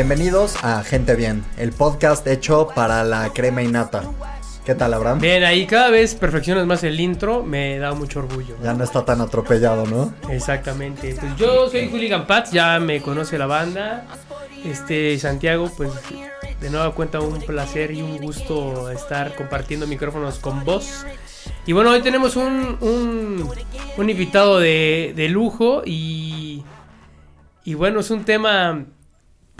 Bienvenidos 0.00 0.56
a 0.64 0.82
Gente 0.82 1.14
Bien, 1.14 1.44
el 1.58 1.72
podcast 1.72 2.26
hecho 2.26 2.68
para 2.74 3.04
la 3.04 3.34
crema 3.34 3.62
innata. 3.62 4.02
¿Qué 4.64 4.74
tal, 4.74 4.94
Abraham? 4.94 5.20
Bien, 5.20 5.44
ahí 5.44 5.66
cada 5.66 5.90
vez 5.90 6.14
perfeccionas 6.14 6.64
más 6.66 6.82
el 6.84 6.98
intro, 6.98 7.42
me 7.42 7.76
da 7.76 7.92
mucho 7.92 8.20
orgullo. 8.20 8.56
Ya 8.62 8.72
no 8.72 8.82
está 8.82 9.04
tan 9.04 9.20
atropellado, 9.20 9.84
¿no? 9.84 10.14
Exactamente. 10.30 11.14
Pues 11.20 11.36
yo 11.36 11.68
soy 11.68 11.90
Hooligan 11.90 12.26
Pats, 12.26 12.50
ya 12.50 12.80
me 12.80 13.02
conoce 13.02 13.36
la 13.36 13.44
banda. 13.44 14.06
Este, 14.64 15.18
Santiago, 15.18 15.70
pues 15.76 15.92
de 16.62 16.70
nueva 16.70 16.94
cuenta 16.94 17.20
un 17.20 17.38
placer 17.42 17.90
y 17.90 18.00
un 18.00 18.16
gusto 18.16 18.90
estar 18.90 19.34
compartiendo 19.34 19.86
micrófonos 19.86 20.38
con 20.38 20.64
vos. 20.64 21.04
Y 21.66 21.74
bueno, 21.74 21.90
hoy 21.90 22.00
tenemos 22.00 22.36
un, 22.36 22.78
un, 22.80 23.50
un 23.98 24.08
invitado 24.08 24.60
de, 24.60 25.12
de 25.14 25.28
lujo 25.28 25.82
y, 25.84 26.64
y 27.66 27.74
bueno, 27.74 28.00
es 28.00 28.10
un 28.10 28.24
tema 28.24 28.86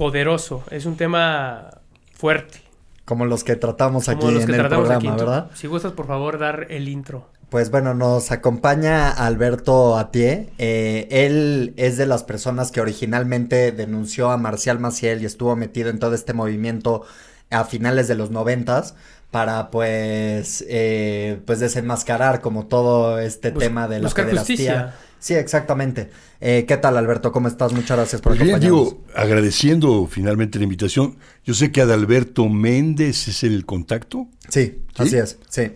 poderoso, 0.00 0.64
es 0.70 0.86
un 0.86 0.96
tema 0.96 1.82
fuerte. 2.14 2.62
Como 3.04 3.26
los 3.26 3.44
que 3.44 3.54
tratamos 3.54 4.08
aquí 4.08 4.24
los 4.24 4.40
en 4.40 4.46
que 4.46 4.52
el 4.52 4.58
tratamos 4.60 4.88
programa, 4.88 5.12
aquí. 5.12 5.20
¿verdad? 5.20 5.50
Si 5.52 5.66
gustas, 5.66 5.92
por 5.92 6.06
favor, 6.06 6.38
dar 6.38 6.68
el 6.70 6.88
intro. 6.88 7.28
Pues 7.50 7.70
bueno, 7.70 7.92
nos 7.92 8.30
acompaña 8.30 9.10
Alberto 9.10 9.98
Atié. 9.98 10.48
Eh, 10.56 11.06
él 11.10 11.74
es 11.76 11.98
de 11.98 12.06
las 12.06 12.24
personas 12.24 12.72
que 12.72 12.80
originalmente 12.80 13.72
denunció 13.72 14.30
a 14.30 14.38
Marcial 14.38 14.78
Maciel 14.78 15.20
y 15.20 15.26
estuvo 15.26 15.54
metido 15.54 15.90
en 15.90 15.98
todo 15.98 16.14
este 16.14 16.32
movimiento 16.32 17.02
a 17.50 17.64
finales 17.64 18.08
de 18.08 18.14
los 18.14 18.30
noventas 18.30 18.94
para 19.30 19.70
pues 19.70 20.64
eh, 20.68 21.40
pues 21.46 21.60
desenmascarar 21.60 22.40
como 22.40 22.66
todo 22.66 23.18
este 23.18 23.50
Bus- 23.50 23.62
tema 23.62 23.86
de 23.88 23.98
la 24.00 24.06
buscar 24.08 24.26
pederastía. 24.26 24.56
justicia. 24.56 24.94
Sí, 25.20 25.34
exactamente. 25.34 26.08
Eh, 26.40 26.64
¿Qué 26.66 26.78
tal, 26.78 26.96
Alberto? 26.96 27.30
¿Cómo 27.30 27.46
estás? 27.46 27.72
Muchas 27.74 27.96
gracias 27.98 28.22
por 28.22 28.32
Pues 28.32 28.42
bien, 28.42 28.54
acompañarnos. 28.56 28.90
digo, 28.94 29.04
agradeciendo 29.14 30.06
finalmente 30.10 30.58
la 30.58 30.64
invitación. 30.64 31.18
Yo 31.44 31.52
sé 31.54 31.70
que 31.70 31.82
Adalberto 31.82 32.48
Méndez 32.48 33.28
es 33.28 33.42
el 33.44 33.66
contacto 33.66 34.28
Sí, 34.48 34.78
así 34.96 35.16
es, 35.16 35.38
sí. 35.50 35.72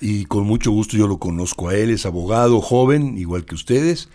y 0.00 0.24
con 0.24 0.44
mucho 0.46 0.72
gusto 0.72 0.96
yo 0.96 1.06
lo 1.06 1.18
conozco 1.18 1.68
a 1.68 1.76
él, 1.76 1.90
es 1.90 2.06
abogado 2.06 2.60
joven, 2.60 3.16
igual 3.16 3.44
que 3.44 3.54
ustedes, 3.54 4.08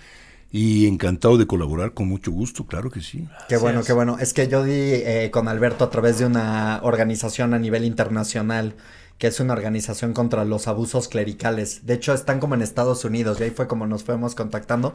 y 0.56 0.86
encantado 0.86 1.40
de 1.40 1.48
colaborar 1.48 1.96
con 1.96 2.08
mucho 2.08 2.32
gusto, 2.32 2.68
claro 2.68 2.92
que 2.92 3.02
sí. 3.02 3.28
Qué 3.50 3.58
bueno, 3.58 3.84
qué 3.84 3.92
bueno. 3.92 4.18
Es 4.20 4.34
que 4.34 4.48
yo 4.48 4.64
di 4.64 4.72
eh, 4.72 5.32
con 5.34 5.48
Alberto 5.48 5.84
a 5.84 5.90
través 5.90 6.20
de 6.20 6.28
una 6.28 6.80
organización 6.84 7.56
a 7.56 7.60
nivel 7.60 7.84
internacional, 7.84 8.76
que 9.18 9.26
es 9.26 9.40
una 9.40 9.54
organización 9.54 10.14
contra 10.14 10.46
los 10.46 10.68
abusos 10.68 11.08
clericales. 11.08 11.88
De 11.88 11.96
hecho, 11.96 12.14
están 12.14 12.40
como 12.40 12.54
en 12.54 12.62
Estados 12.62 13.04
Unidos 13.04 13.40
y 13.40 13.46
ahí 13.46 13.50
fue 13.50 13.68
como 13.68 13.88
nos 13.88 14.04
fuimos 14.04 14.36
contactando. 14.36 14.94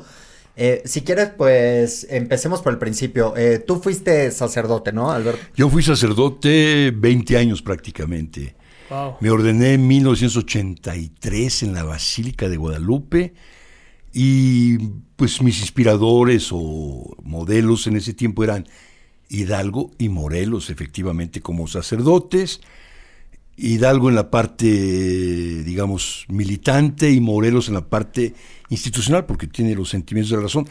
Eh, 0.54 0.82
si 0.84 1.00
quieres, 1.02 1.30
pues 1.36 2.06
empecemos 2.08 2.62
por 2.62 2.72
el 2.72 2.78
principio. 2.78 3.36
Eh, 3.36 3.58
tú 3.58 3.82
fuiste 3.82 4.30
sacerdote, 4.30 4.92
¿no, 4.92 5.10
Alberto? 5.10 5.44
Yo 5.56 5.68
fui 5.68 5.82
sacerdote 5.82 6.92
20 6.94 7.36
años 7.36 7.62
prácticamente. 7.62 8.54
Wow. 8.90 9.16
Me 9.18 9.30
ordené 9.30 9.74
en 9.74 9.88
1983 9.88 11.64
en 11.64 11.74
la 11.74 11.82
Basílica 11.82 12.48
de 12.48 12.56
Guadalupe 12.56 13.34
y 14.20 14.78
pues 15.14 15.40
mis 15.42 15.60
inspiradores 15.60 16.48
o 16.50 17.14
modelos 17.22 17.86
en 17.86 17.94
ese 17.94 18.14
tiempo 18.14 18.42
eran 18.42 18.66
Hidalgo 19.28 19.92
y 19.96 20.08
Morelos, 20.08 20.70
efectivamente, 20.70 21.40
como 21.40 21.68
sacerdotes. 21.68 22.60
Hidalgo 23.56 24.08
en 24.08 24.16
la 24.16 24.28
parte, 24.28 24.66
digamos, 25.62 26.24
militante 26.26 27.12
y 27.12 27.20
Morelos 27.20 27.68
en 27.68 27.74
la 27.74 27.88
parte 27.88 28.34
institucional, 28.70 29.24
porque 29.24 29.46
tiene 29.46 29.76
los 29.76 29.90
sentimientos 29.90 30.30
de 30.30 30.36
la 30.38 30.42
razón. 30.42 30.68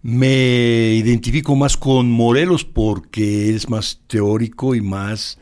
Me 0.00 0.94
identifico 0.94 1.54
más 1.54 1.76
con 1.76 2.10
Morelos 2.10 2.64
porque 2.64 3.54
es 3.54 3.68
más 3.68 4.00
teórico 4.06 4.74
y 4.74 4.80
más 4.80 5.36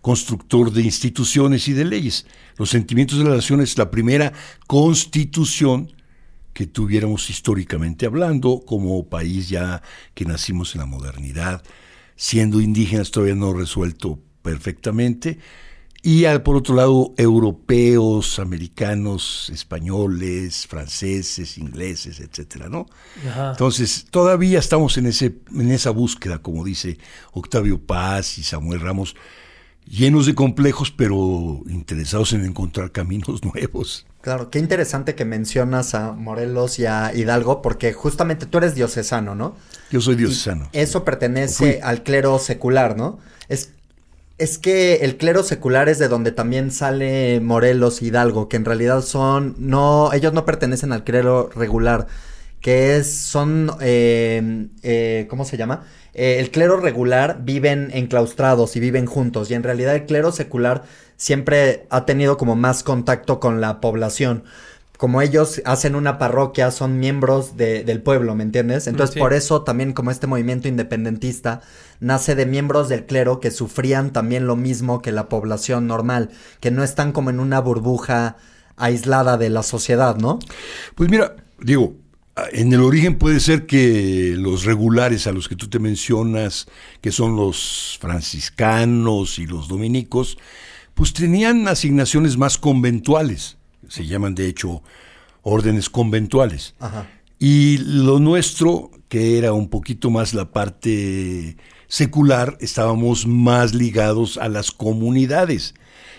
constructor 0.00 0.70
de 0.70 0.82
instituciones 0.82 1.66
y 1.66 1.72
de 1.72 1.86
leyes. 1.86 2.26
Los 2.56 2.70
sentimientos 2.70 3.18
de 3.18 3.24
la 3.24 3.34
nación 3.34 3.60
es 3.62 3.76
la 3.76 3.90
primera 3.90 4.32
constitución 4.68 5.90
que 6.60 6.66
tuviéramos 6.66 7.30
históricamente 7.30 8.04
hablando 8.04 8.60
como 8.66 9.08
país 9.08 9.48
ya 9.48 9.80
que 10.12 10.26
nacimos 10.26 10.74
en 10.74 10.82
la 10.82 10.86
modernidad, 10.86 11.62
siendo 12.16 12.60
indígenas 12.60 13.10
todavía 13.10 13.34
no 13.34 13.54
resuelto 13.54 14.18
perfectamente, 14.42 15.38
y 16.02 16.26
al, 16.26 16.42
por 16.42 16.56
otro 16.56 16.74
lado 16.74 17.14
europeos, 17.16 18.38
americanos, 18.38 19.48
españoles, 19.50 20.66
franceses, 20.66 21.56
ingleses, 21.56 22.20
etcétera, 22.20 22.68
¿no? 22.68 22.84
Ajá. 23.26 23.52
Entonces, 23.52 24.04
todavía 24.10 24.58
estamos 24.58 24.98
en, 24.98 25.06
ese, 25.06 25.38
en 25.54 25.70
esa 25.70 25.88
búsqueda, 25.88 26.42
como 26.42 26.62
dice 26.62 26.98
Octavio 27.32 27.80
Paz 27.80 28.36
y 28.36 28.42
Samuel 28.42 28.80
Ramos, 28.80 29.16
llenos 29.86 30.26
de 30.26 30.34
complejos, 30.34 30.90
pero 30.90 31.62
interesados 31.70 32.34
en 32.34 32.44
encontrar 32.44 32.92
caminos 32.92 33.42
nuevos. 33.54 34.04
Claro, 34.20 34.50
qué 34.50 34.58
interesante 34.58 35.14
que 35.14 35.24
mencionas 35.24 35.94
a 35.94 36.12
Morelos 36.12 36.78
y 36.78 36.84
a 36.84 37.14
Hidalgo, 37.14 37.62
porque 37.62 37.94
justamente 37.94 38.44
tú 38.44 38.58
eres 38.58 38.74
diocesano, 38.74 39.34
¿no? 39.34 39.56
Yo 39.90 40.00
soy 40.02 40.14
diocesano. 40.14 40.68
Eso 40.72 41.00
Fui. 41.00 41.04
pertenece 41.06 41.80
al 41.82 42.02
clero 42.02 42.38
secular, 42.38 42.98
¿no? 42.98 43.18
Es, 43.48 43.70
es 44.36 44.58
que 44.58 44.96
el 44.96 45.16
clero 45.16 45.42
secular 45.42 45.88
es 45.88 45.98
de 45.98 46.08
donde 46.08 46.32
también 46.32 46.70
sale 46.70 47.40
Morelos 47.40 48.02
y 48.02 48.08
Hidalgo, 48.08 48.48
que 48.48 48.56
en 48.56 48.66
realidad 48.66 49.00
son, 49.00 49.54
no, 49.58 50.12
ellos 50.12 50.34
no 50.34 50.44
pertenecen 50.44 50.92
al 50.92 51.02
clero 51.02 51.48
regular, 51.54 52.06
que 52.60 52.96
es, 52.96 53.12
son, 53.14 53.70
eh, 53.80 54.68
eh, 54.82 55.26
¿cómo 55.30 55.44
se 55.44 55.56
llama? 55.56 55.84
Eh, 56.12 56.36
el 56.40 56.50
clero 56.50 56.78
regular 56.78 57.38
viven 57.42 57.90
enclaustrados 57.92 58.76
y 58.76 58.80
viven 58.80 59.06
juntos, 59.06 59.50
y 59.50 59.54
en 59.54 59.62
realidad 59.62 59.94
el 59.94 60.06
clero 60.06 60.32
secular 60.32 60.82
siempre 61.16 61.86
ha 61.90 62.04
tenido 62.06 62.36
como 62.36 62.56
más 62.56 62.82
contacto 62.82 63.40
con 63.40 63.60
la 63.60 63.80
población. 63.80 64.44
Como 64.98 65.22
ellos 65.22 65.62
hacen 65.64 65.94
una 65.94 66.18
parroquia, 66.18 66.70
son 66.70 66.98
miembros 66.98 67.56
de- 67.56 67.84
del 67.84 68.02
pueblo, 68.02 68.34
¿me 68.34 68.42
entiendes? 68.42 68.86
Entonces, 68.86 69.14
Sí. 69.14 69.18
por 69.20 69.32
eso 69.32 69.62
también 69.62 69.94
como 69.94 70.10
este 70.10 70.26
movimiento 70.26 70.68
independentista 70.68 71.62
nace 72.00 72.34
de 72.34 72.44
miembros 72.44 72.90
del 72.90 73.06
clero 73.06 73.40
que 73.40 73.50
sufrían 73.50 74.12
también 74.12 74.46
lo 74.46 74.56
mismo 74.56 75.00
que 75.00 75.10
la 75.12 75.30
población 75.30 75.86
normal, 75.86 76.28
que 76.60 76.70
no 76.70 76.84
están 76.84 77.12
como 77.12 77.30
en 77.30 77.40
una 77.40 77.60
burbuja 77.60 78.36
aislada 78.76 79.38
de 79.38 79.48
la 79.48 79.62
sociedad, 79.62 80.16
¿no? 80.16 80.38
Pues 80.96 81.08
mira, 81.08 81.36
digo, 81.62 81.94
en 82.52 82.72
el 82.72 82.80
origen 82.80 83.16
puede 83.18 83.40
ser 83.40 83.66
que 83.66 84.34
los 84.36 84.64
regulares 84.64 85.26
a 85.26 85.32
los 85.32 85.48
que 85.48 85.56
tú 85.56 85.68
te 85.68 85.78
mencionas, 85.78 86.66
que 87.00 87.12
son 87.12 87.36
los 87.36 87.98
franciscanos 88.00 89.38
y 89.38 89.46
los 89.46 89.68
dominicos, 89.68 90.38
pues 90.94 91.12
tenían 91.12 91.68
asignaciones 91.68 92.36
más 92.36 92.58
conventuales. 92.58 93.56
Se 93.88 94.06
llaman 94.06 94.34
de 94.34 94.48
hecho 94.48 94.82
órdenes 95.42 95.88
conventuales. 95.88 96.74
Ajá. 96.78 97.08
Y 97.38 97.78
lo 97.78 98.20
nuestro, 98.20 98.90
que 99.08 99.38
era 99.38 99.54
un 99.54 99.70
poquito 99.70 100.10
más 100.10 100.34
la 100.34 100.52
parte 100.52 101.56
secular, 101.88 102.58
estábamos 102.60 103.26
más 103.26 103.74
ligados 103.74 104.36
a 104.36 104.50
las 104.50 104.70
comunidades. 104.70 105.74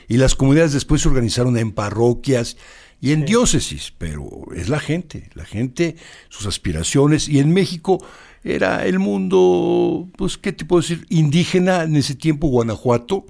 Y 0.08 0.18
las 0.18 0.34
comunidades 0.34 0.74
después 0.74 1.04
se 1.04 1.10
organizaron 1.10 1.58
en 1.58 1.72
parroquias 1.72 2.58
y 3.02 3.12
en 3.14 3.26
diócesis, 3.26 3.92
pero 3.98 4.30
es 4.56 4.70
la 4.70 4.80
gente, 4.80 5.30
la 5.34 5.44
gente, 5.44 5.96
sus 6.30 6.46
aspiraciones. 6.46 7.28
Y 7.28 7.40
en 7.40 7.52
México 7.52 7.98
era 8.44 8.86
el 8.86 9.00
mundo, 9.00 10.08
pues, 10.18 10.38
¿qué 10.38 10.52
te 10.54 10.66
puedo 10.66 10.82
decir? 10.82 11.06
Indígena 11.10 11.84
en 11.84 11.96
ese 11.96 12.16
tiempo, 12.16 12.48
Guanajuato, 12.48 13.26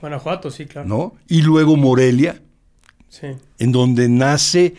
Guanajuato, 0.00 0.50
sí, 0.50 0.66
claro. 0.66 0.88
¿no? 0.88 1.14
Y 1.28 1.42
luego 1.42 1.76
Morelia, 1.76 2.42
Sí. 3.08 3.28
en 3.58 3.70
donde 3.72 4.08
nace 4.08 4.74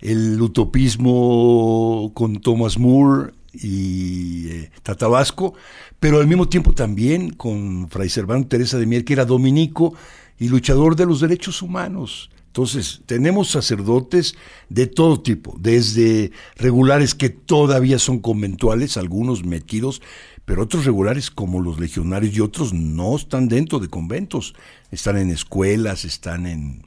el 0.00 0.40
utopismo 0.40 2.12
con 2.14 2.40
Thomas 2.40 2.78
Moore 2.78 3.32
y 3.52 4.48
eh, 4.50 4.70
Tatabasco, 4.82 5.54
pero 5.98 6.20
al 6.20 6.26
mismo 6.26 6.48
tiempo 6.48 6.72
también 6.74 7.30
con 7.30 7.88
Fray 7.88 8.08
Servando 8.08 8.46
Teresa 8.48 8.78
de 8.78 8.86
Mier, 8.86 9.04
que 9.04 9.14
era 9.14 9.24
dominico 9.24 9.94
y 10.38 10.48
luchador 10.48 10.94
de 10.94 11.06
los 11.06 11.20
derechos 11.20 11.62
humanos. 11.62 12.30
Entonces, 12.48 13.02
tenemos 13.06 13.50
sacerdotes 13.50 14.34
de 14.68 14.86
todo 14.86 15.20
tipo, 15.20 15.54
desde 15.60 16.32
regulares 16.56 17.14
que 17.14 17.28
todavía 17.30 17.98
son 17.98 18.18
conventuales, 18.18 18.96
algunos 18.96 19.44
metidos, 19.44 20.02
pero 20.44 20.62
otros 20.62 20.84
regulares 20.84 21.30
como 21.30 21.60
los 21.60 21.78
legionarios 21.78 22.34
y 22.34 22.40
otros 22.40 22.72
no 22.72 23.14
están 23.14 23.48
dentro 23.48 23.78
de 23.78 23.88
conventos, 23.88 24.54
están 24.90 25.18
en 25.18 25.30
escuelas, 25.30 26.04
están 26.04 26.46
en, 26.46 26.82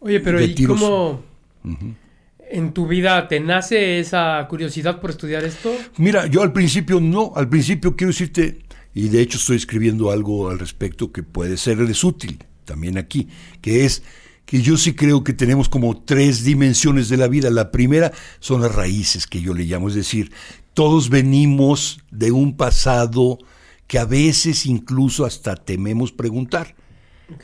Oye, 0.00 0.20
pero 0.20 0.42
¿y 0.42 0.54
cómo 0.64 1.22
en 2.50 2.72
tu 2.72 2.86
vida 2.86 3.28
te 3.28 3.38
nace 3.38 4.00
esa 4.00 4.46
curiosidad 4.48 5.00
por 5.00 5.10
estudiar 5.10 5.44
esto? 5.44 5.74
Mira, 5.98 6.26
yo 6.26 6.42
al 6.42 6.52
principio 6.52 7.00
no, 7.00 7.32
al 7.36 7.48
principio 7.48 7.96
quiero 7.96 8.10
decirte, 8.10 8.60
y 8.94 9.08
de 9.08 9.20
hecho 9.20 9.36
estoy 9.36 9.56
escribiendo 9.56 10.10
algo 10.10 10.48
al 10.48 10.58
respecto 10.58 11.12
que 11.12 11.22
puede 11.22 11.56
serles 11.56 12.02
útil 12.02 12.44
también 12.64 12.96
aquí, 12.98 13.28
que 13.60 13.84
es 13.84 14.02
que 14.50 14.62
yo 14.62 14.76
sí 14.76 14.94
creo 14.94 15.22
que 15.22 15.32
tenemos 15.32 15.68
como 15.68 16.02
tres 16.02 16.42
dimensiones 16.42 17.08
de 17.08 17.16
la 17.16 17.28
vida. 17.28 17.50
La 17.50 17.70
primera 17.70 18.10
son 18.40 18.62
las 18.62 18.74
raíces 18.74 19.28
que 19.28 19.40
yo 19.40 19.54
le 19.54 19.62
llamo, 19.62 19.88
es 19.88 19.94
decir, 19.94 20.32
todos 20.74 21.08
venimos 21.08 22.00
de 22.10 22.32
un 22.32 22.56
pasado 22.56 23.38
que 23.86 24.00
a 24.00 24.04
veces 24.04 24.66
incluso 24.66 25.24
hasta 25.24 25.54
tememos 25.54 26.10
preguntar. 26.10 26.74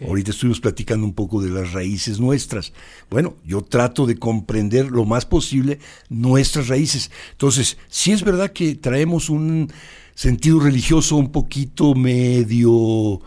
Ahorita 0.05 0.33
estuvimos 0.33 0.59
platicando 0.59 1.07
un 1.07 1.13
poco 1.13 1.41
de 1.41 1.51
las 1.51 1.73
raíces 1.73 2.19
nuestras. 2.19 2.73
Bueno, 3.09 3.37
yo 3.45 3.63
trato 3.63 4.05
de 4.05 4.17
comprender 4.17 4.91
lo 4.91 5.05
más 5.05 5.27
posible 5.27 5.79
nuestras 6.09 6.67
raíces. 6.67 7.13
Entonces, 7.31 7.79
sí 7.87 8.11
es 8.11 8.25
verdad 8.25 8.51
que 8.51 8.75
traemos 8.75 9.31
un 9.31 9.73
sentido 10.17 10.59
religioso 10.59 11.15
un 11.15 11.31
poquito 11.31 11.95
medio 11.95 13.21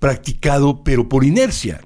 practicado, 0.00 0.82
pero 0.82 1.08
por 1.08 1.24
inercia. 1.24 1.80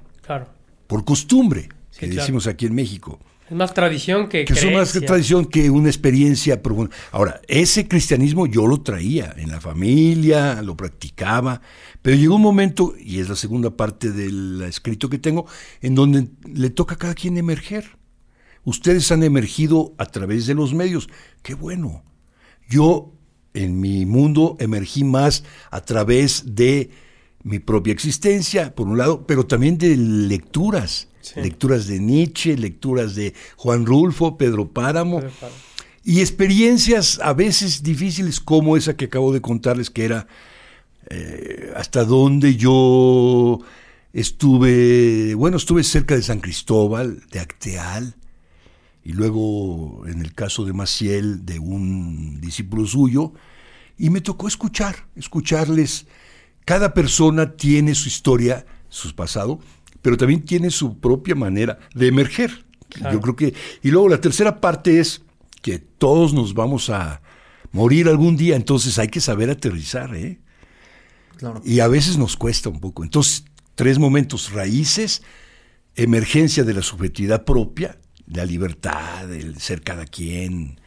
Por 0.89 1.05
costumbre, 1.05 1.69
Sí, 1.91 1.99
que 1.99 2.07
claro. 2.07 2.21
decimos 2.21 2.47
aquí 2.47 2.65
en 2.65 2.73
México. 2.73 3.19
Es 3.47 3.55
más 3.55 3.75
tradición 3.75 4.27
que 4.27 4.43
Que 4.43 4.55
son 4.55 4.73
más 4.73 4.91
tradición 4.91 5.45
que 5.45 5.69
una 5.69 5.87
experiencia 5.87 6.63
profunda. 6.63 6.95
Ahora, 7.11 7.41
ese 7.47 7.87
cristianismo 7.87 8.47
yo 8.47 8.65
lo 8.65 8.81
traía 8.81 9.35
en 9.37 9.49
la 9.49 9.61
familia, 9.61 10.63
lo 10.63 10.75
practicaba, 10.75 11.61
pero 12.01 12.17
llegó 12.17 12.35
un 12.37 12.41
momento, 12.41 12.95
y 12.99 13.19
es 13.19 13.29
la 13.29 13.35
segunda 13.35 13.69
parte 13.69 14.11
del 14.11 14.63
escrito 14.63 15.09
que 15.09 15.19
tengo, 15.19 15.45
en 15.81 15.93
donde 15.93 16.27
le 16.51 16.71
toca 16.71 16.95
a 16.95 16.97
cada 16.97 17.13
quien 17.13 17.37
emerger. 17.37 17.85
Ustedes 18.63 19.11
han 19.11 19.21
emergido 19.21 19.93
a 19.99 20.07
través 20.07 20.47
de 20.47 20.55
los 20.55 20.73
medios. 20.73 21.07
Qué 21.43 21.53
bueno. 21.53 22.03
Yo, 22.67 23.13
en 23.53 23.79
mi 23.79 24.07
mundo, 24.07 24.57
emergí 24.59 25.03
más 25.03 25.43
a 25.69 25.81
través 25.81 26.55
de 26.55 26.89
mi 27.43 27.59
propia 27.59 27.93
existencia, 27.93 28.75
por 28.75 28.87
un 28.87 28.97
lado, 28.97 29.25
pero 29.25 29.45
también 29.45 29.77
de 29.77 29.95
lecturas. 29.95 31.07
Sí. 31.21 31.41
Lecturas 31.41 31.87
de 31.87 31.99
Nietzsche, 31.99 32.57
lecturas 32.57 33.15
de 33.15 33.33
Juan 33.55 33.85
Rulfo, 33.85 34.37
Pedro 34.37 34.69
Páramo. 34.69 35.21
Y 36.03 36.21
experiencias 36.21 37.19
a 37.21 37.33
veces 37.33 37.83
difíciles 37.83 38.39
como 38.39 38.77
esa 38.77 38.95
que 38.95 39.05
acabo 39.05 39.33
de 39.33 39.41
contarles, 39.41 39.89
que 39.89 40.05
era 40.05 40.27
eh, 41.09 41.71
hasta 41.75 42.05
donde 42.05 42.55
yo 42.55 43.59
estuve, 44.13 45.33
bueno, 45.35 45.57
estuve 45.57 45.83
cerca 45.83 46.15
de 46.15 46.23
San 46.23 46.39
Cristóbal, 46.39 47.23
de 47.31 47.39
Acteal, 47.39 48.15
y 49.03 49.13
luego 49.13 50.03
en 50.07 50.21
el 50.21 50.33
caso 50.33 50.65
de 50.65 50.73
Maciel, 50.73 51.45
de 51.45 51.59
un 51.59 52.39
discípulo 52.41 52.85
suyo, 52.85 53.33
y 53.97 54.09
me 54.09 54.21
tocó 54.21 54.47
escuchar, 54.47 55.07
escucharles. 55.15 56.05
Cada 56.65 56.93
persona 56.93 57.55
tiene 57.55 57.95
su 57.95 58.07
historia, 58.07 58.65
su 58.89 59.13
pasado, 59.15 59.59
pero 60.01 60.17
también 60.17 60.45
tiene 60.45 60.69
su 60.69 60.99
propia 60.99 61.35
manera 61.35 61.79
de 61.93 62.07
emerger. 62.07 62.65
Claro. 62.89 63.13
Yo 63.13 63.21
creo 63.21 63.35
que. 63.35 63.53
Y 63.83 63.91
luego 63.91 64.09
la 64.09 64.21
tercera 64.21 64.61
parte 64.61 64.99
es 64.99 65.21
que 65.61 65.79
todos 65.79 66.33
nos 66.33 66.53
vamos 66.53 66.89
a 66.89 67.21
morir 67.71 68.07
algún 68.07 68.37
día, 68.37 68.55
entonces 68.55 68.97
hay 68.97 69.09
que 69.09 69.21
saber 69.21 69.49
aterrizar, 69.49 70.15
¿eh? 70.15 70.39
Claro. 71.37 71.61
Y 71.63 71.79
a 71.79 71.87
veces 71.87 72.17
nos 72.17 72.35
cuesta 72.35 72.69
un 72.69 72.79
poco. 72.79 73.03
Entonces, 73.03 73.45
tres 73.75 73.99
momentos: 73.99 74.51
raíces, 74.51 75.21
emergencia 75.95 76.63
de 76.63 76.73
la 76.73 76.81
subjetividad 76.81 77.45
propia, 77.45 77.99
la 78.25 78.45
libertad, 78.45 79.31
el 79.31 79.59
ser 79.59 79.81
cada 79.81 80.05
quien, 80.05 80.79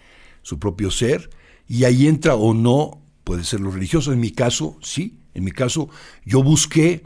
su 0.43 0.59
propio 0.59 0.91
ser, 0.91 1.31
y 1.69 1.85
ahí 1.85 2.07
entra 2.07 2.35
o 2.35 2.55
no, 2.55 3.03
puede 3.25 3.45
ser 3.45 3.61
lo 3.61 3.71
religioso. 3.71 4.13
En 4.13 4.21
mi 4.21 4.31
caso, 4.31 4.79
sí. 4.83 5.19
En 5.34 5.44
mi 5.44 5.52
caso, 5.52 5.88
yo 6.25 6.43
busqué, 6.43 7.02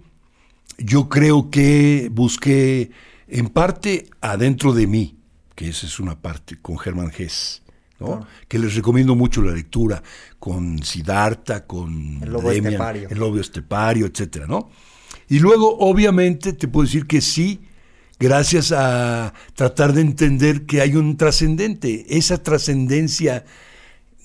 yo 0.78 1.08
creo 1.08 1.50
que 1.50 2.08
busqué 2.12 2.90
en 3.28 3.48
parte 3.48 4.08
adentro 4.20 4.72
de 4.72 4.86
mí, 4.86 5.18
que 5.54 5.68
esa 5.68 5.86
es 5.86 5.98
una 6.00 6.20
parte 6.20 6.58
con 6.60 6.78
Germán 6.78 7.12
Hess. 7.16 7.62
¿no? 7.98 8.06
Claro. 8.06 8.26
Que 8.46 8.58
les 8.58 8.74
recomiendo 8.74 9.14
mucho 9.14 9.40
la 9.42 9.52
lectura 9.52 10.02
con 10.38 10.82
Siddhartha, 10.82 11.66
con 11.66 12.20
El 12.22 12.30
lobo 12.30 12.50
Demian, 12.50 12.74
estepario. 12.74 13.08
el 13.08 13.18
lobo 13.18 13.40
estepario, 13.40 14.06
etcétera, 14.06 14.46
¿no? 14.46 14.70
Y 15.28 15.38
luego, 15.38 15.78
obviamente, 15.78 16.52
te 16.52 16.68
puedo 16.68 16.86
decir 16.86 17.06
que 17.06 17.20
sí, 17.20 17.62
gracias 18.18 18.70
a 18.72 19.32
tratar 19.54 19.92
de 19.92 20.02
entender 20.02 20.66
que 20.66 20.80
hay 20.80 20.94
un 20.94 21.16
trascendente, 21.16 22.06
esa 22.08 22.42
trascendencia 22.42 23.44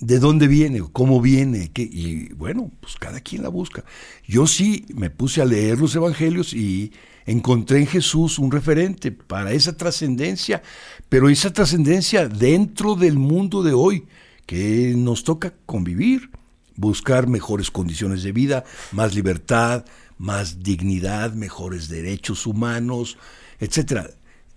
de 0.02 0.18
dónde 0.18 0.48
viene, 0.48 0.82
cómo 0.92 1.22
viene, 1.22 1.72
qué, 1.72 1.84
y 1.84 2.34
bueno, 2.34 2.72
pues 2.82 2.96
cada 2.96 3.22
quien 3.22 3.44
la 3.44 3.50
busca. 3.50 3.86
Yo 4.28 4.48
sí 4.48 4.86
me 4.94 5.12
puse 5.12 5.42
a 5.42 5.46
leer 5.46 5.80
los 5.80 5.96
evangelios 5.96 6.54
y 6.54 6.92
encontré 7.26 7.80
en 7.80 7.88
Jesús 7.88 8.40
un 8.40 8.52
referente 8.52 9.12
para 9.12 9.54
esa 9.54 9.78
trascendencia, 9.78 10.64
pero 11.08 11.30
esa 11.30 11.54
trascendencia 11.54 12.28
dentro 12.28 12.96
del 12.96 13.18
mundo 13.18 13.62
de 13.62 13.74
hoy, 13.74 14.06
que 14.48 14.96
nos 14.98 15.24
toca 15.24 15.54
convivir, 15.68 16.32
buscar 16.76 17.28
mejores 17.28 17.70
condiciones 17.70 18.24
de 18.24 18.32
vida, 18.32 18.64
más 18.92 19.14
libertad, 19.14 19.86
más 20.18 20.64
dignidad, 20.64 21.34
mejores 21.34 21.90
derechos 21.90 22.48
humanos, 22.48 23.18
etcétera. 23.60 24.10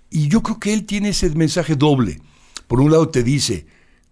Y 0.08 0.28
yo 0.28 0.42
creo 0.42 0.58
que 0.58 0.72
él 0.72 0.86
tiene 0.86 1.10
ese 1.10 1.28
mensaje 1.30 1.76
doble. 1.76 2.22
Por 2.66 2.80
un 2.80 2.90
lado 2.90 3.10
te 3.10 3.22
dice, 3.22 3.66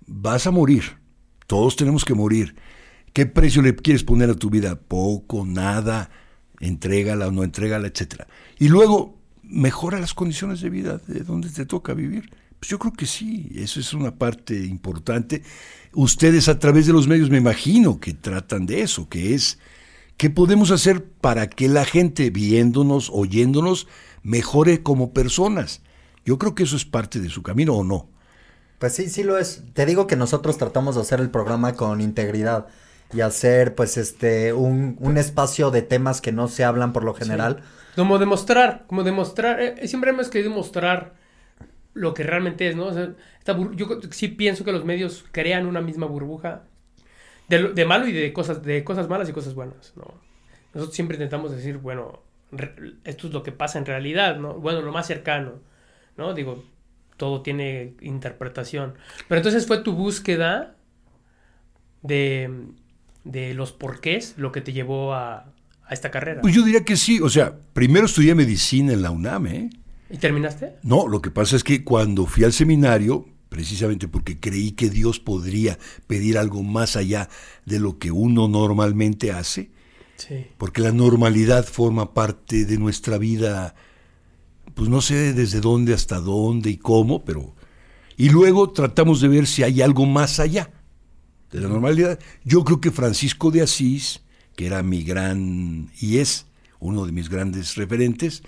vas 0.07 0.47
a 0.47 0.51
morir, 0.51 1.02
todos 1.47 1.77
tenemos 1.77 2.05
que 2.05 2.15
morir. 2.15 2.55
¿Qué 3.13 3.27
precio 3.27 3.63
le 3.63 3.75
quieres 3.77 4.05
poner 4.05 4.31
a 4.31 4.35
tu 4.35 4.49
vida? 4.49 4.77
Poco, 4.77 5.45
nada, 5.45 6.11
entrégala 6.61 7.29
o 7.29 7.31
no 7.31 7.45
entrégala, 7.45 7.89
etcétera. 7.89 8.27
Y 8.59 8.69
luego, 8.69 9.19
mejora 9.43 10.01
las 10.01 10.15
condiciones 10.15 10.61
de 10.61 10.71
vida 10.71 11.01
de 11.07 11.21
donde 11.21 11.51
te 11.51 11.67
toca 11.67 11.95
vivir. 11.95 12.31
Pues 12.59 12.71
yo 12.71 12.79
creo 12.79 12.93
que 12.93 13.07
sí, 13.07 13.51
eso 13.57 13.81
es 13.81 13.93
una 13.93 14.17
parte 14.17 14.57
importante. 14.65 15.43
Ustedes 15.95 16.49
a 16.49 16.59
través 16.59 16.87
de 16.87 16.93
los 16.93 17.09
medios 17.09 17.29
me 17.29 17.39
imagino 17.39 17.99
que 17.99 18.15
tratan 18.15 18.67
de 18.67 18.83
eso, 18.83 19.09
que 19.09 19.35
es 19.35 19.59
qué 20.17 20.31
podemos 20.31 20.71
hacer 20.71 21.05
para 21.05 21.51
que 21.51 21.69
la 21.69 21.85
gente 21.85 22.31
viéndonos, 22.31 23.11
oyéndonos, 23.13 23.89
mejore 24.23 24.83
como 24.83 25.13
personas. 25.13 25.83
Yo 26.25 26.39
creo 26.39 26.55
que 26.55 26.63
eso 26.63 26.77
es 26.77 26.85
parte 26.85 27.19
de 27.19 27.31
su 27.31 27.43
camino 27.43 27.75
o 27.75 27.85
no. 27.85 28.09
Pues 28.83 28.95
sí, 28.97 29.09
sí 29.09 29.23
lo 29.23 29.39
es. 29.39 29.63
Te 29.75 29.87
digo 29.87 30.09
que 30.09 30.17
nosotros 30.17 30.59
tratamos 30.59 30.97
de 30.97 31.03
hacer 31.03 31.21
el 31.21 31.31
programa 31.31 31.75
con 31.75 32.01
integridad 32.01 32.67
y 33.15 33.21
hacer 33.21 33.77
pues 33.77 33.97
este 33.97 34.53
un, 34.53 34.97
un 34.99 35.19
espacio 35.19 35.71
de 35.71 35.83
temas 35.83 36.21
que 36.21 36.33
no 36.33 36.49
se 36.49 36.65
hablan 36.65 36.93
por 36.93 37.05
lo 37.05 37.15
general. 37.15 37.63
Como 37.95 38.19
demostrar, 38.19 38.83
como 38.89 39.05
demostrar, 39.05 39.61
eh, 39.63 39.87
siempre 39.87 40.11
hemos 40.11 40.31
querido 40.31 40.51
mostrar 40.51 41.15
lo 41.95 42.15
que 42.15 42.25
realmente 42.25 42.69
es, 42.69 42.77
¿no? 42.77 42.87
O 42.87 42.93
sea, 42.93 43.11
esta 43.39 43.57
yo 43.77 44.01
sí 44.11 44.29
pienso 44.29 44.65
que 44.65 44.73
los 44.73 44.85
medios 44.85 45.25
crean 45.33 45.67
una 45.67 45.81
misma 45.81 46.07
burbuja 46.07 46.65
de, 47.49 47.59
lo- 47.61 47.73
de 47.73 47.85
malo 47.85 48.07
y 48.09 48.13
de 48.13 48.33
cosas, 48.33 48.63
de 48.63 48.85
cosas 48.85 49.09
malas 49.09 49.29
y 49.29 49.33
cosas 49.33 49.55
buenas, 49.55 49.93
¿no? 49.97 50.05
Nosotros 50.75 50.95
siempre 50.95 51.17
intentamos 51.17 51.53
decir, 51.53 51.79
bueno, 51.79 52.23
re- 52.53 52.95
esto 53.05 53.27
es 53.29 53.33
lo 53.35 53.43
que 53.43 53.53
pasa 53.53 53.79
en 53.79 53.87
realidad, 53.87 54.37
¿no? 54.37 54.55
Bueno, 54.55 54.83
lo 54.83 54.93
más 54.93 55.07
cercano, 55.07 55.55
¿no? 56.17 56.35
Digo, 56.35 56.65
todo 57.23 57.41
tiene 57.41 57.95
interpretación. 58.01 58.95
Pero 59.29 59.39
entonces 59.39 59.65
fue 59.69 59.79
tu 59.79 59.93
búsqueda 59.93 60.75
de, 62.03 62.51
de 63.23 63.55
los 63.55 63.71
porqués 63.71 64.35
lo 64.39 64.51
que 64.51 64.61
te 64.61 64.73
llevó 64.73 65.15
a, 65.15 65.53
a 65.87 65.95
esta 65.95 66.11
carrera. 66.11 66.41
Pues 66.41 66.53
yo 66.53 66.65
diría 66.65 66.85
que 66.85 66.97
sí. 66.97 67.21
O 67.21 67.29
sea, 67.29 67.57
primero 67.75 68.07
estudié 68.07 68.35
medicina 68.35 68.93
en 68.93 69.03
la 69.03 69.13
UNAM, 69.13 69.47
¿eh? 69.47 69.71
¿Y 70.11 70.17
terminaste? 70.19 70.75
No, 70.83 71.07
lo 71.07 71.23
que 71.23 71.31
pasa 71.31 71.55
es 71.55 71.63
que 71.63 71.85
cuando 71.85 72.27
fui 72.27 72.43
al 72.43 72.53
seminario, 72.53 73.25
precisamente 73.49 74.09
porque 74.09 74.41
creí 74.41 74.73
que 74.73 74.91
Dios 74.91 75.21
podría 75.21 75.79
pedir 76.09 76.39
algo 76.39 76.65
más 76.65 76.97
allá 76.97 77.29
de 77.67 77.79
lo 77.79 78.01
que 78.01 78.11
uno 78.11 78.49
normalmente 78.49 79.31
hace, 79.31 79.71
Sí. 80.17 80.47
porque 80.59 80.83
la 80.83 80.91
normalidad 80.91 81.65
forma 81.67 82.15
parte 82.15 82.65
de 82.65 82.79
nuestra 82.79 83.17
vida, 83.17 83.77
pues 84.75 84.89
no 84.89 85.01
sé 85.01 85.33
desde 85.33 85.61
dónde 85.61 85.95
hasta 85.95 86.21
dónde 86.21 86.71
y 86.71 86.77
cómo, 86.77 87.25
pero... 87.25 87.55
Y 88.17 88.29
luego 88.29 88.71
tratamos 88.71 89.21
de 89.21 89.29
ver 89.29 89.47
si 89.47 89.63
hay 89.63 89.81
algo 89.83 90.07
más 90.07 90.39
allá 90.39 90.71
de 91.51 91.61
la 91.61 91.69
normalidad. 91.69 92.19
Yo 92.45 92.63
creo 92.63 92.81
que 92.81 92.91
Francisco 92.91 93.51
de 93.51 93.63
Asís, 93.63 94.23
que 94.55 94.67
era 94.67 94.83
mi 94.83 95.03
gran, 95.03 95.91
y 96.01 96.19
es 96.19 96.47
uno 96.79 97.07
de 97.07 97.13
mis 97.13 97.29
grandes 97.29 97.75
referentes, 97.77 98.43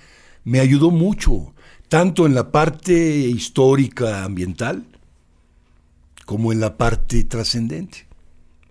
me 0.45 0.61
ayudó 0.61 0.90
mucho, 0.90 1.54
tanto 1.88 2.26
en 2.26 2.35
la 2.35 2.52
parte 2.52 2.93
histórica 2.93 4.25
ambiental 4.25 4.85
como 6.25 6.52
en 6.52 6.61
la 6.61 6.76
parte 6.76 7.25
trascendente. 7.25 8.07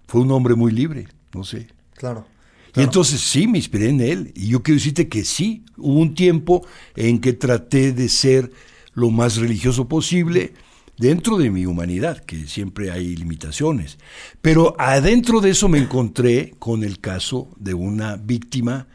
Fue 0.07 0.21
un 0.21 0.31
hombre 0.31 0.55
muy 0.55 0.71
libre, 0.71 1.07
no 1.33 1.43
sé. 1.43 1.67
Claro. 1.95 2.25
Y 2.75 2.81
entonces 2.81 3.21
sí, 3.21 3.47
me 3.47 3.59
inspiré 3.59 3.89
en 3.89 4.01
él. 4.01 4.31
Y 4.35 4.47
yo 4.47 4.63
quiero 4.63 4.77
decirte 4.77 5.07
que 5.07 5.23
sí, 5.23 5.63
hubo 5.77 5.99
un 5.99 6.15
tiempo 6.15 6.65
en 6.95 7.19
que 7.19 7.33
traté 7.33 7.91
de 7.91 8.09
ser 8.09 8.51
lo 8.93 9.11
más 9.11 9.37
religioso 9.37 9.87
posible 9.87 10.53
dentro 10.97 11.37
de 11.37 11.49
mi 11.49 11.65
humanidad, 11.65 12.23
que 12.23 12.47
siempre 12.47 12.91
hay 12.91 13.15
limitaciones. 13.15 13.97
Pero 14.41 14.75
adentro 14.79 15.39
de 15.41 15.51
eso 15.51 15.69
me 15.69 15.79
encontré 15.79 16.53
con 16.59 16.83
el 16.83 16.99
caso 16.99 17.49
de 17.57 17.73
una 17.73 18.15
víctima, 18.15 18.87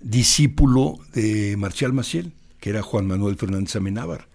discípulo 0.00 0.98
de 1.12 1.56
Marcial 1.58 1.92
Maciel, 1.92 2.32
que 2.60 2.70
era 2.70 2.82
Juan 2.82 3.06
Manuel 3.06 3.36
Fernández 3.36 3.76
Amenábar. 3.76 4.28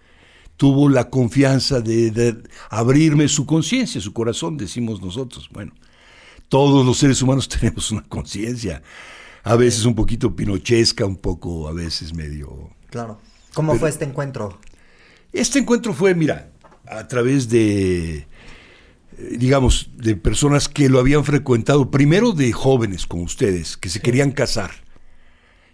Tuvo 0.56 0.88
la 0.88 1.08
confianza 1.08 1.80
de, 1.80 2.10
de 2.10 2.36
abrirme 2.68 3.28
su 3.28 3.46
conciencia, 3.46 4.00
su 4.00 4.12
corazón, 4.12 4.58
decimos 4.58 5.00
nosotros. 5.00 5.48
Bueno, 5.50 5.72
todos 6.50 6.84
los 6.84 6.98
seres 6.98 7.22
humanos 7.22 7.48
tenemos 7.60 7.90
una 7.90 8.02
conciencia, 8.02 8.82
a 9.42 9.56
veces 9.56 9.86
un 9.86 9.94
poquito 9.94 10.36
pinochesca, 10.36 11.06
un 11.06 11.16
poco, 11.16 11.66
a 11.66 11.72
veces 11.72 12.12
medio... 12.12 12.68
Claro. 12.90 13.18
¿Cómo 13.54 13.74
fue 13.76 13.88
este 13.88 14.04
encuentro? 14.04 14.58
Este 15.32 15.60
encuentro 15.60 15.94
fue, 15.94 16.14
mira, 16.14 16.50
a 16.86 17.08
través 17.08 17.48
de, 17.48 18.16
eh, 18.16 18.26
digamos, 19.16 19.90
de 19.96 20.16
personas 20.16 20.68
que 20.68 20.88
lo 20.88 20.98
habían 20.98 21.24
frecuentado, 21.24 21.90
primero 21.90 22.32
de 22.32 22.52
jóvenes 22.52 23.06
como 23.06 23.24
ustedes, 23.24 23.76
que 23.76 23.88
se 23.88 24.00
querían 24.00 24.32
casar. 24.32 24.70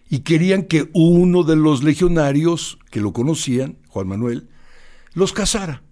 Y 0.09 0.21
querían 0.21 0.63
que 0.63 0.89
uno 0.93 1.43
de 1.43 1.57
los 1.57 1.83
legionarios 1.83 2.79
que 2.91 3.01
lo 3.01 3.13
conocían, 3.13 3.77
Juan 3.89 4.09
Manuel, 4.09 4.49
los 5.15 5.33
casara. 5.33 5.83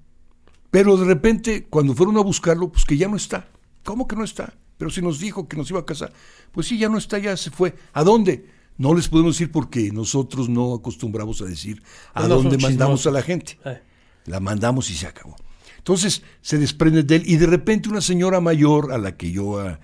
Pero 0.71 0.97
de 0.97 1.07
repente, 1.07 1.67
cuando 1.69 1.95
fueron 1.95 2.17
a 2.19 2.21
buscarlo, 2.21 2.71
pues 2.71 2.85
que 2.85 2.97
ya 2.97 3.09
no 3.09 3.17
está. 3.17 3.49
¿Cómo 3.83 4.07
que 4.07 4.17
no 4.17 4.25
está? 4.25 4.55
Pero 4.85 4.93
si 4.93 5.00
nos 5.00 5.19
dijo 5.19 5.49
que 5.49 5.57
nos 5.57 5.71
iba 5.71 5.81
a 5.81 5.87
casar. 5.87 6.12
Pues 6.53 6.67
sí, 6.67 6.76
ya 6.76 6.91
no 6.91 6.99
está, 6.99 7.17
ya 7.17 7.35
se 7.38 7.50
fue. 7.50 7.75
¿A 7.95 8.05
dónde? 8.05 8.45
No 8.76 8.93
les 8.95 9.09
podemos 9.09 9.35
decir 9.35 9.50
porque 9.50 9.91
nosotros 9.91 10.50
no 10.50 10.75
acostumbramos 10.75 11.41
a 11.41 11.47
decir 11.47 11.83
a 12.12 12.21
No, 12.29 12.29
dónde 12.29 12.59
mandamos 12.59 13.00
chismosos. 13.00 13.07
a 13.07 13.11
la 13.12 13.23
gente. 13.23 13.59
Eh. 13.64 13.81
La 14.26 14.41
mandamos 14.41 14.91
y 14.91 14.95
se 14.95 15.07
acabó. 15.07 15.37
Entonces 15.79 16.23
se 16.43 16.59
desprende 16.59 17.03
de 17.03 17.17
él 17.17 17.23
y 17.25 17.37
de 17.38 17.47
repente 17.47 17.88
una 17.88 18.03
señora 18.03 18.43
mayor 18.43 18.93
a 18.93 18.99
la 18.99 19.17
que 19.17 19.33
yo 19.33 19.59
ah, 19.59 19.81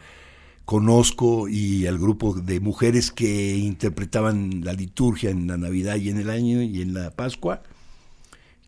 conozco 0.66 1.48
y 1.48 1.86
al 1.86 1.98
grupo 1.98 2.34
de 2.34 2.60
mujeres 2.60 3.10
que 3.10 3.56
interpretaban 3.56 4.60
la 4.66 4.74
liturgia 4.74 5.30
en 5.30 5.46
la 5.46 5.56
Navidad 5.56 5.96
y 5.96 6.10
en 6.10 6.18
el 6.18 6.28
año 6.28 6.60
y 6.60 6.82
en 6.82 6.92
la 6.92 7.10
Pascua, 7.10 7.62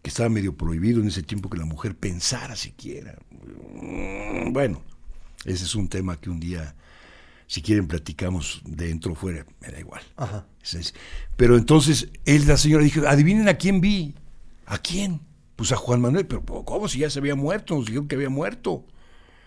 que 0.01 0.09
estaba 0.09 0.31
medio 0.31 0.57
prohibido 0.57 1.03
en 1.03 1.09
ese 1.09 1.23
tiempo 1.23 1.51
que 1.51 1.59
la 1.59 1.67
mujer 1.67 1.95
pensara 1.95 2.57
siquiera. 2.57 3.19
Mm, 3.75 4.55
Bueno, 4.55 4.81
ese 5.45 5.65
es 5.65 5.75
un 5.75 5.89
tema 5.89 6.21
que 6.21 6.31
un 6.31 6.41
día, 6.41 6.75
si 7.47 7.63
quieren, 7.63 7.87
platicamos 7.87 8.63
dentro 8.65 9.13
o 9.13 9.15
fuera, 9.15 9.45
me 9.61 9.69
da 9.69 9.81
igual. 9.81 10.03
Ajá. 10.17 10.47
Es. 10.63 10.95
Pero 11.37 11.57
entonces 11.57 12.09
él, 12.25 12.47
la 12.47 12.57
señora 12.57 12.85
dijo, 12.85 13.07
adivinen 13.07 13.49
a 13.49 13.55
quién 13.55 13.81
vi. 13.81 14.15
¿A 14.67 14.79
quién? 14.79 15.21
Pues 15.57 15.73
a 15.73 15.77
Juan 15.77 16.01
Manuel, 16.01 16.27
pero 16.27 16.43
¿cómo 16.45 16.89
si 16.89 17.01
ya 17.01 17.11
se 17.11 17.19
había 17.19 17.35
muerto? 17.35 17.75
Nos 17.75 17.87
dijeron 17.87 18.09
que 18.09 18.15
había 18.15 18.31
muerto. 18.31 18.87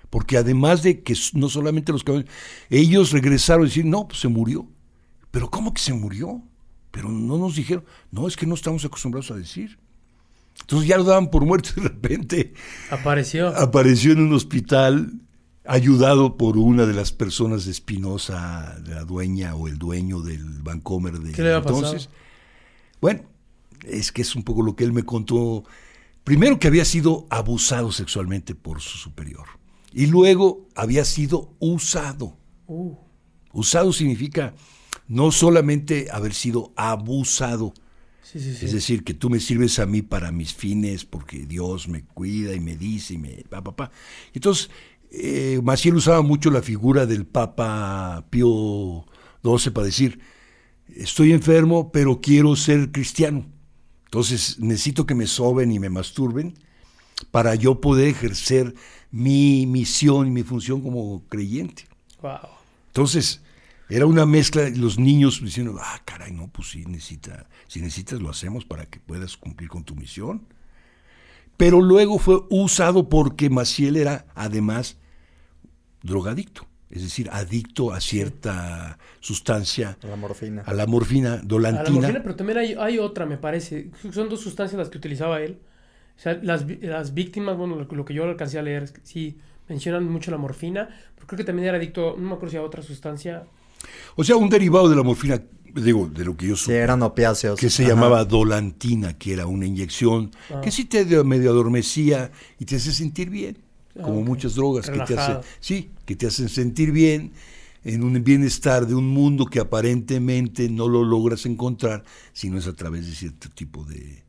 Porque 0.10 0.38
además 0.38 0.84
de 0.84 1.02
que 1.02 1.16
no 1.34 1.50
solamente 1.50 1.92
los 1.92 2.04
caballeros, 2.04 2.32
ellos 2.70 3.12
regresaron 3.12 3.64
a 3.64 3.68
decir, 3.68 3.86
no, 3.86 4.08
pues 4.08 4.20
se 4.20 4.28
murió. 4.28 4.68
Pero 5.32 5.50
¿cómo 5.50 5.74
que 5.74 5.82
se 5.82 5.94
murió? 5.94 6.42
Pero 6.92 7.10
no 7.10 7.38
nos 7.38 7.56
dijeron, 7.56 7.84
no, 8.12 8.28
es 8.28 8.38
que 8.38 8.46
no 8.46 8.56
estamos 8.56 8.86
acostumbrados 8.86 9.32
a 9.32 9.36
decir. 9.36 9.78
Entonces 10.62 10.88
ya 10.88 10.98
lo 10.98 11.04
daban 11.04 11.30
por 11.30 11.46
muerto 11.46 11.70
de 11.75 11.82
repente 11.90 12.54
Apareció. 12.90 13.50
apareció 13.50 14.14
en 14.14 14.20
un 14.20 14.34
hospital 14.34 15.12
ayudado 15.67 16.38
por 16.38 16.57
una 16.57 16.86
de 16.86 16.93
las 16.93 17.12
personas 17.12 17.65
de 17.65 17.72
Espinosa, 17.72 18.77
la 18.88 19.03
dueña 19.03 19.55
o 19.55 19.67
el 19.67 19.77
dueño 19.77 20.22
del 20.22 20.43
Vancomer 20.62 21.19
de 21.19 21.31
¿Qué 21.31 21.41
le 21.41 21.53
entonces. 21.53 22.10
Bueno, 23.01 23.24
es 23.84 24.12
que 24.12 24.22
es 24.22 24.36
un 24.36 24.43
poco 24.43 24.62
lo 24.62 24.75
que 24.75 24.84
él 24.84 24.93
me 24.93 25.03
contó. 25.03 25.63
Primero 26.24 26.60
que 26.60 26.67
había 26.67 26.86
sido 26.86 27.27
abusado 27.29 27.91
sexualmente 27.91 28.55
por 28.55 28.81
su 28.81 28.98
superior. 28.98 29.45
Y 29.93 30.07
luego 30.07 30.67
había 30.75 31.05
sido 31.05 31.53
usado. 31.60 32.36
Uh, 32.67 32.95
Usado 33.55 33.93
significa 33.93 34.53
no 35.07 35.31
solamente 35.31 36.07
haber 36.12 36.34
sido 36.34 36.74
abusado, 36.75 37.74
sí, 38.22 38.39
sí, 38.39 38.53
sí. 38.53 38.65
es 38.65 38.74
decir, 38.74 39.05
que 39.05 39.13
tú 39.13 39.29
me 39.29 39.39
sirves 39.39 39.79
a 39.79 39.86
mí 39.86 40.01
para 40.01 40.34
mis 40.34 40.53
fines, 40.53 41.05
porque 41.05 41.45
Dios 41.45 41.88
me 41.88 42.03
cuida 42.03 42.53
y 42.53 42.60
me 42.60 42.75
dice 42.75 43.13
y 43.13 43.17
me... 43.17 43.45
Pa, 43.50 43.63
pa, 43.63 43.75
pa. 43.75 43.91
Entonces, 44.34 44.69
eh, 45.12 45.59
Maciel 45.63 45.95
usaba 45.95 46.21
mucho 46.21 46.51
la 46.51 46.62
figura 46.62 47.05
del 47.05 47.25
Papa 47.25 48.25
Pío 48.29 49.05
XII 49.43 49.71
para 49.71 49.85
decir, 49.85 50.19
estoy 50.95 51.31
enfermo, 51.31 51.91
pero 51.91 52.21
quiero 52.21 52.55
ser 52.55 52.91
cristiano. 52.91 53.45
Entonces, 54.05 54.59
necesito 54.59 55.05
que 55.05 55.15
me 55.15 55.27
soben 55.27 55.71
y 55.71 55.79
me 55.79 55.89
masturben 55.89 56.55
para 57.31 57.55
yo 57.55 57.81
poder 57.81 58.09
ejercer 58.09 58.75
mi 59.12 59.65
misión 59.65 60.27
y 60.27 60.31
mi 60.31 60.43
función 60.43 60.81
como 60.81 61.24
creyente. 61.27 61.85
Wow. 62.21 62.50
Entonces, 62.88 63.41
era 63.88 64.05
una 64.05 64.25
mezcla, 64.25 64.69
los 64.69 64.97
niños 64.97 65.41
diciendo, 65.43 65.77
ah, 65.79 66.01
caray, 66.05 66.31
no, 66.31 66.47
pues 66.47 66.69
sí, 66.69 66.85
necesita, 66.85 67.47
si 67.67 67.81
necesitas 67.81 68.19
lo 68.19 68.29
hacemos 68.29 68.65
para 68.65 68.85
que 68.88 69.00
puedas 69.00 69.38
cumplir 69.38 69.69
con 69.69 69.83
tu 69.83 69.95
misión. 69.95 70.47
Pero 71.57 71.81
luego 71.81 72.19
fue 72.19 72.41
usado 72.50 73.07
porque 73.09 73.50
Maciel 73.50 73.95
era 73.97 74.25
además 74.35 74.97
drogadicto, 76.03 76.67
es 76.89 77.03
decir, 77.03 77.29
adicto 77.31 77.91
a 77.93 78.00
cierta 78.00 78.97
sustancia, 79.19 79.97
La 80.03 80.15
morfina. 80.15 80.62
a 80.65 80.74
la 80.74 80.85
morfina, 80.85 81.33
A 81.33 81.38
la 81.38 81.41
dolantina. 81.43 81.91
morfina, 82.01 82.21
pero 82.24 82.35
también 82.35 82.57
hay, 82.59 82.75
hay 82.77 83.00
otra, 83.00 83.25
me 83.25 83.38
parece. 83.38 83.91
Son 84.13 84.29
dos 84.29 84.41
sustancias 84.41 84.77
las 84.77 84.89
que 84.89 84.97
utilizaba 84.97 85.41
él. 85.41 85.59
O 86.17 86.19
sea, 86.19 86.39
las, 86.43 86.65
las 86.81 87.13
víctimas, 87.13 87.57
bueno, 87.57 87.75
lo, 87.75 87.88
que- 87.88 87.95
lo 87.95 88.05
que 88.05 88.13
yo 88.13 88.24
alcancé 88.24 88.59
a 88.59 88.62
leer, 88.62 88.83
es 88.83 88.91
que 88.91 89.01
sí 89.03 89.38
mencionan 89.67 90.05
mucho 90.05 90.31
la 90.31 90.38
morfina, 90.38 90.89
pero 91.15 91.27
creo 91.27 91.38
que 91.38 91.43
también 91.43 91.67
era 91.67 91.77
adicto, 91.77 92.15
no 92.17 92.29
me 92.29 92.35
acuerdo 92.35 92.51
si 92.51 92.57
a 92.57 92.62
otra 92.62 92.83
sustancia. 92.83 93.45
O 94.15 94.24
sea, 94.24 94.35
un 94.38 94.50
derivado 94.50 94.88
de 94.89 94.95
la 94.95 95.03
morfina, 95.03 95.41
digo, 95.75 96.08
de 96.08 96.24
lo 96.25 96.36
que 96.38 96.48
yo 96.48 96.55
Sí, 96.55 96.63
supe. 96.65 96.77
eran 96.77 97.01
opiáceos. 97.03 97.60
que 97.60 97.70
se 97.70 97.84
Ajá. 97.84 97.94
llamaba 97.94 98.25
dolantina, 98.25 99.17
que 99.17 99.34
era 99.34 99.46
una 99.48 99.65
inyección 99.65 100.32
Ah. 100.50 100.62
que 100.62 100.72
sí 100.72 100.86
te 100.86 101.05
dio- 101.05 101.24
medio 101.24 101.51
adormecía 101.51 102.32
y 102.60 102.65
te 102.65 102.77
hace 102.77 102.91
sentir 102.94 103.29
bien, 103.29 103.58
Ah, 103.98 104.01
como 104.03 104.20
ok. 104.22 104.25
muchas 104.27 104.55
drogas 104.55 104.89
que 104.89 105.00
te 105.00 105.17
hacen, 105.17 105.38
sí, 105.60 105.91
que 106.05 106.15
te 106.15 106.27
hacen 106.27 106.50
sentir 106.50 106.91
bien 106.91 107.32
en 107.84 108.03
un 108.03 108.24
bienestar 108.24 108.88
de 108.88 108.96
un 108.96 109.08
mundo 109.08 109.46
que 109.46 109.60
aparentemente 109.60 110.70
no 110.70 110.88
lo 110.88 111.03
logras 111.03 111.46
encontrar 111.46 112.03
si 112.34 112.50
no 112.50 112.58
es 112.58 112.67
a 112.67 112.74
través 112.74 113.05
de 113.05 113.13
cierto 113.13 113.50
tipo 113.50 113.84
de, 113.84 114.24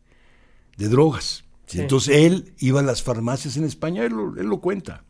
de 0.77 0.89
drogas. 0.89 1.45
Sí. 1.67 1.81
Entonces 1.81 2.17
él 2.17 2.53
iba 2.59 2.81
a 2.81 2.83
las 2.83 3.03
farmacias 3.03 3.57
en 3.57 3.65
España, 3.65 4.05
él 4.05 4.13
lo, 4.13 4.37
él 4.37 4.47
lo 4.47 4.61
cuenta, 4.61 5.05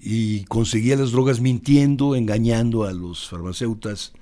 y 0.00 0.44
conseguía 0.44 0.96
las 0.96 1.10
drogas 1.12 1.40
mintiendo, 1.40 2.14
engañando 2.14 2.84
a 2.84 2.92
los 2.92 3.28
farmacéutas 3.28 4.12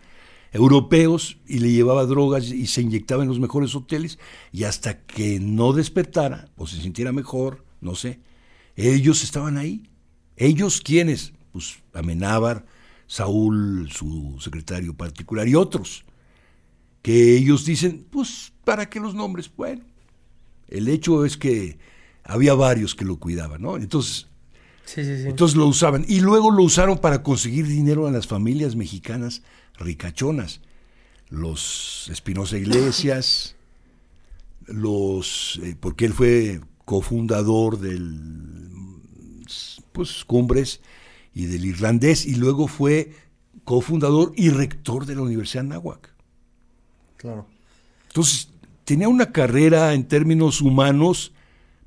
europeos 0.57 1.39
y 1.47 1.59
le 1.59 1.71
llevaba 1.71 2.07
drogas 2.07 2.51
y 2.51 2.67
se 2.67 2.81
inyectaba 2.83 3.23
en 3.23 3.29
los 3.29 3.39
mejores 3.39 3.75
hoteles 3.75 4.19
y 4.53 4.65
hasta 4.65 5.03
que 5.03 5.39
no 5.39 5.73
despertara 5.73 6.49
o 6.57 6.67
se 6.67 6.81
sintiera 6.81 7.13
mejor, 7.13 7.65
no 7.81 7.95
sé, 7.95 8.21
ellos 8.75 9.23
estaban 9.23 9.59
ahí. 9.59 9.83
¿Ellos 10.37 10.81
quiénes? 10.81 11.33
Pues 11.53 11.79
Amenábar, 11.95 12.67
Saúl, 13.07 13.91
su 13.91 14.37
secretario 14.41 14.95
particular 14.95 15.47
y 15.49 15.55
otros, 15.55 16.05
que 17.03 17.37
ellos 17.37 17.65
dicen, 17.65 18.07
pues, 18.11 18.53
¿para 18.65 18.89
qué 18.91 18.99
los 19.01 19.15
nombres? 19.15 19.51
Bueno, 19.57 19.85
el 20.69 20.89
hecho 20.89 21.25
es 21.25 21.37
que 21.37 21.79
había 22.25 22.55
varios 22.55 22.95
que 22.95 23.05
lo 23.05 23.19
cuidaban, 23.19 23.63
¿no? 23.63 23.77
Entonces, 23.77 24.27
Sí, 24.85 25.05
sí, 25.05 25.17
sí. 25.23 25.29
entonces 25.29 25.57
lo 25.57 25.67
usaban. 25.67 26.05
Y 26.09 26.21
luego 26.21 26.51
lo 26.51 26.63
usaron 26.63 26.99
para 26.99 27.23
conseguir 27.23 27.67
dinero 27.67 28.07
a 28.07 28.11
las 28.11 28.27
familias 28.27 28.77
mexicanas 28.77 29.43
ricachonas. 29.79 30.61
Los 31.29 32.09
Espinosa 32.11 32.57
Iglesias, 32.57 33.57
los. 34.67 35.61
eh, 35.63 35.77
porque 35.79 36.05
él 36.05 36.13
fue 36.13 36.61
cofundador 36.85 37.79
del. 37.79 38.71
Pues 39.93 40.25
Cumbres 40.25 40.81
y 41.35 41.47
del 41.47 41.65
irlandés. 41.65 42.27
Y 42.27 42.35
luego 42.35 42.69
fue 42.69 43.13
cofundador 43.65 44.33
y 44.37 44.51
rector 44.51 45.07
de 45.07 45.17
la 45.17 45.23
Universidad 45.23 45.65
Náhuac. 45.65 46.15
Claro. 47.17 47.47
Entonces, 48.09 48.51
tenía 48.85 49.09
una 49.09 49.33
carrera 49.33 49.95
en 49.95 50.07
términos 50.07 50.61
humanos 50.61 51.33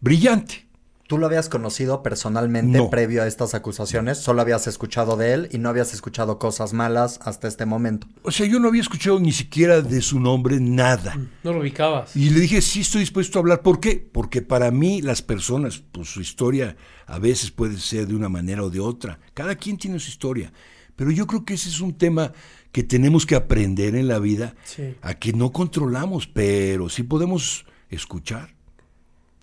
brillante. 0.01 0.68
¿Tú 1.09 1.17
lo 1.17 1.25
habías 1.25 1.49
conocido 1.49 2.03
personalmente 2.03 2.77
No. 2.77 2.91
previo 2.91 3.23
a 3.23 3.27
estas 3.27 3.55
acusaciones? 3.55 4.19
Solo 4.19 4.41
habías 4.43 4.67
escuchado 4.67 5.17
de 5.17 5.33
él 5.33 5.49
y 5.51 5.57
no 5.57 5.67
habías 5.69 5.91
escuchado 5.95 6.37
cosas 6.37 6.71
malas 6.71 7.19
hasta 7.23 7.47
este 7.47 7.65
momento. 7.65 8.05
O 8.21 8.29
sea, 8.29 8.45
yo 8.45 8.59
no 8.59 8.67
había 8.67 8.83
escuchado 8.83 9.19
ni 9.19 9.31
siquiera 9.31 9.81
de 9.81 10.01
su 10.01 10.19
nombre 10.19 10.59
nada. 10.59 11.17
No 11.43 11.51
lo 11.51 11.61
ubicabas. 11.61 12.15
Y 12.15 12.29
le 12.29 12.39
dije, 12.41 12.61
sí 12.61 12.81
estoy 12.81 12.99
dispuesto 13.01 13.39
a 13.39 13.41
hablar. 13.41 13.63
¿Por 13.63 13.79
qué? 13.79 13.95
Porque 13.95 14.43
para 14.43 14.69
mí 14.69 15.01
las 15.01 15.23
personas, 15.23 15.81
pues 15.91 16.09
su 16.09 16.21
historia 16.21 16.77
a 17.07 17.17
veces 17.17 17.49
puede 17.49 17.79
ser 17.79 18.05
de 18.05 18.13
una 18.15 18.29
manera 18.29 18.61
o 18.63 18.69
de 18.69 18.79
otra. 18.79 19.19
Cada 19.33 19.55
quien 19.55 19.79
tiene 19.79 19.97
su 19.97 20.09
historia. 20.11 20.53
Pero 20.95 21.09
yo 21.09 21.25
creo 21.25 21.43
que 21.43 21.55
ese 21.55 21.69
es 21.69 21.81
un 21.81 21.97
tema 21.97 22.33
que 22.71 22.83
tenemos 22.83 23.25
que 23.25 23.33
aprender 23.33 23.95
en 23.95 24.07
la 24.07 24.19
vida, 24.19 24.53
Sí. 24.63 24.95
a 25.01 25.15
que 25.15 25.33
no 25.33 25.51
controlamos, 25.51 26.27
pero 26.27 26.87
sí 26.87 27.01
podemos 27.01 27.65
escuchar. 27.89 28.58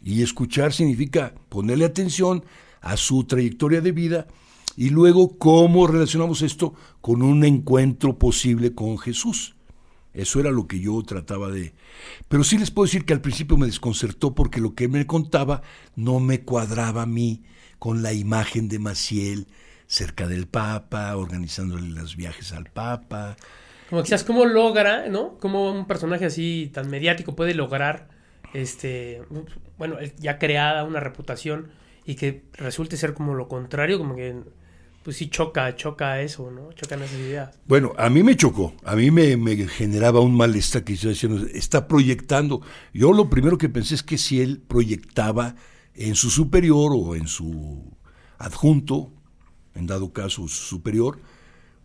Y 0.07 0.23
escuchar 0.23 0.73
significa 0.73 1.35
ponerle 1.49 1.85
atención 1.85 2.45
a 2.81 2.97
su 2.97 3.25
trayectoria 3.25 3.81
de 3.81 3.91
vida 3.91 4.29
y 4.77 4.91
luego 4.91 5.37
cómo 5.37 5.89
relacionamos 5.89 6.43
esto 6.43 6.75
con 7.01 7.23
un 7.23 7.45
encuentro 7.45 8.17
posible 8.17 8.73
con 8.73 8.99
Jesús. 8.99 9.57
Eso 10.15 10.39
era 10.39 10.53
lo 10.53 10.69
que 10.69 10.79
yo 10.79 11.03
trataba 11.03 11.51
de... 11.51 11.75
Pero 12.29 12.45
sí 12.45 12.57
les 12.57 12.71
puedo 12.71 12.87
decir 12.87 13.05
que 13.05 13.15
al 13.15 13.21
principio 13.21 13.57
me 13.57 13.67
desconcertó 13.67 14.33
porque 14.33 14.61
lo 14.61 14.77
que 14.77 14.87
me 14.87 15.09
contaba 15.09 15.63
no 15.97 16.21
me 16.21 16.43
cuadraba 16.43 17.03
a 17.03 17.07
mí 17.07 17.43
con 17.81 18.05
la 18.05 18.13
imagen 18.13 18.69
de 18.69 18.79
Maciel 18.79 19.49
cerca 19.89 20.29
del 20.29 20.47
Papa, 20.47 21.17
organizándole 21.17 21.89
los 21.89 22.15
viajes 22.15 22.53
al 22.53 22.67
Papa. 22.67 23.37
Como 23.91 24.05
quizás 24.05 24.23
cómo 24.23 24.45
logra, 24.45 25.09
¿no? 25.09 25.37
Cómo 25.39 25.73
un 25.73 25.89
personaje 25.89 26.27
así 26.27 26.71
tan 26.73 26.89
mediático 26.91 27.35
puede 27.35 27.55
lograr, 27.55 28.09
este, 28.55 29.23
bueno, 29.79 29.97
ya 30.19 30.39
creada 30.39 30.85
una 30.85 31.01
reputación 31.01 31.69
y 32.05 32.15
que 32.15 32.45
resulte 32.55 32.97
ser 32.97 33.15
como 33.15 33.35
lo 33.35 33.49
contrario, 33.49 33.99
como 33.99 34.15
que 34.15 34.43
pues 35.03 35.19
sí 35.19 35.29
choca, 35.29 35.77
choca 35.77 36.21
eso, 36.21 36.51
¿no? 36.51 36.73
Chocan 36.73 37.01
esas 37.01 37.19
ideas. 37.19 37.61
Bueno, 37.67 37.93
a 37.97 38.11
mí 38.11 38.25
me 38.25 38.37
chocó, 38.37 38.75
a 38.85 38.97
mí 38.97 39.13
me, 39.13 39.37
generaba 39.69 40.19
un 40.19 40.37
malestar 40.37 40.83
que 40.83 40.95
está 41.55 41.87
proyectando. 41.87 42.61
Yo 42.93 43.13
lo 43.13 43.31
primero 43.31 43.57
que 43.57 43.69
pensé 43.69 43.95
es 43.95 44.03
que 44.03 44.19
si 44.19 44.41
él 44.41 44.61
proyectaba 44.67 45.55
en 45.95 46.17
su 46.17 46.29
superior 46.31 46.91
o 46.93 47.15
en 47.15 47.29
su 47.29 47.97
adjunto, 48.39 49.13
en 49.77 49.87
dado 49.87 50.13
caso 50.13 50.49
su 50.49 50.65
superior, 50.65 51.21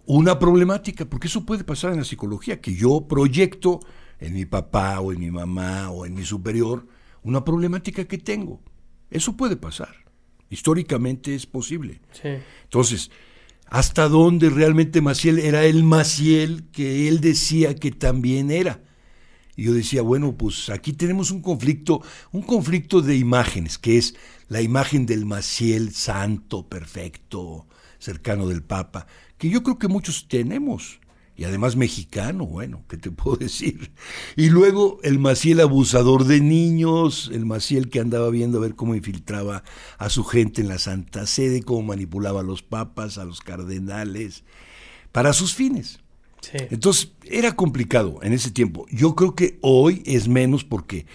una 0.07 0.39
problemática, 0.39 1.05
porque 1.05 1.27
eso 1.27 1.45
puede 1.45 1.63
pasar 1.63 1.91
en 1.91 2.00
la 2.00 2.05
psicología, 2.05 2.60
que 2.60 2.74
yo 2.74 3.07
proyecto 3.07 3.81
en 4.19 4.33
mi 4.33 4.45
papá 4.45 5.00
o 5.00 5.13
en 5.13 5.19
mi 5.19 5.29
mamá 5.29 5.91
o 5.91 6.07
en 6.07 6.15
mi 6.15 6.25
superior 6.25 6.88
una 7.24 7.44
problemática 7.44 8.06
que 8.06 8.18
tengo. 8.18 8.62
Eso 9.10 9.36
puede 9.36 9.58
pasar. 9.58 9.96
Históricamente 10.50 11.36
es 11.36 11.46
posible. 11.46 12.01
Entonces, 12.63 13.12
¿hasta 13.68 14.08
dónde 14.08 14.50
realmente 14.50 15.01
Maciel 15.01 15.40
era 15.40 15.66
el 15.66 15.84
Maciel 15.84 16.70
que 16.72 17.08
él 17.08 17.22
decía 17.22 17.75
que 17.75 17.92
también 17.92 18.51
era? 18.51 18.82
Y 19.56 19.63
yo 19.66 19.74
decía, 19.74 20.01
bueno, 20.01 20.38
pues 20.38 20.70
aquí 20.70 20.94
tenemos 20.94 21.32
un 21.32 21.42
conflicto, 21.42 22.01
un 22.32 22.42
conflicto 22.42 23.01
de 23.01 23.18
imágenes, 23.18 23.78
que 23.78 23.98
es 23.98 24.16
la 24.48 24.62
imagen 24.62 25.06
del 25.06 25.25
Maciel 25.25 25.94
santo, 25.94 26.68
perfecto, 26.68 27.68
cercano 28.00 28.48
del 28.48 28.63
Papa, 28.63 29.08
que 29.38 29.50
yo 29.50 29.62
creo 29.63 29.78
que 29.78 29.88
muchos 29.88 30.28
tenemos 30.28 31.00
y 31.41 31.43
además 31.43 31.75
mexicano, 31.75 32.45
bueno, 32.45 32.83
¿qué 32.88 32.98
te 32.98 33.10
puedo 33.12 33.36
decir? 33.36 33.91
Y 34.36 34.51
luego 34.51 35.00
el 35.01 35.17
Maciel 35.17 35.62
abusador 35.62 36.25
de 36.25 36.39
niños, 36.39 37.31
el 37.33 37.48
Maciel 37.48 37.89
que 37.89 38.00
andaba 38.00 38.29
viendo 38.29 38.60
a 38.60 38.62
ver 38.62 38.75
cómo 38.75 38.93
infiltraba 38.93 39.63
a 39.98 40.10
su 40.12 40.24
gente 40.24 40.62
en 40.62 40.67
la 40.67 40.77
Santa 40.77 41.25
Sede, 41.25 41.63
cómo 41.63 41.81
manipulaba 41.81 42.41
a 42.41 42.43
los 42.43 42.62
papas, 42.62 43.17
a 43.17 43.25
los 43.25 43.41
cardenales, 43.41 44.43
para 45.12 45.33
sus 45.33 45.55
fines. 45.55 46.00
Entonces, 46.53 47.13
era 47.24 47.55
complicado 47.55 48.19
en 48.21 48.33
ese 48.33 48.51
tiempo. 48.51 48.86
Yo 48.91 49.15
creo 49.15 49.33
que 49.33 49.57
hoy 49.62 50.03
es 50.05 50.27
menos 50.27 50.63
porque 50.63 51.07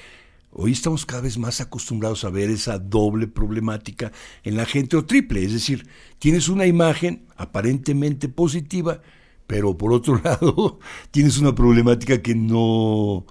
hoy 0.51 0.73
estamos 0.73 1.07
cada 1.07 1.23
vez 1.23 1.39
más 1.39 1.61
acostumbrados 1.61 2.25
a 2.25 2.31
ver 2.31 2.51
esa 2.51 2.81
doble 2.81 3.29
problemática 3.29 4.11
en 4.43 4.57
la 4.57 4.67
gente 4.67 4.97
o 4.97 5.05
triple. 5.05 5.45
Es 5.45 5.53
decir, 5.53 5.87
tienes 6.19 6.49
una 6.49 6.67
imagen 6.67 7.27
aparentemente 7.37 8.29
positiva, 8.29 9.03
pero 9.47 9.77
por 9.77 9.93
otro 9.93 10.21
lado 10.25 10.79
tienes 11.11 11.39
una 11.39 11.55
problemática 11.55 12.23
que 12.23 12.35
no 12.35 13.27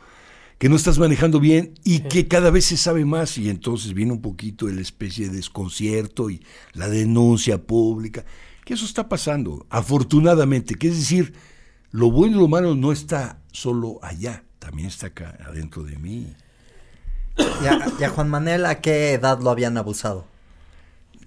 que 0.58 0.70
no 0.70 0.76
estás 0.78 0.98
manejando 0.98 1.40
bien 1.40 1.74
y 1.84 2.00
que 2.00 2.28
cada 2.28 2.50
vez 2.50 2.66
se 2.66 2.78
sabe 2.78 3.04
más 3.04 3.38
y 3.38 3.50
entonces 3.50 3.94
viene 3.94 4.14
un 4.14 4.22
poquito 4.22 4.68
la 4.68 4.82
especie 4.82 5.28
de 5.28 5.36
desconcierto 5.36 6.30
y 6.30 6.42
la 6.74 6.88
denuncia 6.88 7.62
pública, 7.62 8.26
que 8.64 8.74
eso 8.74 8.86
está 8.86 9.10
pasando, 9.10 9.66
afortunadamente, 9.70 10.76
que 10.76 10.88
es 10.88 10.98
decir, 10.98 11.34
lo 11.92 12.10
bueno 12.10 12.38
y 12.38 12.40
lo 12.40 12.48
malo 12.48 12.74
no 12.74 12.92
está 12.92 13.42
solo 13.52 14.00
allá, 14.02 14.44
también 14.60 14.88
está 14.88 15.08
acá 15.08 15.38
adentro 15.46 15.84
de 15.84 15.98
mí. 15.98 16.34
¿Y 17.38 18.04
a, 18.04 18.10
Juan 18.10 18.30
Manuel 18.30 18.66
a 18.66 18.80
qué 18.80 19.14
edad 19.14 19.42
lo 19.42 19.50
habían 19.50 19.78
abusado? 19.78 20.26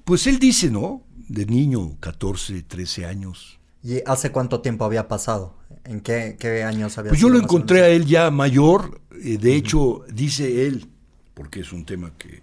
Pues 0.04 0.26
él 0.26 0.38
dice, 0.38 0.70
¿no? 0.70 1.02
De 1.28 1.44
niño, 1.44 1.98
14, 2.00 2.62
13 2.62 3.04
años. 3.04 3.57
¿Y 3.82 4.02
hace 4.06 4.32
cuánto 4.32 4.60
tiempo 4.60 4.84
había 4.84 5.08
pasado? 5.08 5.54
¿En 5.84 6.00
qué, 6.00 6.64
años 6.64 6.98
había 6.98 7.10
Pues 7.10 7.20
yo 7.20 7.28
lo 7.28 7.38
encontré 7.38 7.82
a 7.82 7.88
él 7.88 8.06
ya 8.06 8.30
mayor. 8.30 9.00
Eh, 9.22 9.38
de 9.38 9.54
hecho, 9.54 10.04
dice 10.12 10.66
él, 10.66 10.88
porque 11.34 11.60
es 11.60 11.72
un 11.72 11.84
tema 11.84 12.12
que 12.18 12.42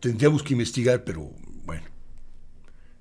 tendríamos 0.00 0.42
que 0.42 0.52
investigar, 0.52 1.04
pero 1.04 1.30
bueno, 1.64 1.84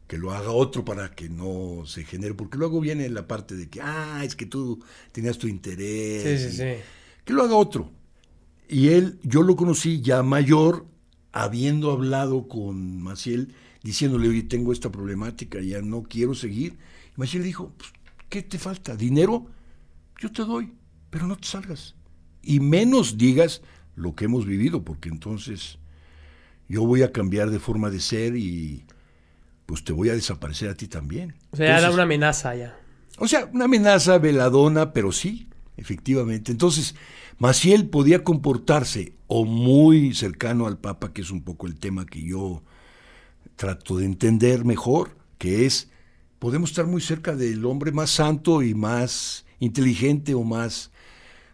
que 0.07 0.17
lo 0.17 0.31
haga 0.31 0.51
otro 0.51 0.83
para 0.83 1.13
que 1.13 1.29
no 1.29 1.85
se 1.85 2.03
genere, 2.05 2.33
porque 2.33 2.57
luego 2.57 2.81
viene 2.81 3.07
la 3.09 3.27
parte 3.27 3.55
de 3.55 3.69
que, 3.69 3.81
ah, 3.81 4.21
es 4.23 4.35
que 4.35 4.45
tú 4.45 4.83
tenías 5.11 5.37
tu 5.37 5.47
interés. 5.47 6.41
Sí, 6.41 6.49
sí, 6.49 6.57
sí. 6.57 6.81
Que 7.23 7.33
lo 7.33 7.43
haga 7.43 7.55
otro. 7.55 7.91
Y 8.67 8.89
él, 8.89 9.19
yo 9.23 9.43
lo 9.43 9.55
conocí 9.55 10.01
ya 10.01 10.23
mayor, 10.23 10.87
habiendo 11.31 11.91
hablado 11.91 12.47
con 12.47 13.01
Maciel, 13.01 13.53
diciéndole, 13.83 14.29
oye, 14.29 14.43
tengo 14.43 14.73
esta 14.73 14.91
problemática, 14.91 15.61
ya 15.61 15.81
no 15.81 16.03
quiero 16.03 16.33
seguir 16.33 16.77
y 17.17 17.37
le 17.37 17.43
dijo, 17.43 17.71
pues, 17.77 17.91
¿qué 18.29 18.41
te 18.41 18.57
falta? 18.57 18.95
¿Dinero? 18.95 19.47
Yo 20.19 20.31
te 20.31 20.43
doy, 20.43 20.73
pero 21.09 21.27
no 21.27 21.37
te 21.37 21.47
salgas. 21.47 21.95
Y 22.41 22.59
menos 22.59 23.17
digas 23.17 23.61
lo 23.95 24.15
que 24.15 24.25
hemos 24.25 24.45
vivido, 24.45 24.83
porque 24.83 25.09
entonces 25.09 25.77
yo 26.67 26.85
voy 26.85 27.03
a 27.03 27.11
cambiar 27.11 27.49
de 27.49 27.59
forma 27.59 27.89
de 27.89 27.99
ser 27.99 28.35
y 28.35 28.85
pues 29.65 29.83
te 29.83 29.93
voy 29.93 30.09
a 30.09 30.13
desaparecer 30.13 30.69
a 30.69 30.75
ti 30.75 30.87
también. 30.87 31.35
O 31.51 31.57
sea, 31.57 31.77
era 31.77 31.91
una 31.91 32.03
amenaza 32.03 32.55
ya. 32.55 32.77
O 33.17 33.27
sea, 33.27 33.49
una 33.53 33.65
amenaza 33.65 34.17
veladona, 34.17 34.91
pero 34.91 35.11
sí, 35.11 35.47
efectivamente. 35.77 36.51
Entonces, 36.51 36.95
Maciel 37.37 37.87
podía 37.87 38.23
comportarse 38.23 39.13
o 39.27 39.45
muy 39.45 40.13
cercano 40.13 40.67
al 40.67 40.79
Papa, 40.79 41.13
que 41.13 41.21
es 41.21 41.31
un 41.31 41.43
poco 41.43 41.67
el 41.67 41.79
tema 41.79 42.05
que 42.05 42.23
yo 42.23 42.63
trato 43.55 43.97
de 43.97 44.05
entender 44.05 44.65
mejor, 44.65 45.15
que 45.37 45.65
es 45.65 45.89
podemos 46.43 46.71
estar 46.71 46.85
muy 46.85 46.99
cerca 46.99 47.37
del 47.37 47.63
hombre 47.63 47.93
más 47.93 48.09
santo 48.09 48.61
y 48.61 48.73
más 48.73 49.45
inteligente 49.59 50.33
o 50.33 50.43
más 50.43 50.91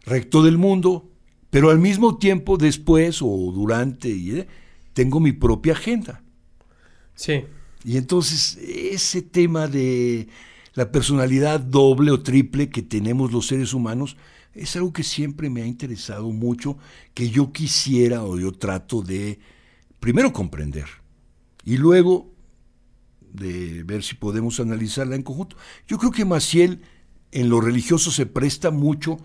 recto 0.03 0.41
del 0.41 0.57
mundo, 0.57 1.11
pero 1.51 1.69
al 1.69 1.77
mismo 1.77 2.17
tiempo 2.17 2.57
después 2.57 3.21
o 3.21 3.51
durante 3.53 4.09
¿eh? 4.09 4.47
tengo 4.93 5.19
mi 5.19 5.31
propia 5.31 5.73
agenda. 5.73 6.23
Sí. 7.13 7.43
Y 7.83 7.97
entonces 7.97 8.57
ese 8.67 9.21
tema 9.21 9.67
de 9.67 10.27
la 10.73 10.91
personalidad 10.91 11.59
doble 11.59 12.09
o 12.09 12.23
triple 12.23 12.71
que 12.71 12.81
tenemos 12.81 13.31
los 13.31 13.45
seres 13.45 13.75
humanos 13.75 14.17
es 14.55 14.75
algo 14.75 14.91
que 14.91 15.03
siempre 15.03 15.51
me 15.51 15.61
ha 15.61 15.67
interesado 15.67 16.31
mucho, 16.31 16.79
que 17.13 17.29
yo 17.29 17.51
quisiera 17.51 18.23
o 18.23 18.39
yo 18.39 18.53
trato 18.53 19.03
de 19.03 19.37
primero 19.99 20.33
comprender 20.33 20.87
y 21.63 21.77
luego 21.77 22.38
de 23.33 23.83
ver 23.83 24.03
si 24.03 24.15
podemos 24.15 24.59
analizarla 24.59 25.15
en 25.15 25.23
conjunto. 25.23 25.55
Yo 25.87 25.97
creo 25.97 26.11
que 26.11 26.25
Maciel 26.25 26.81
en 27.31 27.49
lo 27.49 27.61
religioso 27.61 28.11
se 28.11 28.25
presta 28.25 28.71
mucho 28.71 29.17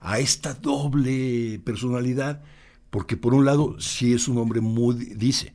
a 0.00 0.18
esta 0.18 0.54
doble 0.54 1.60
personalidad, 1.64 2.42
porque 2.90 3.16
por 3.16 3.34
un 3.34 3.44
lado 3.44 3.78
sí 3.80 4.12
es 4.12 4.28
un 4.28 4.38
hombre 4.38 4.60
muy, 4.60 4.94
dice, 4.94 5.54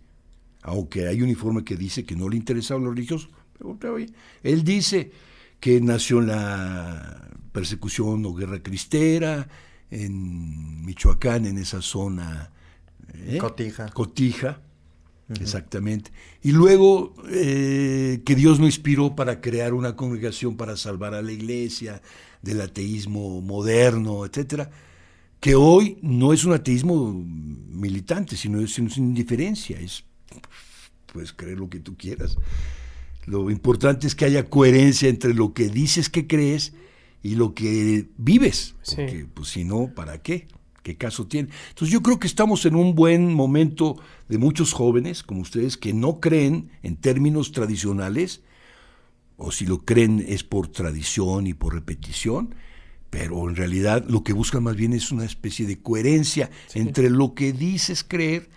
aunque 0.61 1.07
hay 1.07 1.21
un 1.21 1.29
informe 1.29 1.63
que 1.63 1.75
dice 1.75 2.05
que 2.05 2.15
no 2.15 2.29
le 2.29 2.37
interesaba 2.37 2.79
lo 2.79 2.91
religioso, 2.91 3.29
pero 3.79 3.97
él 3.97 4.63
dice 4.63 5.11
que 5.59 5.81
nació 5.81 6.19
en 6.19 6.27
la 6.27 7.29
persecución 7.51 8.25
o 8.25 8.33
guerra 8.33 8.61
cristera, 8.61 9.47
en 9.89 10.85
Michoacán, 10.85 11.45
en 11.45 11.57
esa 11.57 11.81
zona 11.81 12.51
¿eh? 13.13 13.37
Cotija. 13.37 13.89
Cotija, 13.89 14.61
Exactamente. 15.29 16.11
Y 16.43 16.51
luego 16.51 17.15
eh, 17.29 18.21
que 18.25 18.35
Dios 18.35 18.59
me 18.59 18.67
inspiró 18.67 19.15
para 19.15 19.41
crear 19.41 19.73
una 19.73 19.95
congregación 19.95 20.55
para 20.55 20.77
salvar 20.77 21.15
a 21.15 21.21
la 21.21 21.31
iglesia 21.31 22.01
del 22.41 22.61
ateísmo 22.61 23.41
moderno, 23.41 24.25
etcétera, 24.25 24.69
que 25.39 25.55
hoy 25.55 25.97
no 26.01 26.31
es 26.31 26.45
un 26.45 26.53
ateísmo 26.53 27.11
militante, 27.13 28.37
sino 28.37 28.59
es, 28.61 28.77
una 28.77 28.93
indiferencia, 28.97 29.79
es 29.79 30.03
puedes 31.11 31.33
creer 31.33 31.57
lo 31.57 31.69
que 31.69 31.79
tú 31.79 31.95
quieras. 31.95 32.37
Lo 33.25 33.49
importante 33.49 34.05
es 34.05 34.13
que 34.13 34.25
haya 34.25 34.49
coherencia 34.49 35.09
entre 35.09 35.33
lo 35.33 35.53
que 35.53 35.69
dices 35.69 36.09
que 36.09 36.27
crees 36.27 36.73
y 37.23 37.35
lo 37.35 37.55
que 37.55 38.09
vives, 38.17 38.75
porque 38.85 39.25
pues 39.33 39.49
si 39.49 39.63
no, 39.63 39.91
¿para 39.95 40.21
qué? 40.21 40.47
¿Qué 40.85 40.97
caso 40.97 41.25
tiene? 41.25 41.49
Entonces 41.69 41.91
yo 41.91 42.03
creo 42.03 42.19
que 42.19 42.27
estamos 42.27 42.63
en 42.67 42.75
un 42.75 42.93
buen 42.93 43.33
momento 43.33 43.97
de 44.29 44.37
muchos 44.37 44.71
jóvenes 44.71 45.23
como 45.23 45.41
ustedes 45.41 45.77
que 45.77 45.93
no 45.93 46.19
creen 46.19 46.69
en 46.83 46.95
términos 46.95 47.51
tradicionales, 47.51 48.43
o 49.35 49.51
si 49.51 49.65
lo 49.65 49.83
creen 49.83 50.23
es 50.27 50.43
por 50.43 50.67
tradición 50.67 51.47
y 51.47 51.55
por 51.55 51.73
repetición, 51.73 52.53
pero 53.09 53.49
en 53.49 53.55
realidad 53.55 54.05
lo 54.07 54.23
que 54.23 54.33
buscan 54.33 54.61
más 54.61 54.75
bien 54.75 54.93
es 54.93 55.11
una 55.11 55.25
especie 55.25 55.65
de 55.65 55.79
coherencia 55.79 56.51
entre 56.75 57.09
lo 57.09 57.33
que 57.33 57.51
dices 57.51 58.05
creer 58.07 58.47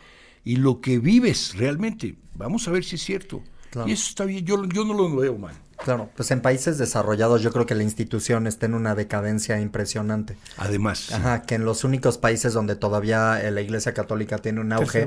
y 0.45 0.57
lo 0.57 0.83
que 0.83 0.99
vives 0.99 1.55
realmente. 1.57 2.17
Vamos 2.35 2.69
a 2.69 2.73
ver 2.73 2.85
si 2.85 2.97
es 2.97 3.03
cierto. 3.03 3.43
Y 3.87 3.93
eso 3.93 4.07
está 4.07 4.27
bien, 4.27 4.45
yo, 4.45 4.67
yo 4.67 4.85
no 4.85 4.93
lo 4.93 5.17
veo 5.17 5.38
mal. 5.38 5.55
Claro, 5.85 6.11
pues 6.17 6.31
en 6.31 6.41
países 6.41 6.77
desarrollados 6.77 7.41
yo 7.41 7.53
creo 7.53 7.64
que 7.64 7.75
la 7.75 7.83
institución 7.83 8.47
está 8.47 8.67
en 8.67 8.75
una 8.75 8.95
decadencia 8.95 9.61
impresionante. 9.61 10.37
Además. 10.57 10.99
sí. 10.99 11.14
Ajá, 11.14 11.43
que 11.43 11.55
en 11.55 11.64
los 11.64 11.85
únicos 11.85 12.19
países 12.19 12.53
donde 12.53 12.77
todavía 12.77 13.41
eh, 13.43 13.51
la 13.51 13.61
Iglesia 13.61 13.95
Católica 13.95 14.38
tiene 14.38 14.61
un 14.61 14.73
auge, 14.73 15.07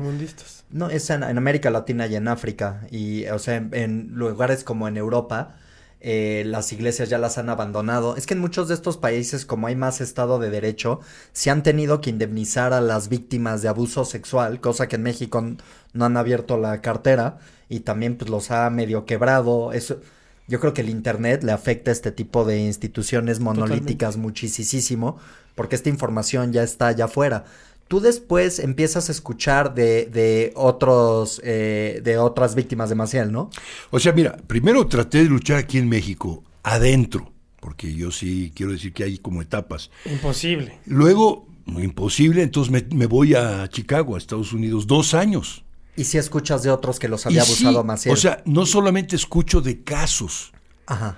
no, 0.69 0.89
es 0.89 1.09
en, 1.09 1.23
en 1.23 1.37
América 1.37 1.69
Latina 1.69 2.07
y 2.07 2.15
en 2.15 2.27
África, 2.27 2.87
y 2.89 3.25
o 3.27 3.39
sea, 3.39 3.55
en, 3.55 3.69
en 3.73 4.11
lugares 4.13 4.63
como 4.63 4.87
en 4.87 4.97
Europa, 4.97 5.55
eh, 6.03 6.43
las 6.47 6.73
iglesias 6.73 7.09
ya 7.09 7.19
las 7.19 7.37
han 7.37 7.49
abandonado. 7.49 8.15
Es 8.15 8.25
que 8.25 8.33
en 8.33 8.39
muchos 8.39 8.67
de 8.67 8.73
estos 8.73 8.97
países, 8.97 9.45
como 9.45 9.67
hay 9.67 9.75
más 9.75 10.01
Estado 10.01 10.39
de 10.39 10.49
Derecho, 10.49 10.99
se 11.31 11.51
han 11.51 11.61
tenido 11.61 12.01
que 12.01 12.09
indemnizar 12.09 12.73
a 12.73 12.81
las 12.81 13.07
víctimas 13.07 13.61
de 13.61 13.67
abuso 13.69 14.03
sexual, 14.03 14.59
cosa 14.61 14.87
que 14.87 14.95
en 14.95 15.03
México 15.03 15.45
no 15.93 16.05
han 16.05 16.17
abierto 16.17 16.57
la 16.57 16.81
cartera 16.81 17.37
y 17.69 17.81
también 17.81 18.17
pues 18.17 18.31
los 18.31 18.49
ha 18.49 18.69
medio 18.71 19.05
quebrado. 19.05 19.73
Eso, 19.73 19.99
yo 20.47 20.59
creo 20.59 20.73
que 20.73 20.81
el 20.81 20.89
Internet 20.89 21.43
le 21.43 21.51
afecta 21.51 21.91
a 21.91 21.93
este 21.93 22.11
tipo 22.11 22.45
de 22.45 22.59
instituciones 22.59 23.39
monolíticas 23.39 24.17
muchísimo, 24.17 25.17
porque 25.55 25.75
esta 25.75 25.89
información 25.89 26.53
ya 26.53 26.63
está 26.63 26.87
allá 26.87 27.05
afuera. 27.05 27.45
Tú 27.87 27.99
después 27.99 28.59
empiezas 28.59 29.09
a 29.09 29.11
escuchar 29.11 29.75
de, 29.75 30.05
de 30.05 30.53
otros, 30.55 31.41
eh, 31.43 31.99
de 32.03 32.17
otras 32.17 32.55
víctimas 32.55 32.89
de 32.89 32.95
Maciel, 32.95 33.31
¿no? 33.31 33.49
O 33.89 33.99
sea, 33.99 34.13
mira, 34.13 34.37
primero 34.47 34.87
traté 34.87 35.19
de 35.19 35.25
luchar 35.25 35.57
aquí 35.57 35.77
en 35.77 35.89
México, 35.89 36.43
adentro, 36.63 37.33
porque 37.59 37.93
yo 37.93 38.11
sí 38.11 38.53
quiero 38.55 38.71
decir 38.71 38.93
que 38.93 39.03
hay 39.03 39.17
como 39.17 39.41
etapas. 39.41 39.91
Imposible. 40.05 40.79
Luego, 40.85 41.47
imposible, 41.67 42.43
entonces 42.43 42.71
me, 42.71 42.95
me 42.95 43.07
voy 43.07 43.35
a 43.35 43.67
Chicago, 43.67 44.15
a 44.15 44.17
Estados 44.17 44.53
Unidos, 44.53 44.87
dos 44.87 45.13
años. 45.13 45.65
Y 45.95 46.05
si 46.05 46.17
escuchas 46.17 46.63
de 46.63 46.71
otros 46.71 46.99
que 46.99 47.07
los 47.07 47.25
Y 47.25 47.29
había 47.29 47.43
sí, 47.43 47.65
abusado 47.65 47.83
Maciel. 47.83 48.13
O 48.13 48.17
sea, 48.17 48.41
no 48.45 48.65
solamente 48.65 49.15
escucho 49.15 49.61
de 49.61 49.83
casos, 49.83 50.51
Ajá. 50.85 51.17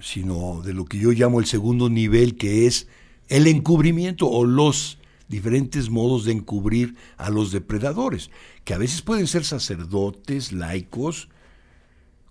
sino 0.00 0.62
de 0.62 0.72
lo 0.72 0.84
que 0.84 0.98
yo 0.98 1.10
llamo 1.12 1.40
el 1.40 1.46
segundo 1.46 1.88
nivel, 1.90 2.36
que 2.36 2.66
es 2.66 2.88
el 3.28 3.46
encubrimiento 3.46 4.28
o 4.28 4.44
los 4.44 4.98
diferentes 5.28 5.90
modos 5.90 6.24
de 6.24 6.32
encubrir 6.32 6.96
a 7.18 7.30
los 7.30 7.52
depredadores, 7.52 8.30
que 8.64 8.74
a 8.74 8.78
veces 8.78 9.02
pueden 9.02 9.26
ser 9.26 9.44
sacerdotes, 9.44 10.52
laicos, 10.52 11.28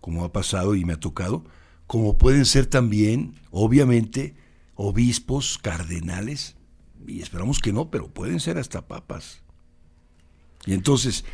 como 0.01 0.23
ha 0.25 0.31
pasado 0.31 0.75
y 0.75 0.83
me 0.83 0.93
ha 0.93 0.99
tocado, 0.99 1.45
como 1.85 2.17
pueden 2.17 2.45
ser 2.45 2.65
también, 2.65 3.35
obviamente, 3.51 4.35
obispos, 4.75 5.57
cardenales, 5.57 6.55
y 7.05 7.21
esperamos 7.21 7.59
que 7.59 7.71
no, 7.71 7.89
pero 7.89 8.07
pueden 8.07 8.39
ser 8.39 8.57
hasta 8.57 8.87
papas. 8.87 9.43
Y 10.67 10.73
entonces, 10.73 11.25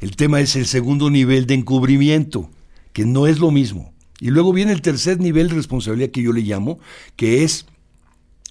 el 0.00 0.16
tema 0.16 0.40
es 0.40 0.56
el 0.56 0.66
segundo 0.66 1.08
nivel 1.10 1.46
de 1.46 1.54
encubrimiento, 1.54 2.50
que 2.92 3.04
no 3.06 3.26
es 3.26 3.38
lo 3.38 3.50
mismo. 3.50 3.92
Y 4.20 4.30
luego 4.30 4.52
viene 4.52 4.72
el 4.72 4.82
tercer 4.82 5.18
nivel 5.20 5.48
de 5.48 5.54
responsabilidad 5.54 6.10
que 6.10 6.22
yo 6.22 6.32
le 6.32 6.42
llamo, 6.42 6.78
que 7.16 7.42
es 7.44 7.66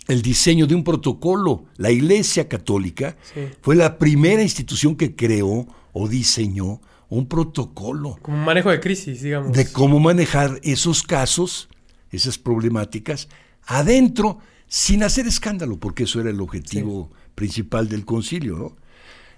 el 0.08 0.22
diseño 0.24 0.66
de 0.66 0.74
un 0.76 0.84
protocolo. 0.84 1.66
La 1.78 1.92
Iglesia 1.92 2.48
Católica 2.48 3.16
Sí. 3.34 3.42
fue 3.62 3.76
la 3.76 3.98
primera 4.00 4.42
institución 4.42 4.96
que 4.96 5.16
creó 5.16 5.68
o 5.94 6.08
diseñó 6.08 6.82
un 7.10 7.28
protocolo 7.28 8.18
Como 8.22 8.38
un 8.38 8.46
manejo 8.46 8.70
de 8.70 8.80
crisis, 8.80 9.22
digamos. 9.22 9.52
de 9.54 9.72
cómo 9.72 10.00
manejar 10.00 10.60
esos 10.64 11.04
casos, 11.04 11.68
esas 12.12 12.38
problemáticas, 12.38 13.28
adentro, 13.66 14.40
sin 14.68 15.04
hacer 15.04 15.28
escándalo, 15.28 15.78
porque 15.80 16.04
eso 16.04 16.22
era 16.22 16.30
el 16.30 16.40
objetivo 16.42 17.12
principal 17.36 17.90
del 17.90 18.06
concilio, 18.06 18.56
¿no? 18.58 18.76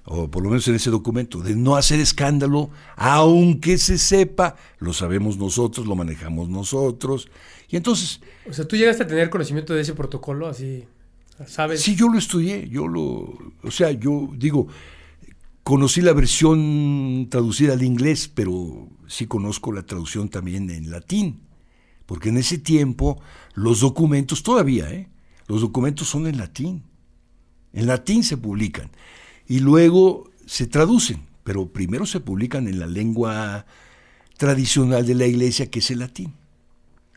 O 0.04 0.30
por 0.30 0.44
lo 0.44 0.50
menos 0.50 0.68
en 0.68 0.76
ese 0.76 0.90
documento, 0.90 1.42
de 1.42 1.56
no 1.56 1.76
hacer 1.76 2.00
escándalo, 2.00 2.72
aunque 2.96 3.78
se 3.78 3.98
sepa, 3.98 4.56
lo 4.80 4.94
sabemos 4.94 5.38
nosotros, 5.38 5.86
lo 5.86 5.96
manejamos 5.96 6.50
nosotros. 6.50 7.30
Y 7.70 7.78
entonces, 7.78 8.20
O 8.50 8.54
sea, 8.54 8.68
tú 8.68 8.76
llegaste 8.76 9.04
a 9.04 9.08
tener 9.08 9.30
conocimiento 9.30 9.74
de 9.74 9.82
ese 9.82 9.94
protocolo, 9.94 10.48
así, 10.48 10.86
¿sabes? 11.46 11.82
sí, 11.82 11.96
yo 11.96 12.10
lo 12.10 12.18
estudié, 12.18 12.68
yo 12.68 12.88
lo, 12.88 13.38
o 13.64 13.72
sea, 13.72 13.92
yo 13.92 14.30
digo, 14.36 14.68
conocí 15.64 16.02
la 16.02 16.14
versión 16.14 17.28
traducida 17.30 17.74
al 17.74 17.84
inglés, 17.84 18.28
pero 18.34 18.90
sí 19.08 19.28
conozco 19.28 19.72
la 19.72 19.84
traducción 19.84 20.30
también 20.30 20.70
en 20.70 20.92
latín, 20.92 21.42
porque 22.06 22.30
en 22.30 22.38
ese 22.38 22.58
tiempo 22.58 23.22
los 23.54 23.80
documentos, 23.82 24.44
todavía, 24.44 24.92
¿eh? 24.92 25.10
los 25.48 25.62
documentos 25.62 26.08
son 26.08 26.28
en 26.28 26.38
latín, 26.38 26.84
en 27.74 27.88
latín 27.88 28.24
se 28.24 28.38
publican, 28.38 28.92
y 29.52 29.60
luego 29.60 30.30
se 30.46 30.66
traducen, 30.66 31.20
pero 31.44 31.68
primero 31.68 32.06
se 32.06 32.20
publican 32.22 32.68
en 32.70 32.80
la 32.80 32.88
lengua 32.88 33.66
tradicional 34.38 35.06
de 35.06 35.16
la 35.16 35.26
iglesia, 35.28 35.70
que 35.70 35.80
es 35.80 35.92
el 35.92 36.00
latín. 36.00 36.34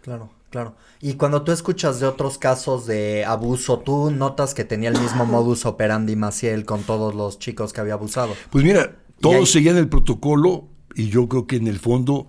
Claro, 0.02 0.30
claro. 0.50 0.74
Y 1.00 1.14
cuando 1.14 1.42
tú 1.42 1.52
escuchas 1.52 2.00
de 2.00 2.06
otros 2.06 2.38
casos 2.38 2.86
de 2.86 3.24
abuso, 3.24 3.78
tú 3.78 4.10
notas 4.10 4.52
que 4.54 4.64
tenía 4.64 4.88
el 4.90 5.00
mismo 5.00 5.24
modus 5.26 5.64
operandi 5.64 6.16
Maciel 6.16 6.64
con 6.64 6.82
todos 6.82 7.14
los 7.14 7.38
chicos 7.38 7.72
que 7.72 7.80
había 7.80 7.94
abusado. 7.94 8.34
Pues 8.50 8.64
mira, 8.64 8.96
todos 9.20 9.36
ahí- 9.36 9.46
seguían 9.46 9.76
el 9.76 9.88
protocolo 9.88 10.66
y 10.96 11.08
yo 11.08 11.28
creo 11.28 11.46
que 11.46 11.56
en 11.56 11.68
el 11.68 11.78
fondo 11.78 12.26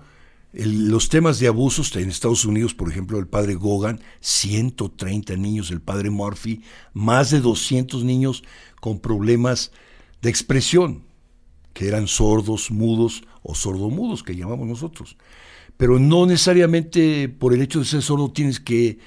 el- 0.53 0.87
los 0.89 1.09
temas 1.09 1.39
de 1.39 1.47
abusos 1.47 1.93
en 1.95 2.09
Estados 2.09 2.45
Unidos, 2.45 2.73
por 2.73 2.89
ejemplo, 2.89 3.17
el 3.19 3.27
padre 3.27 3.55
Gogan, 3.55 3.99
130 4.21 5.35
niños, 5.35 5.71
el 5.71 5.81
padre 5.81 6.09
Murphy, 6.11 6.61
más 6.93 7.31
de 7.31 7.41
200 7.41 8.03
niños 8.05 8.43
con 8.79 8.99
problemas 8.99 9.71
de 10.25 10.31
expresión, 10.31 11.03
que 11.73 11.87
eran 11.87 12.07
sordos, 12.07 12.71
mudos 12.71 13.23
o 13.43 13.53
sordomudos, 13.53 14.23
que 14.23 14.35
llamamos 14.35 14.67
nosotros. 14.67 15.17
Pero 15.77 15.99
no 15.99 16.25
necesariamente 16.25 17.29
por 17.29 17.53
el 17.53 17.61
hecho 17.61 17.77
de 17.77 17.85
ser 17.85 18.01
sordo 18.01 18.31
tienes 18.31 18.59
que 18.59 18.97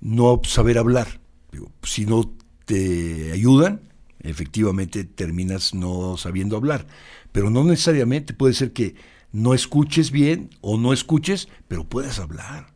no 0.00 0.40
saber 0.42 0.78
hablar. 0.78 1.20
Digo, 1.52 1.70
si 1.84 2.06
no 2.06 2.34
te 2.64 3.30
ayudan, 3.30 3.82
efectivamente 4.18 5.04
terminas 5.04 5.74
no 5.74 6.16
sabiendo 6.16 6.56
hablar. 6.56 6.88
Pero 7.30 7.50
no 7.50 7.62
necesariamente 7.62 8.34
puede 8.34 8.54
ser 8.54 8.72
que 8.72 8.96
no 9.30 9.54
escuches 9.54 10.10
bien 10.10 10.50
o 10.60 10.76
no 10.76 10.92
escuches, 10.92 11.48
pero 11.68 11.88
puedas 11.88 12.18
hablar. 12.18 12.72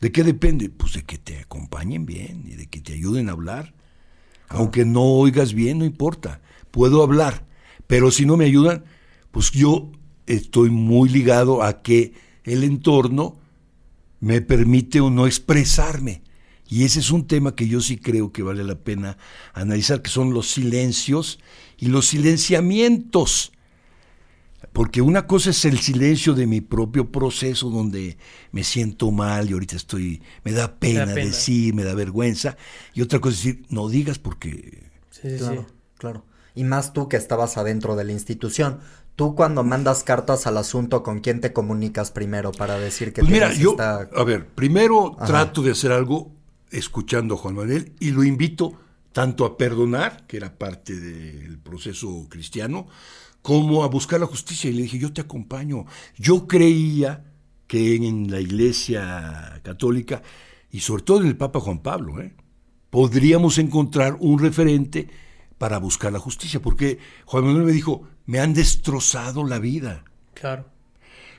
¿De 0.00 0.12
qué 0.12 0.24
depende? 0.24 0.70
Pues 0.70 0.94
de 0.94 1.02
que 1.02 1.18
te 1.18 1.40
acompañen 1.40 2.06
bien 2.06 2.44
y 2.46 2.54
de 2.54 2.68
que 2.68 2.80
te 2.80 2.94
ayuden 2.94 3.28
a 3.28 3.32
hablar. 3.32 3.74
Aunque 4.48 4.86
no 4.86 5.02
oigas 5.02 5.52
bien, 5.52 5.78
no 5.78 5.84
importa. 5.84 6.40
Puedo 6.70 7.02
hablar. 7.02 7.46
Pero 7.86 8.10
si 8.10 8.26
no 8.26 8.36
me 8.36 8.44
ayudan, 8.44 8.84
pues 9.30 9.50
yo 9.50 9.90
estoy 10.26 10.70
muy 10.70 11.08
ligado 11.08 11.62
a 11.62 11.82
que 11.82 12.12
el 12.44 12.64
entorno 12.64 13.38
me 14.20 14.40
permite 14.40 15.00
o 15.00 15.10
no 15.10 15.26
expresarme. 15.26 16.22
Y 16.68 16.84
ese 16.84 17.00
es 17.00 17.10
un 17.10 17.26
tema 17.26 17.56
que 17.56 17.66
yo 17.66 17.80
sí 17.80 17.96
creo 17.96 18.32
que 18.32 18.42
vale 18.44 18.62
la 18.62 18.76
pena 18.76 19.18
analizar, 19.54 20.02
que 20.02 20.10
son 20.10 20.32
los 20.32 20.50
silencios 20.52 21.40
y 21.78 21.86
los 21.86 22.06
silenciamientos. 22.06 23.52
Porque 24.72 25.00
una 25.02 25.26
cosa 25.26 25.50
es 25.50 25.64
el 25.64 25.78
silencio 25.78 26.34
de 26.34 26.46
mi 26.46 26.60
propio 26.60 27.10
proceso 27.10 27.70
donde 27.70 28.18
me 28.52 28.62
siento 28.62 29.10
mal 29.10 29.50
y 29.50 29.54
ahorita 29.54 29.74
estoy, 29.74 30.22
me 30.44 30.52
da 30.52 30.78
pena, 30.78 31.06
pena. 31.06 31.26
decir, 31.26 31.74
me 31.74 31.82
da 31.82 31.94
vergüenza. 31.94 32.56
Y 32.94 33.02
otra 33.02 33.18
cosa 33.18 33.36
es 33.36 33.44
decir, 33.44 33.66
no 33.70 33.88
digas 33.88 34.18
porque 34.20 34.84
Sí, 35.10 35.28
sí, 35.30 35.38
Claro, 35.38 35.66
sí. 35.68 35.74
claro. 35.98 36.24
Y 36.54 36.64
más 36.64 36.92
tú 36.92 37.08
que 37.08 37.16
estabas 37.16 37.56
adentro 37.56 37.96
de 37.96 38.04
la 38.04 38.12
institución. 38.12 38.80
Tú 39.16 39.34
cuando 39.34 39.62
mandas 39.64 40.02
cartas 40.02 40.46
al 40.46 40.56
asunto, 40.56 41.02
¿con 41.02 41.20
quién 41.20 41.40
te 41.40 41.52
comunicas 41.52 42.10
primero 42.10 42.52
para 42.52 42.78
decir 42.78 43.12
que 43.12 43.20
Pues 43.20 43.32
mira, 43.32 43.52
yo, 43.52 43.72
esta- 43.72 44.08
a 44.14 44.24
ver, 44.24 44.46
primero 44.46 45.14
Ajá. 45.16 45.26
trato 45.26 45.62
de 45.62 45.72
hacer 45.72 45.92
algo 45.92 46.32
escuchando 46.70 47.34
a 47.34 47.38
Juan 47.38 47.54
Manuel 47.56 47.92
y 48.00 48.10
lo 48.12 48.24
invito 48.24 48.72
tanto 49.12 49.44
a 49.44 49.58
perdonar, 49.58 50.26
que 50.26 50.36
era 50.36 50.56
parte 50.56 50.94
del 50.98 51.58
proceso 51.58 52.26
cristiano, 52.30 52.86
como 53.42 53.82
a 53.84 53.88
buscar 53.88 54.20
la 54.20 54.26
justicia. 54.26 54.70
Y 54.70 54.74
le 54.74 54.82
dije, 54.82 54.98
yo 54.98 55.12
te 55.12 55.20
acompaño. 55.20 55.84
Yo 56.16 56.46
creía 56.46 57.24
que 57.66 57.96
en 57.96 58.30
la 58.30 58.40
iglesia 58.40 59.60
católica, 59.62 60.22
y 60.70 60.80
sobre 60.80 61.02
todo 61.02 61.20
en 61.20 61.26
el 61.26 61.36
Papa 61.36 61.60
Juan 61.60 61.80
Pablo, 61.80 62.20
¿eh? 62.20 62.32
podríamos 62.90 63.58
encontrar 63.58 64.16
un 64.20 64.38
referente 64.38 65.08
para 65.60 65.76
buscar 65.76 66.10
la 66.10 66.18
justicia, 66.18 66.62
porque 66.62 66.98
Juan 67.26 67.44
Manuel 67.44 67.66
me 67.66 67.72
dijo, 67.72 68.08
me 68.24 68.40
han 68.40 68.54
destrozado 68.54 69.44
la 69.44 69.58
vida. 69.58 70.04
Claro. 70.32 70.64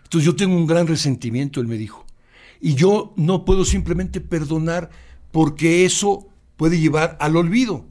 Entonces 0.04 0.28
yo 0.28 0.36
tengo 0.36 0.56
un 0.56 0.68
gran 0.68 0.86
resentimiento, 0.86 1.60
él 1.60 1.66
me 1.66 1.76
dijo. 1.76 2.06
Y 2.60 2.76
yo 2.76 3.16
no 3.18 3.46
puedo 3.46 3.66
simplemente 3.66 4.22
perdonar 4.22 4.92
porque 5.32 5.86
eso 5.86 6.28
puede 6.56 6.80
llevar 6.80 7.18
al 7.20 7.36
olvido. 7.36 7.88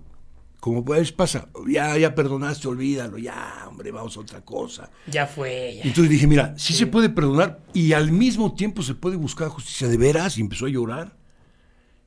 Como 0.60 0.84
pues 0.84 1.10
pasa, 1.10 1.48
ya, 1.66 1.98
ya 1.98 2.14
perdonaste, 2.14 2.68
olvídalo, 2.68 3.18
ya, 3.18 3.64
hombre, 3.66 3.90
vamos 3.90 4.16
a 4.16 4.20
otra 4.20 4.40
cosa. 4.42 4.88
Ya 5.08 5.26
fue, 5.26 5.78
ya. 5.78 5.82
Entonces 5.82 6.10
dije, 6.10 6.28
mira, 6.28 6.54
sí, 6.56 6.74
se 6.74 6.86
puede 6.86 7.08
perdonar 7.08 7.58
y 7.74 7.92
al 7.92 8.12
mismo 8.12 8.54
tiempo 8.54 8.82
se 8.82 8.94
puede 8.94 9.16
buscar 9.16 9.48
justicia 9.48 9.88
de 9.88 9.96
veras. 9.96 10.38
Y 10.38 10.42
empezó 10.42 10.66
a 10.66 10.68
llorar. 10.68 11.16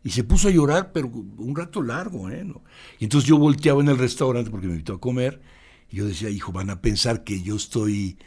Y 0.04 0.10
se 0.10 0.24
puso 0.24 0.50
a 0.50 0.52
llorar, 0.52 0.92
pero 0.92 1.08
un 1.08 1.56
rato 1.56 1.82
largo, 1.82 2.30
¿eh? 2.30 2.44
¿No? 2.44 2.62
Y 3.00 3.06
entonces 3.06 3.28
yo 3.28 3.38
volteaba 3.38 3.82
en 3.82 3.88
el 3.88 3.98
restaurante 3.98 4.52
porque 4.52 4.68
me 4.68 4.74
invitó 4.74 4.96
a 4.96 5.00
comer. 5.00 5.42
Y 5.90 5.98
yo 5.98 6.06
decía, 6.06 6.30
hijo, 6.30 6.52
van 6.52 6.70
a 6.70 6.82
pensar 6.82 7.24
que 7.24 7.42
yo 7.42 7.56
estoy 7.56 8.18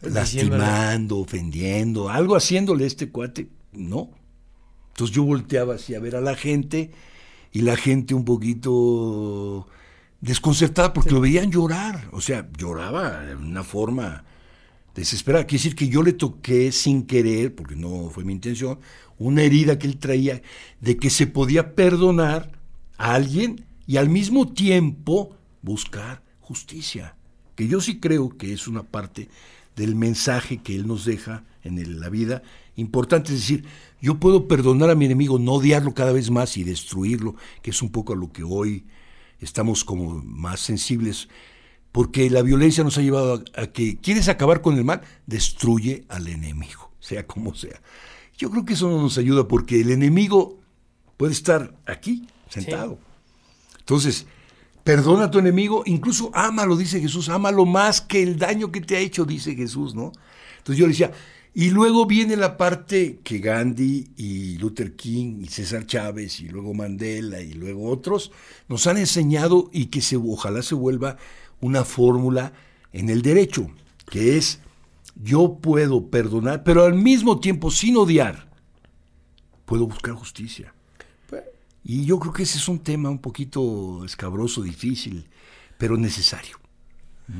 lastimando, 0.00 1.18
ofendiendo, 1.18 2.08
algo 2.08 2.34
haciéndole 2.34 2.84
a 2.84 2.86
este 2.88 3.10
cuate. 3.10 3.48
No. 3.72 4.10
Entonces 4.88 5.14
yo 5.14 5.22
volteaba 5.22 5.74
así 5.76 5.94
a 5.94 6.00
ver 6.00 6.16
a 6.16 6.20
la 6.20 6.34
gente 6.34 6.90
y 7.52 7.62
la 7.62 7.76
gente 7.76 8.14
un 8.14 8.24
poquito 8.24 9.68
desconcertada 10.20 10.92
porque 10.92 11.10
lo 11.10 11.20
veían 11.20 11.50
llorar. 11.50 12.08
O 12.12 12.20
sea, 12.20 12.48
lloraba 12.58 13.20
de 13.20 13.36
una 13.36 13.62
forma 13.62 14.24
desesperada. 14.94 15.46
Quiere 15.46 15.62
decir 15.62 15.76
que 15.76 15.88
yo 15.88 16.02
le 16.02 16.12
toqué 16.12 16.72
sin 16.72 17.06
querer, 17.06 17.54
porque 17.54 17.76
no 17.76 18.10
fue 18.10 18.24
mi 18.24 18.32
intención, 18.32 18.78
una 19.22 19.42
herida 19.42 19.78
que 19.78 19.86
él 19.86 19.98
traía 19.98 20.42
de 20.80 20.96
que 20.96 21.10
se 21.10 21.26
podía 21.26 21.74
perdonar 21.74 22.52
a 22.96 23.14
alguien 23.14 23.64
y 23.86 23.96
al 23.96 24.08
mismo 24.08 24.52
tiempo 24.52 25.36
buscar 25.62 26.22
justicia. 26.40 27.16
Que 27.54 27.68
yo 27.68 27.80
sí 27.80 28.00
creo 28.00 28.36
que 28.36 28.52
es 28.52 28.66
una 28.68 28.82
parte 28.82 29.28
del 29.76 29.94
mensaje 29.94 30.58
que 30.58 30.74
él 30.74 30.86
nos 30.86 31.04
deja 31.04 31.44
en 31.62 32.00
la 32.00 32.08
vida 32.08 32.42
importante. 32.76 33.32
Es 33.32 33.40
decir, 33.40 33.64
yo 34.00 34.18
puedo 34.18 34.48
perdonar 34.48 34.90
a 34.90 34.94
mi 34.94 35.06
enemigo, 35.06 35.38
no 35.38 35.52
odiarlo 35.52 35.94
cada 35.94 36.12
vez 36.12 36.30
más 36.30 36.56
y 36.56 36.64
destruirlo, 36.64 37.36
que 37.62 37.70
es 37.70 37.82
un 37.82 37.90
poco 37.90 38.12
a 38.12 38.16
lo 38.16 38.32
que 38.32 38.42
hoy 38.42 38.84
estamos 39.40 39.84
como 39.84 40.22
más 40.24 40.60
sensibles, 40.60 41.28
porque 41.90 42.30
la 42.30 42.42
violencia 42.42 42.84
nos 42.84 42.96
ha 42.98 43.02
llevado 43.02 43.44
a, 43.54 43.66
que 43.66 43.98
quieres 43.98 44.28
acabar 44.28 44.62
con 44.62 44.76
el 44.76 44.84
mal, 44.84 45.02
destruye 45.26 46.04
al 46.08 46.28
enemigo, 46.28 46.90
sea 47.00 47.26
como 47.26 47.54
sea. 47.54 47.80
Yo 48.36 48.50
creo 48.50 48.64
que 48.64 48.74
eso 48.74 48.88
no 48.88 49.00
nos 49.00 49.18
ayuda 49.18 49.46
porque 49.46 49.80
el 49.80 49.90
enemigo 49.90 50.58
puede 51.16 51.32
estar 51.32 51.74
aquí, 51.86 52.26
sentado. 52.48 52.98
Entonces, 53.78 54.26
perdona 54.84 55.24
a 55.24 55.30
tu 55.30 55.38
enemigo, 55.38 55.82
incluso 55.86 56.30
ámalo, 56.34 56.76
dice 56.76 57.00
Jesús, 57.00 57.28
ámalo 57.28 57.66
más 57.66 58.00
que 58.00 58.22
el 58.22 58.38
daño 58.38 58.72
que 58.72 58.80
te 58.80 58.96
ha 58.96 59.00
hecho, 59.00 59.24
dice 59.24 59.54
Jesús, 59.54 59.94
¿no? 59.94 60.12
Entonces 60.58 60.78
yo 60.78 60.86
le 60.86 60.92
decía, 60.92 61.12
y 61.54 61.70
luego 61.70 62.06
viene 62.06 62.36
la 62.36 62.56
parte 62.56 63.20
que 63.22 63.38
Gandhi 63.38 64.08
y 64.16 64.56
Luther 64.56 64.96
King 64.96 65.42
y 65.42 65.48
César 65.48 65.86
Chávez 65.86 66.40
y 66.40 66.48
luego 66.48 66.72
Mandela 66.72 67.42
y 67.42 67.52
luego 67.52 67.90
otros 67.90 68.32
nos 68.68 68.86
han 68.86 68.96
enseñado 68.96 69.68
y 69.70 69.86
que 69.86 70.00
se, 70.00 70.16
ojalá 70.16 70.62
se 70.62 70.74
vuelva 70.74 71.18
una 71.60 71.84
fórmula 71.84 72.54
en 72.92 73.10
el 73.10 73.20
derecho, 73.20 73.70
que 74.10 74.38
es 74.38 74.60
yo 75.22 75.58
puedo 75.60 76.10
perdonar, 76.10 76.64
pero 76.64 76.84
al 76.84 76.94
mismo 76.94 77.40
tiempo 77.40 77.70
sin 77.70 77.96
odiar, 77.96 78.48
puedo 79.64 79.86
buscar 79.86 80.14
justicia. 80.14 80.74
Pues 81.28 81.42
y 81.84 82.04
yo 82.04 82.18
creo 82.18 82.32
que 82.32 82.42
ese 82.42 82.58
es 82.58 82.68
un 82.68 82.80
tema 82.80 83.10
un 83.10 83.20
poquito 83.20 84.04
escabroso, 84.04 84.62
difícil, 84.62 85.28
pero 85.78 85.96
necesario. 85.96 86.58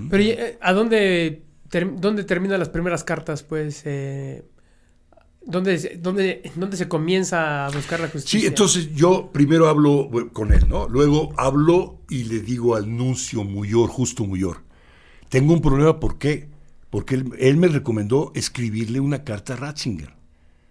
Pero 0.09 0.23
eh, 0.23 0.59
¿a 0.61 0.73
dónde 0.73 1.43
¿Dónde 1.73 2.25
terminan 2.25 2.59
las 2.59 2.69
primeras 2.69 3.03
cartas? 3.03 3.43
Pues, 3.43 3.83
eh, 3.87 4.45
¿dónde, 5.45 5.99
dónde, 6.01 6.53
¿dónde 6.55 6.77
se 6.77 6.87
comienza 6.87 7.67
a 7.67 7.71
buscar 7.71 8.01
la 8.01 8.09
justicia? 8.09 8.41
Sí, 8.41 8.47
entonces 8.47 8.95
yo 8.95 9.31
primero 9.33 9.69
hablo 9.69 10.11
con 10.35 10.53
él, 10.53 10.69
¿no? 10.69 10.87
Luego 10.89 11.33
hablo 11.39 12.01
y 12.11 12.25
le 12.25 12.41
digo 12.41 12.77
al 12.77 12.95
nuncio 12.95 13.43
Muyor, 13.43 13.89
justo 13.89 14.25
Muyor, 14.25 14.59
tengo 15.31 15.55
un 15.55 15.63
problema, 15.63 15.99
¿por 15.99 16.19
qué? 16.19 16.51
Porque 16.93 17.15
él, 17.15 17.57
me 17.57 17.69
recomendó 17.69 18.33
escribirle 18.35 19.01
una 19.01 19.25
carta 19.25 19.55
a 19.55 19.57
Ratzinger. 19.57 20.15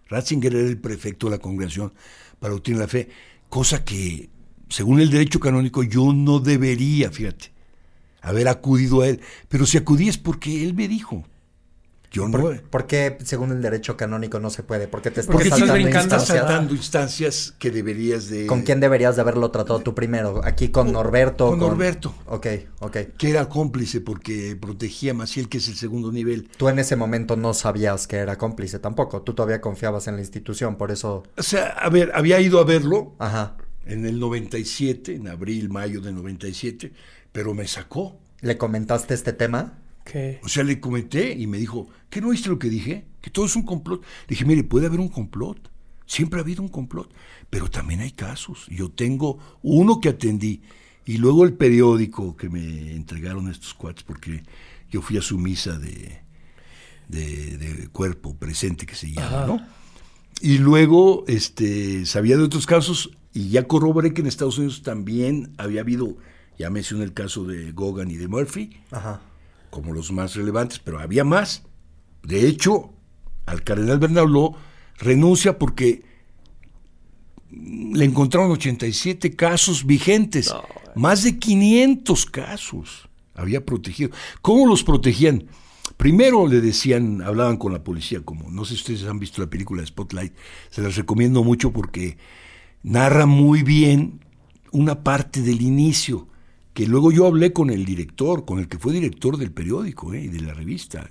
Ratzinger 0.08 0.56
era 0.56 0.68
el 0.68 0.78
prefecto 0.78 1.26
de 1.26 1.32
la 1.32 1.42
congregación 1.42 1.94
para 2.40 2.54
obtener 2.54 2.80
la 2.80 2.88
fe, 2.88 3.10
cosa 3.50 3.84
que, 3.84 4.30
según 4.70 5.02
el 5.02 5.10
derecho 5.10 5.40
canónico, 5.40 5.82
yo 5.82 6.14
no 6.14 6.40
debería, 6.40 7.10
fíjate 7.10 7.52
haber 8.22 8.48
acudido 8.50 9.02
a 9.02 9.08
él. 9.08 9.20
Pero 9.50 9.66
si 9.66 9.80
acudí 9.80 10.10
es 10.10 10.20
porque 10.20 10.64
él 10.64 10.76
me 10.76 10.88
dijo. 10.88 11.26
Yo 12.12 12.28
no. 12.28 12.52
¿Por, 12.69 12.88
qué, 12.88 13.17
según 13.24 13.52
el 13.52 13.62
derecho 13.62 13.95
canónico, 13.95 14.39
no 14.39 14.50
se 14.50 14.63
puede? 14.63 14.88
Porque 14.88 15.12
te 15.12 15.21
estás 15.21 15.34
porque 15.34 15.50
saltando, 15.50 15.78
instancias? 15.78 16.26
saltando 16.26 16.74
instancias 16.74 17.54
que 17.58 17.71
deberías 17.71 18.30
de... 18.30 18.47
¿Con 18.47 18.63
quién 18.63 18.82
deberías 18.82 19.15
de 19.15 19.21
haberlo 19.21 19.50
tratado 19.50 19.80
tú 19.80 19.95
primero? 19.95 20.41
¿Aquí 20.43 20.69
con 20.69 20.91
Norberto? 20.91 21.50
Con, 21.50 21.60
Norberto. 21.60 22.13
Ok, 22.26 22.47
ok. 22.80 22.97
Que 23.17 23.30
era 23.30 23.47
cómplice 23.47 24.02
porque 24.02 24.58
protegía 24.60 25.12
a 25.12 25.13
Maciel, 25.13 25.47
que 25.47 25.60
es 25.60 25.69
el 25.69 25.76
segundo 25.76 26.12
nivel. 26.12 26.50
Tú 26.58 26.67
en 26.67 26.80
ese 26.80 26.97
momento 26.97 27.38
no 27.38 27.54
sabías 27.54 28.08
que 28.08 28.17
era 28.17 28.38
cómplice 28.38 28.80
tampoco. 28.80 29.21
Tú 29.21 29.34
todavía 29.34 29.62
confiabas 29.62 30.08
en 30.08 30.15
la 30.15 30.21
institución, 30.21 30.76
por 30.76 30.91
eso... 30.91 31.24
O 31.38 31.43
sea, 31.43 31.67
a 31.69 31.89
ver, 31.89 32.12
había 32.13 32.41
ido 32.41 32.60
a 32.60 32.65
verlo. 32.65 33.15
Ajá. 33.19 33.56
En 33.86 34.06
el 34.06 34.19
97, 34.19 35.15
en 35.15 35.28
abril, 35.30 35.69
mayo 35.69 36.02
del 36.02 36.15
97 36.15 36.91
pero 37.32 37.54
me 37.54 37.67
sacó. 37.67 38.17
¿Le 38.41 38.58
comentaste 38.58 39.13
este 39.13 39.34
tema? 39.34 39.78
O 40.43 40.50
sea, 40.50 40.63
le 40.63 40.80
comenté 40.80 41.34
y 41.34 41.47
me 41.47 41.58
dijo, 41.58 41.88
¿qué 42.10 42.21
no 42.21 42.30
oíste 42.30 42.50
lo 42.50 42.60
que 42.60 42.69
dije? 42.69 43.06
Que 43.21 43.30
todo 43.30 43.45
es 43.45 43.56
un 43.56 43.63
complot. 43.63 44.02
Le 44.02 44.28
dije, 44.30 44.45
mire, 44.45 44.63
puede 44.63 44.88
haber 44.88 45.00
un 45.00 45.10
complot. 45.10 45.71
Siempre 46.06 46.39
ha 46.39 46.43
habido 46.43 46.62
un 46.62 46.69
complot. 46.69 47.13
Pero 47.50 47.69
también 47.69 48.02
hay 48.02 48.12
casos. 48.12 48.67
Yo 48.69 48.89
tengo 48.89 49.39
uno 49.62 50.00
que 50.00 50.10
atendí 50.10 50.62
y 51.06 51.17
luego 51.17 51.45
el 51.45 51.54
periódico 51.54 52.36
que 52.36 52.50
me 52.50 52.93
entregaron 52.93 53.50
estos 53.50 53.74
cuates 53.74 54.04
porque 54.04 54.43
yo 54.89 55.02
fui 55.02 55.17
a 55.17 55.21
su 55.21 55.38
misa 55.38 55.80
de, 55.80 56.21
de, 57.08 57.88
cuerpo 57.91 58.36
presente 58.36 58.86
que 58.86 58.95
se 58.95 59.12
llama, 59.12 59.45
¿no? 59.47 59.65
Y 60.41 60.58
luego 60.58 61.24
este, 61.28 62.06
sabía 62.06 62.38
de 62.38 62.43
otros 62.43 62.65
casos 62.65 63.12
y 63.34 63.50
ya 63.50 63.67
corroboré 63.67 64.13
que 64.13 64.21
en 64.21 64.28
Estados 64.28 64.58
Unidos 64.58 64.84
también 64.84 65.54
había 65.58 65.82
habido 65.82 66.17
ya 66.62 66.69
mencioné 66.69 67.04
el 67.04 67.13
caso 67.13 67.43
de 67.45 67.71
Gogan 67.71 68.12
y 68.12 68.17
de 68.17 68.28
Murphy, 68.28 68.69
como 69.72 69.94
los 69.94 70.12
más 70.12 70.36
relevantes, 70.36 70.78
pero 70.78 71.00
había 71.00 71.24
más. 71.24 71.64
De 72.22 72.48
hecho, 72.48 72.94
al 73.48 73.64
cardenal 73.64 73.98
Bernardo 73.98 74.54
renuncia 75.00 75.58
porque 75.58 76.04
le 77.50 78.06
encontraron 78.06 78.52
87 78.52 79.36
casos 79.36 79.86
vigentes, 79.86 80.54
más 80.96 81.24
de 81.24 81.40
500 81.40 82.26
casos 82.28 83.10
había 83.34 83.66
protegido. 83.66 84.12
¿Cómo 84.42 84.68
los 84.68 84.84
protegían? 84.84 85.48
Primero 85.98 86.48
le 86.48 86.62
decían, 86.62 87.22
hablaban 87.22 87.58
con 87.58 87.74
la 87.74 87.84
policía, 87.84 88.22
como 88.22 88.50
no 88.50 88.66
sé 88.66 88.76
si 88.76 88.82
ustedes 88.82 89.04
han 89.04 89.20
visto 89.20 89.42
la 89.42 89.50
película 89.50 89.86
Spotlight, 89.86 90.34
se 90.70 90.82
las 90.82 90.96
recomiendo 90.96 91.44
mucho 91.44 91.72
porque 91.72 92.18
narra 92.84 93.26
muy 93.26 93.64
bien 93.64 94.22
una 94.72 95.04
parte 95.04 95.42
del 95.42 95.62
inicio 95.62 96.28
que 96.74 96.88
luego 96.88 97.12
yo 97.12 97.28
hablé 97.28 97.54
con 97.54 97.70
el 97.70 97.86
director, 97.86 98.46
con 98.46 98.60
el 98.60 98.68
que 98.68 98.78
fue 98.78 98.94
director 98.94 99.38
del 99.38 99.52
periódico 99.52 100.14
eh, 100.14 100.24
y 100.24 100.28
de 100.28 100.42
la 100.42 100.54
revista, 100.54 101.10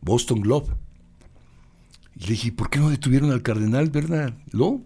Boston 0.00 0.40
Globe. 0.40 0.68
Y 2.16 2.24
le 2.24 2.30
dije, 2.30 2.52
¿por 2.52 2.70
qué 2.70 2.78
no 2.78 2.90
detuvieron 2.90 3.30
al 3.30 3.42
cardenal 3.42 3.90
Bernard 3.90 4.34
¿Lo? 4.50 4.80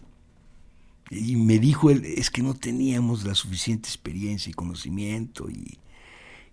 Y 1.11 1.37
me 1.37 1.59
dijo 1.59 1.91
él, 1.91 2.05
es 2.05 2.31
que 2.31 2.43
no 2.43 2.55
teníamos 2.55 3.25
la 3.25 3.35
suficiente 3.35 3.89
experiencia 3.89 4.51
y 4.51 4.55
conocimiento 4.55 5.49
y, 5.49 5.79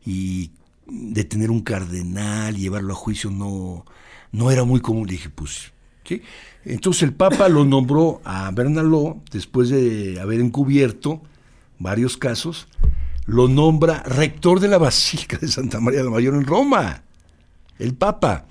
y 0.06 0.52
detener 0.86 1.50
un 1.50 1.62
cardenal, 1.62 2.56
llevarlo 2.56 2.94
a 2.94 2.96
juicio 2.96 3.32
no, 3.32 3.86
no 4.32 4.52
era 4.52 4.64
muy 4.64 4.80
común. 4.80 5.08
Le 5.08 5.14
dije, 5.14 5.30
pues, 5.30 5.74
¿sí? 6.04 6.22
Entonces 6.66 7.04
el 7.04 7.14
Papa 7.14 7.50
lo 7.50 7.66
nombró 7.66 8.22
a 8.26 8.52
Bernaló 8.52 9.22
después 9.32 9.70
de 9.70 10.20
haber 10.20 10.40
encubierto 10.40 11.22
varios 11.80 12.16
casos 12.18 12.68
lo 13.26 13.48
nombra 13.48 14.04
rector 14.04 14.60
de 14.60 14.68
la 14.68 14.78
Basílica 14.78 15.38
de 15.38 15.48
Santa 15.48 15.80
María 15.80 16.04
la 16.04 16.10
Mayor 16.10 16.36
en 16.36 16.46
Roma, 16.46 17.04
el 17.80 17.96
Papa. 17.96 18.46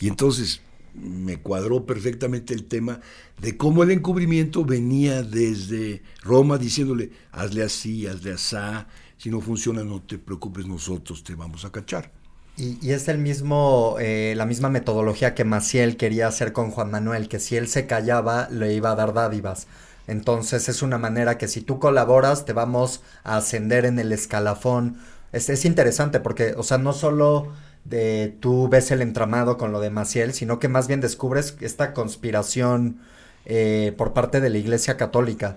Y 0.00 0.08
entonces 0.08 0.60
me 0.94 1.38
cuadró 1.38 1.86
perfectamente 1.86 2.54
el 2.54 2.64
tema 2.64 3.00
de 3.40 3.56
cómo 3.56 3.82
el 3.82 3.90
encubrimiento 3.90 4.64
venía 4.64 5.22
desde 5.22 6.02
Roma 6.22 6.58
diciéndole, 6.58 7.10
hazle 7.32 7.62
así, 7.62 8.06
hazle 8.06 8.32
asá, 8.32 8.88
si 9.16 9.30
no 9.30 9.40
funciona 9.40 9.84
no 9.84 10.02
te 10.02 10.18
preocupes, 10.18 10.66
nosotros 10.66 11.22
te 11.22 11.34
vamos 11.34 11.64
a 11.64 11.72
cachar. 11.72 12.10
Y, 12.56 12.90
es 12.90 13.08
el 13.08 13.18
mismo, 13.18 13.96
eh, 14.00 14.34
la 14.36 14.44
misma 14.44 14.68
metodología 14.68 15.34
que 15.34 15.44
Maciel 15.44 15.96
quería 15.96 16.26
hacer 16.26 16.52
con 16.52 16.70
Juan 16.70 16.90
Manuel, 16.90 17.28
que 17.28 17.38
si 17.38 17.56
él 17.56 17.68
se 17.68 17.86
callaba 17.86 18.48
le 18.50 18.74
iba 18.74 18.90
a 18.90 18.96
dar 18.96 19.14
dádivas. 19.14 19.66
Entonces 20.06 20.68
es 20.68 20.82
una 20.82 20.98
manera 20.98 21.38
que 21.38 21.48
si 21.48 21.60
tú 21.60 21.78
colaboras 21.78 22.44
te 22.44 22.52
vamos 22.52 23.02
a 23.24 23.36
ascender 23.36 23.84
en 23.84 23.98
el 23.98 24.12
escalafón. 24.12 24.98
Es, 25.32 25.48
es 25.48 25.64
interesante 25.64 26.20
porque, 26.20 26.54
o 26.56 26.62
sea, 26.62 26.78
no 26.78 26.92
solo 26.92 27.52
de 27.84 28.36
tú 28.40 28.68
ves 28.68 28.90
el 28.90 29.02
entramado 29.02 29.56
con 29.56 29.72
lo 29.72 29.80
de 29.80 29.90
Maciel, 29.90 30.32
sino 30.34 30.58
que 30.58 30.68
más 30.68 30.88
bien 30.88 31.00
descubres 31.00 31.56
esta 31.60 31.92
conspiración 31.92 32.98
eh, 33.46 33.94
por 33.96 34.12
parte 34.12 34.40
de 34.40 34.50
la 34.50 34.58
Iglesia 34.58 34.96
Católica. 34.96 35.56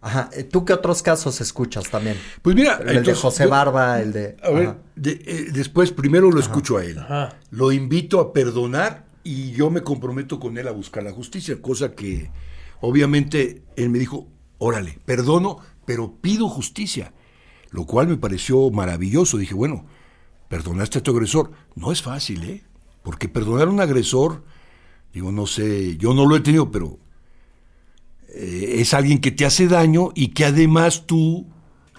Ajá. 0.00 0.30
Eh, 0.34 0.44
¿Tú 0.44 0.64
qué 0.64 0.72
otros 0.72 1.02
casos 1.02 1.40
escuchas 1.40 1.88
también? 1.90 2.16
Pues 2.42 2.54
mira, 2.54 2.80
el 2.86 3.02
de 3.02 3.14
José 3.14 3.46
Barba, 3.46 4.00
el 4.00 4.12
de. 4.12 4.36
A 4.42 4.50
ver, 4.50 4.74
eh, 5.02 5.46
después 5.52 5.90
primero 5.92 6.30
lo 6.30 6.38
escucho 6.38 6.76
a 6.76 6.84
él. 6.84 7.00
Lo 7.50 7.72
invito 7.72 8.20
a 8.20 8.32
perdonar 8.32 9.04
y 9.24 9.52
yo 9.52 9.70
me 9.70 9.82
comprometo 9.82 10.38
con 10.38 10.58
él 10.58 10.68
a 10.68 10.72
buscar 10.72 11.02
la 11.02 11.10
justicia, 11.10 11.60
cosa 11.60 11.92
que 11.92 12.30
Obviamente 12.80 13.62
él 13.76 13.90
me 13.90 13.98
dijo, 13.98 14.28
órale, 14.58 14.98
perdono, 15.04 15.58
pero 15.84 16.16
pido 16.20 16.48
justicia, 16.48 17.12
lo 17.70 17.86
cual 17.86 18.08
me 18.08 18.16
pareció 18.16 18.70
maravilloso. 18.70 19.38
Dije, 19.38 19.54
bueno, 19.54 19.86
perdonaste 20.48 20.98
a 20.98 21.02
tu 21.02 21.12
agresor. 21.12 21.52
No 21.74 21.92
es 21.92 22.02
fácil, 22.02 22.42
¿eh? 22.44 22.64
Porque 23.02 23.28
perdonar 23.28 23.68
a 23.68 23.70
un 23.70 23.80
agresor, 23.80 24.44
digo, 25.12 25.32
no 25.32 25.46
sé, 25.46 25.96
yo 25.96 26.12
no 26.12 26.26
lo 26.26 26.36
he 26.36 26.40
tenido, 26.40 26.70
pero 26.70 26.98
eh, 28.28 28.76
es 28.78 28.94
alguien 28.94 29.20
que 29.20 29.30
te 29.30 29.46
hace 29.46 29.68
daño 29.68 30.10
y 30.14 30.28
que 30.28 30.44
además 30.44 31.06
tú 31.06 31.46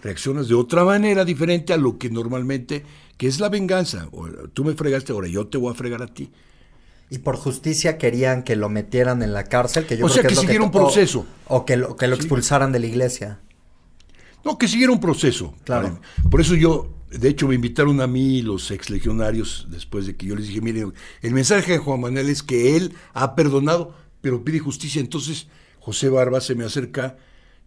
reaccionas 0.01 0.47
de 0.47 0.55
otra 0.55 0.83
manera 0.83 1.25
diferente 1.25 1.73
a 1.73 1.77
lo 1.77 1.97
que 1.97 2.09
normalmente, 2.09 2.83
que 3.17 3.27
es 3.27 3.39
la 3.39 3.49
venganza. 3.49 4.09
O, 4.11 4.27
tú 4.53 4.63
me 4.63 4.73
fregaste, 4.73 5.13
ahora 5.13 5.27
yo 5.27 5.47
te 5.47 5.57
voy 5.57 5.71
a 5.71 5.75
fregar 5.75 6.01
a 6.01 6.07
ti. 6.07 6.31
Y 7.09 7.19
por 7.19 7.37
justicia 7.37 7.97
querían 7.97 8.43
que 8.43 8.55
lo 8.55 8.67
metieran 8.69 9.23
en 9.23 9.33
la 9.33 9.45
cárcel, 9.45 9.85
que 9.85 9.97
yo 9.97 10.05
o 10.05 10.09
creo 10.09 10.13
sea, 10.13 10.21
que, 10.23 10.27
que 10.27 10.33
es 10.33 10.37
lo 10.37 10.41
siguiera 10.41 10.63
un 10.65 10.71
proceso. 10.71 11.25
O, 11.47 11.65
que 11.65 11.77
lo, 11.77 11.95
que 11.95 12.07
lo 12.07 12.15
expulsaran 12.15 12.71
de 12.71 12.79
la 12.79 12.85
iglesia. 12.87 13.39
No, 14.43 14.57
que 14.57 14.67
siguiera 14.67 14.91
un 14.91 14.99
proceso. 14.99 15.53
Claro. 15.63 15.99
Por 16.29 16.41
eso 16.41 16.55
yo, 16.55 16.93
de 17.09 17.29
hecho, 17.29 17.47
me 17.47 17.55
invitaron 17.55 18.01
a 18.01 18.07
mí 18.07 18.41
los 18.41 18.71
ex 18.71 18.89
legionarios 18.89 19.67
después 19.69 20.05
de 20.05 20.15
que 20.15 20.25
yo 20.25 20.35
les 20.35 20.47
dije, 20.47 20.61
miren, 20.61 20.93
el 21.21 21.33
mensaje 21.33 21.73
de 21.73 21.77
Juan 21.77 22.01
Manuel 22.01 22.29
es 22.29 22.43
que 22.43 22.75
él 22.75 22.93
ha 23.13 23.35
perdonado, 23.35 23.95
pero 24.21 24.43
pide 24.43 24.59
justicia. 24.59 24.99
Entonces 24.99 25.47
José 25.79 26.09
Barba 26.09 26.41
se 26.41 26.55
me 26.55 26.65
acerca 26.65 27.17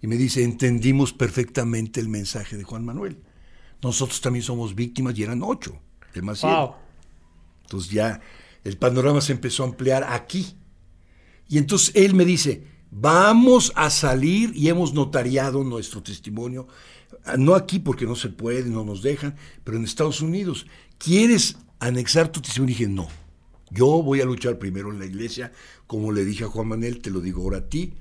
y 0.02 0.06
me 0.06 0.16
dice, 0.16 0.44
entendimos 0.44 1.12
perfectamente 1.12 2.00
el 2.00 2.08
mensaje 2.08 2.56
de 2.56 2.64
Juan 2.64 2.84
Manuel. 2.84 3.18
Nosotros 3.82 4.20
también 4.20 4.42
somos 4.42 4.74
víctimas 4.74 5.18
y 5.18 5.22
eran 5.22 5.42
ocho, 5.42 5.78
demasiado. 6.14 6.66
Wow. 6.66 6.74
Entonces 7.62 7.90
ya 7.90 8.20
el 8.64 8.76
panorama 8.76 9.20
se 9.20 9.32
empezó 9.32 9.62
a 9.62 9.66
ampliar 9.66 10.04
aquí. 10.04 10.56
Y 11.48 11.58
entonces 11.58 11.92
él 11.94 12.14
me 12.14 12.24
dice, 12.24 12.64
vamos 12.90 13.72
a 13.74 13.90
salir 13.90 14.52
y 14.54 14.68
hemos 14.68 14.94
notariado 14.94 15.64
nuestro 15.64 16.02
testimonio, 16.02 16.68
Ah, 17.24 17.36
no 17.36 17.54
aquí 17.54 17.78
porque 17.78 18.06
no 18.06 18.16
se 18.16 18.28
puede, 18.28 18.64
no 18.64 18.84
nos 18.84 19.02
dejan, 19.02 19.36
pero 19.64 19.76
en 19.76 19.84
Estados 19.84 20.20
Unidos. 20.20 20.66
¿Quieres 20.98 21.58
anexar 21.78 22.30
tu 22.30 22.40
testimonio? 22.40 22.74
Y 22.74 22.78
dije, 22.78 22.90
no, 22.90 23.08
yo 23.70 24.02
voy 24.02 24.20
a 24.20 24.24
luchar 24.24 24.58
primero 24.58 24.90
en 24.90 24.98
la 24.98 25.06
iglesia, 25.06 25.52
como 25.86 26.12
le 26.12 26.24
dije 26.24 26.44
a 26.44 26.48
Juan 26.48 26.68
Manuel, 26.68 27.00
te 27.00 27.10
lo 27.10 27.20
digo 27.20 27.42
ahora 27.42 27.58
a 27.58 27.68
ti, 27.68 27.94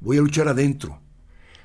voy 0.00 0.18
a 0.18 0.20
luchar 0.20 0.48
adentro. 0.48 1.00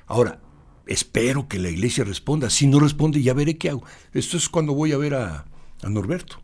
Ahora, 0.06 0.40
espero 0.86 1.48
que 1.48 1.58
la 1.58 1.70
iglesia 1.70 2.04
responda. 2.04 2.50
Si 2.50 2.66
no 2.66 2.80
responde, 2.80 3.22
ya 3.22 3.34
veré 3.34 3.56
qué 3.56 3.70
hago. 3.70 3.84
Esto 4.12 4.36
es 4.36 4.48
cuando 4.48 4.74
voy 4.74 4.92
a 4.92 4.98
ver 4.98 5.14
a, 5.14 5.44
a 5.82 5.88
Norberto. 5.88 6.42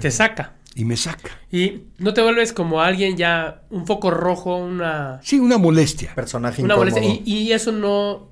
Te 0.00 0.10
saca. 0.10 0.59
Y 0.74 0.84
me 0.84 0.96
saca. 0.96 1.30
Y 1.50 1.82
no 1.98 2.14
te 2.14 2.22
vuelves 2.22 2.52
como 2.52 2.80
alguien 2.80 3.16
ya, 3.16 3.62
un 3.70 3.86
foco 3.86 4.10
rojo, 4.10 4.56
una, 4.56 5.20
Sí, 5.22 5.38
una 5.40 5.58
molestia. 5.58 6.14
Personaje 6.14 6.62
una 6.62 6.74
incómodo. 6.74 6.96
molestia. 6.96 7.22
Y, 7.24 7.38
y 7.48 7.52
eso 7.52 7.72
no 7.72 8.30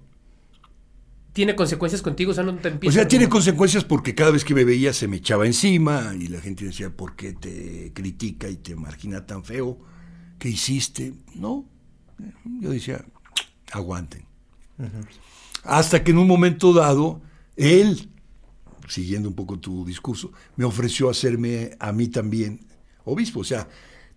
tiene 1.33 1.55
consecuencias 1.55 2.03
contigo, 2.03 2.31
o 2.31 2.35
sea, 2.35 2.45
no 2.45 2.55
te 2.57 2.69
O 2.69 2.73
empieza 2.73 2.95
sea, 2.95 3.03
a- 3.05 3.09
tiene 3.09 3.29
consecuencias 3.29 3.85
porque 3.85 4.15
cada 4.15 4.31
vez 4.31 4.45
que 4.45 4.55
me 4.55 4.65
veía 4.65 4.93
se 4.93 5.07
me 5.09 5.17
echaba 5.19 5.47
encima 5.47 6.13
y 6.19 6.29
la 6.29 6.41
gente 6.41 6.65
decía, 6.65 6.91
¿por 6.91 7.17
qué 7.17 7.33
te 7.33 7.93
critica 7.95 8.49
y 8.49 8.57
te 8.57 8.75
margina 8.77 9.25
tan 9.27 9.45
feo? 9.45 9.79
¿Qué 10.39 10.49
hiciste? 10.49 11.15
No. 11.35 11.65
Yo 12.61 12.71
decía, 12.71 13.05
aguanten. 13.73 14.25
Hasta 15.65 16.03
que 16.03 16.11
en 16.13 16.19
un 16.19 16.27
momento 16.27 16.73
dado, 16.73 17.21
él, 17.57 18.09
siguiendo 18.89 19.29
un 19.29 19.35
poco 19.35 19.59
tu 19.59 19.85
discurso, 19.85 20.33
me 20.57 20.65
ofreció 20.65 21.09
hacerme 21.11 21.71
a 21.79 21.93
mí 21.93 22.09
también 22.09 22.61
obispo. 23.05 23.41
O 23.41 23.45
sea, 23.45 23.69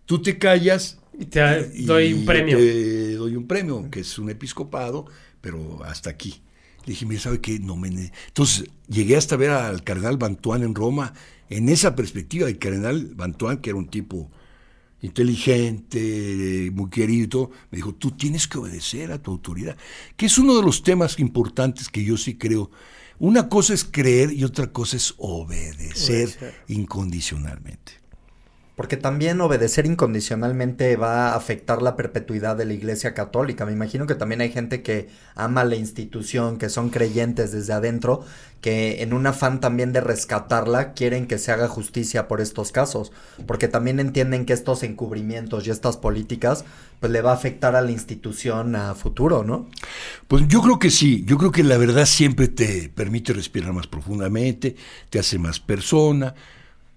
tú 0.05 0.21
te 0.21 0.37
callas 0.37 0.99
Y 1.17 1.25
te 1.25 1.71
y 1.73 1.85
doy 1.85 2.13
un 2.13 2.25
premio. 2.25 2.57
Te 2.57 3.13
doy 3.13 3.35
un 3.35 3.47
premio, 3.47 3.89
que 3.89 4.01
es 4.01 4.17
un 4.17 4.29
episcopado, 4.29 5.05
pero 5.41 5.83
hasta 5.83 6.09
aquí. 6.09 6.41
Le 6.85 6.93
dije, 6.93 7.05
mira, 7.05 7.21
¿sabe 7.21 7.39
qué? 7.39 7.59
No 7.59 7.75
me... 7.75 7.89
ne-". 7.89 8.11
Entonces, 8.27 8.65
llegué 8.87 9.15
hasta 9.15 9.35
ver 9.35 9.51
al 9.51 9.83
cardenal 9.83 10.17
Bantuán 10.17 10.63
en 10.63 10.73
Roma, 10.73 11.13
en 11.49 11.69
esa 11.69 11.95
perspectiva, 11.95 12.47
el 12.47 12.57
cardenal 12.57 13.11
Bantuán, 13.13 13.57
que 13.57 13.69
era 13.69 13.77
un 13.77 13.87
tipo 13.87 14.31
inteligente, 15.01 16.69
muy 16.73 16.89
querido, 16.89 17.23
y 17.25 17.27
todo, 17.27 17.51
me 17.71 17.77
dijo, 17.77 17.93
tú 17.93 18.11
tienes 18.11 18.47
que 18.47 18.59
obedecer 18.59 19.11
a 19.11 19.21
tu 19.21 19.31
autoridad, 19.31 19.75
que 20.15 20.27
es 20.27 20.37
uno 20.37 20.55
de 20.55 20.63
los 20.63 20.83
temas 20.83 21.19
importantes 21.19 21.89
que 21.89 22.03
yo 22.03 22.17
sí 22.17 22.35
creo. 22.35 22.71
Una 23.21 23.49
cosa 23.49 23.75
es 23.75 23.83
creer 23.83 24.33
y 24.33 24.43
otra 24.43 24.71
cosa 24.71 24.97
es 24.97 25.13
obedecer 25.19 26.27
Obedecer. 26.29 26.55
incondicionalmente. 26.67 28.00
Porque 28.81 28.97
también 28.97 29.39
obedecer 29.41 29.85
incondicionalmente 29.85 30.95
va 30.95 31.33
a 31.33 31.35
afectar 31.35 31.83
la 31.83 31.95
perpetuidad 31.95 32.55
de 32.55 32.65
la 32.65 32.73
Iglesia 32.73 33.13
Católica. 33.13 33.63
Me 33.63 33.73
imagino 33.73 34.07
que 34.07 34.15
también 34.15 34.41
hay 34.41 34.51
gente 34.51 34.81
que 34.81 35.07
ama 35.35 35.63
la 35.63 35.75
institución, 35.75 36.57
que 36.57 36.67
son 36.67 36.89
creyentes 36.89 37.51
desde 37.51 37.73
adentro, 37.73 38.25
que 38.59 39.03
en 39.03 39.13
un 39.13 39.27
afán 39.27 39.59
también 39.59 39.93
de 39.93 40.01
rescatarla 40.01 40.93
quieren 40.93 41.27
que 41.27 41.37
se 41.37 41.51
haga 41.51 41.67
justicia 41.67 42.27
por 42.27 42.41
estos 42.41 42.71
casos. 42.71 43.11
Porque 43.45 43.67
también 43.67 43.99
entienden 43.99 44.47
que 44.47 44.53
estos 44.53 44.81
encubrimientos 44.81 45.67
y 45.67 45.69
estas 45.69 45.97
políticas 45.97 46.65
pues 46.99 47.11
le 47.11 47.21
va 47.21 47.33
a 47.33 47.35
afectar 47.35 47.75
a 47.75 47.83
la 47.83 47.91
institución 47.91 48.75
a 48.75 48.95
futuro, 48.95 49.43
¿no? 49.43 49.69
Pues 50.27 50.47
yo 50.47 50.59
creo 50.63 50.79
que 50.79 50.89
sí, 50.89 51.23
yo 51.27 51.37
creo 51.37 51.51
que 51.51 51.63
la 51.63 51.77
verdad 51.77 52.07
siempre 52.07 52.47
te 52.47 52.89
permite 52.89 53.31
respirar 53.31 53.73
más 53.73 53.85
profundamente, 53.85 54.75
te 55.11 55.19
hace 55.19 55.37
más 55.37 55.59
persona 55.59 56.33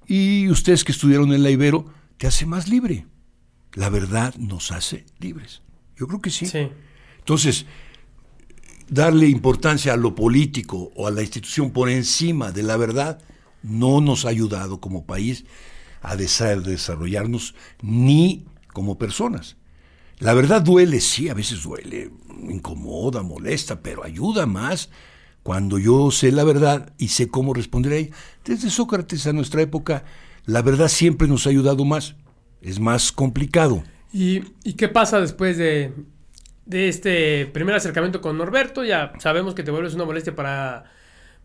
y 0.07 0.49
ustedes 0.49 0.85
que 0.85 0.93
estudiaron 0.93 1.33
en 1.33 1.43
la 1.43 1.51
Ibero, 1.51 1.87
te 2.19 2.27
hace 2.27 2.47
más 2.47 2.69
libre. 2.69 3.07
La 3.75 3.89
verdad 3.89 4.35
nos 4.37 4.71
hace 4.71 5.05
libres. 5.19 5.63
Yo 5.97 6.07
creo 6.07 6.21
que 6.21 6.31
sí. 6.31 6.47
Sí. 6.47 6.69
Entonces, 7.19 7.67
darle 8.89 9.29
importancia 9.29 9.93
a 9.95 9.97
lo 9.97 10.15
político 10.15 10.93
o 10.95 11.07
a 11.07 11.11
la 11.11 11.23
institución 11.23 11.71
por 11.71 11.89
encima 11.89 12.53
de 12.53 12.63
la 12.63 12.77
verdad 12.77 13.21
no 13.63 14.01
nos 14.01 14.25
ha 14.25 14.29
ayudado 14.29 14.81
como 14.81 15.07
país 15.07 15.45
a 16.03 16.17
desa- 16.17 16.61
desarrollarnos 16.61 17.55
ni 17.81 18.45
como 18.73 18.99
personas. 18.99 19.57
La 20.19 20.35
verdad 20.35 20.63
duele, 20.63 21.01
sí, 21.01 21.29
a 21.29 21.35
veces 21.35 21.63
duele, 21.63 22.11
incomoda, 22.49 23.23
molesta, 23.23 23.81
pero 23.81 24.05
ayuda 24.05 24.47
más 24.47 24.91
cuando 25.45 25.79
yo 25.79 26.11
sé 26.11 26.33
la 26.33 26.43
verdad 26.43 26.93
y 26.99 27.09
sé 27.09 27.29
cómo 27.29 27.55
responder 27.55 27.93
a 27.93 27.97
ella. 27.97 28.17
Desde 28.45 28.71
Sócrates 28.71 29.29
a 29.29 29.33
nuestra 29.33 29.63
época, 29.63 30.05
la 30.47 30.63
verdad 30.63 30.89
siempre 30.89 31.29
nos 31.29 31.47
ha 31.47 31.51
ayudado 31.51 31.85
más. 31.85 32.17
Es 32.61 32.81
más 32.81 33.13
complicado. 33.13 33.85
¿Y, 34.13 34.43
y 34.65 34.73
qué 34.73 34.89
pasa 34.89 35.21
después 35.21 35.59
de, 35.59 35.93
de 36.67 36.89
este 36.89 37.47
primer 37.47 37.77
acercamiento 37.77 38.21
con 38.21 38.39
Norberto? 38.39 38.85
Ya 38.85 39.13
sabemos 39.19 39.55
que 39.55 39.63
te 39.63 39.71
vuelves 39.71 39.95
una 39.95 40.07
molestia 40.07 40.35
para, 40.35 40.85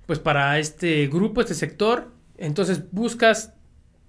pues 0.08 0.20
para 0.20 0.60
este 0.60 1.08
grupo, 1.08 1.42
este 1.42 1.54
sector. 1.54 2.12
Entonces 2.38 2.84
buscas, 2.92 3.54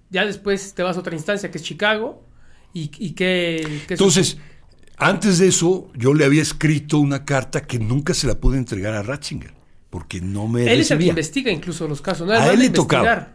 ya 0.09 0.25
después 0.25 0.73
te 0.73 0.83
vas 0.83 0.97
a 0.97 1.01
otra 1.01 1.15
instancia 1.15 1.51
que 1.51 1.57
es 1.57 1.63
Chicago. 1.63 2.25
¿Y, 2.73 2.91
y 2.97 3.11
qué, 3.11 3.83
qué 3.87 3.95
Entonces, 3.95 4.37
antes 4.97 5.39
de 5.39 5.47
eso, 5.47 5.89
yo 5.95 6.13
le 6.13 6.23
había 6.23 6.41
escrito 6.41 6.99
una 6.99 7.25
carta 7.25 7.61
que 7.67 7.79
nunca 7.79 8.13
se 8.13 8.27
la 8.27 8.39
pude 8.39 8.57
entregar 8.57 8.93
a 8.93 9.03
Ratzinger, 9.03 9.53
porque 9.91 10.21
no 10.21 10.47
me 10.47 10.63
Él 10.63 10.79
es 10.79 10.89
el 10.89 10.97
que 10.97 11.05
investiga 11.05 11.51
incluso 11.51 11.87
los 11.87 12.01
casos, 12.01 12.25
¿no? 12.25 12.33
A 12.33 12.51
él 12.51 12.59
le 12.59 12.65
investigar. 12.65 13.03
tocaba. 13.03 13.33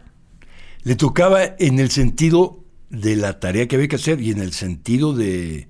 Le 0.83 0.95
tocaba 0.95 1.43
en 1.59 1.79
el 1.79 1.91
sentido 1.91 2.65
de 2.89 3.15
la 3.15 3.39
tarea 3.39 3.67
que 3.67 3.75
había 3.75 3.87
que 3.87 3.95
hacer 3.95 4.19
y 4.19 4.31
en 4.31 4.39
el 4.39 4.51
sentido 4.53 5.13
de 5.13 5.67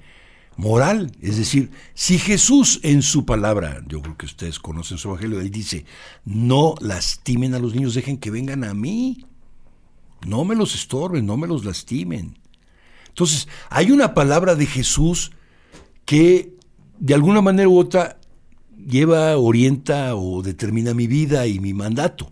moral. 0.56 1.12
Es 1.22 1.38
decir, 1.38 1.72
si 1.94 2.18
Jesús 2.18 2.80
en 2.84 3.02
su 3.02 3.26
palabra, 3.26 3.84
yo 3.88 4.02
creo 4.02 4.18
que 4.18 4.26
ustedes 4.26 4.60
conocen 4.60 4.98
su 4.98 5.10
evangelio, 5.10 5.42
él 5.42 5.52
dice, 5.52 5.86
no 6.24 6.76
lastimen 6.80 7.54
a 7.54 7.60
los 7.60 7.76
niños, 7.76 7.94
dejen 7.94 8.18
que 8.18 8.32
vengan 8.32 8.64
a 8.64 8.74
mí. 8.74 9.26
No 10.26 10.46
me 10.46 10.56
los 10.56 10.74
estorben, 10.74 11.26
no 11.26 11.36
me 11.36 11.48
los 11.48 11.66
lastimen. 11.66 12.40
Entonces, 13.10 13.48
hay 13.70 13.92
una 13.92 14.14
palabra 14.14 14.56
de 14.56 14.66
Jesús 14.66 15.32
que 16.06 16.56
de 16.98 17.14
alguna 17.14 17.42
manera 17.42 17.68
u 17.68 17.78
otra 17.78 18.20
lleva, 18.78 19.38
orienta 19.38 20.16
o 20.16 20.42
determina 20.42 20.94
mi 20.94 21.08
vida 21.08 21.48
y 21.48 21.60
mi 21.60 21.74
mandato. 21.74 22.32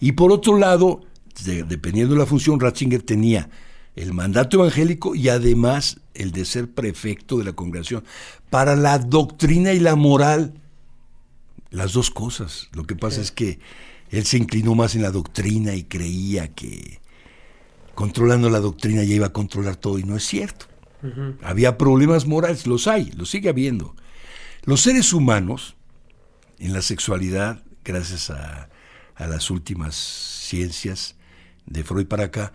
Y 0.00 0.12
por 0.12 0.32
otro 0.32 0.58
lado, 0.58 1.00
de- 1.44 1.62
dependiendo 1.64 2.14
de 2.14 2.20
la 2.20 2.26
función, 2.26 2.60
Ratzinger 2.60 3.02
tenía 3.02 3.48
el 3.94 4.12
mandato 4.12 4.58
evangélico 4.58 5.14
y 5.14 5.28
además 5.28 6.00
el 6.14 6.32
de 6.32 6.44
ser 6.44 6.70
prefecto 6.70 7.38
de 7.38 7.44
la 7.44 7.52
congregación. 7.54 8.04
Para 8.50 8.76
la 8.76 8.98
doctrina 8.98 9.72
y 9.72 9.80
la 9.80 9.96
moral, 9.96 10.54
las 11.70 11.92
dos 11.94 12.10
cosas. 12.10 12.68
Lo 12.72 12.84
que 12.84 12.94
pasa 12.94 13.20
es 13.20 13.30
que 13.32 13.58
él 14.10 14.24
se 14.24 14.36
inclinó 14.38 14.74
más 14.74 14.94
en 14.94 15.02
la 15.02 15.10
doctrina 15.10 15.74
y 15.74 15.84
creía 15.84 16.48
que 16.48 17.00
controlando 17.94 18.50
la 18.50 18.60
doctrina 18.60 19.02
ya 19.02 19.14
iba 19.14 19.26
a 19.26 19.32
controlar 19.32 19.76
todo 19.76 19.98
y 19.98 20.04
no 20.04 20.16
es 20.16 20.24
cierto. 20.24 20.66
Había 21.42 21.78
problemas 21.78 22.26
morales, 22.26 22.66
los 22.66 22.86
hay, 22.88 23.10
los 23.12 23.30
sigue 23.30 23.48
habiendo. 23.48 23.94
Los 24.66 24.80
seres 24.80 25.12
humanos, 25.12 25.76
en 26.58 26.72
la 26.72 26.82
sexualidad, 26.82 27.62
gracias 27.84 28.30
a, 28.30 28.68
las 29.16 29.48
últimas 29.48 29.94
ciencias 29.94 31.14
de 31.66 31.84
Freud 31.84 32.08
para 32.08 32.24
acá, 32.24 32.52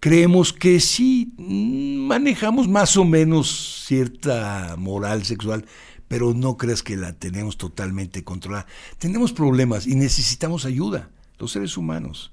creemos 0.00 0.52
que 0.52 0.80
sí 0.80 1.32
mm, 1.38 2.08
manejamos 2.08 2.66
más 2.66 2.96
o 2.96 3.04
menos 3.04 3.84
cierta 3.86 4.74
moral 4.76 5.24
sexual, 5.24 5.64
pero 6.08 6.34
no 6.34 6.56
creas 6.56 6.82
que 6.82 6.96
la 6.96 7.12
tenemos 7.12 7.56
totalmente 7.56 8.24
controlada. 8.24 8.66
Tenemos 8.98 9.32
problemas 9.32 9.86
y 9.86 9.94
necesitamos 9.94 10.64
ayuda, 10.64 11.08
los 11.38 11.52
seres 11.52 11.76
humanos, 11.76 12.32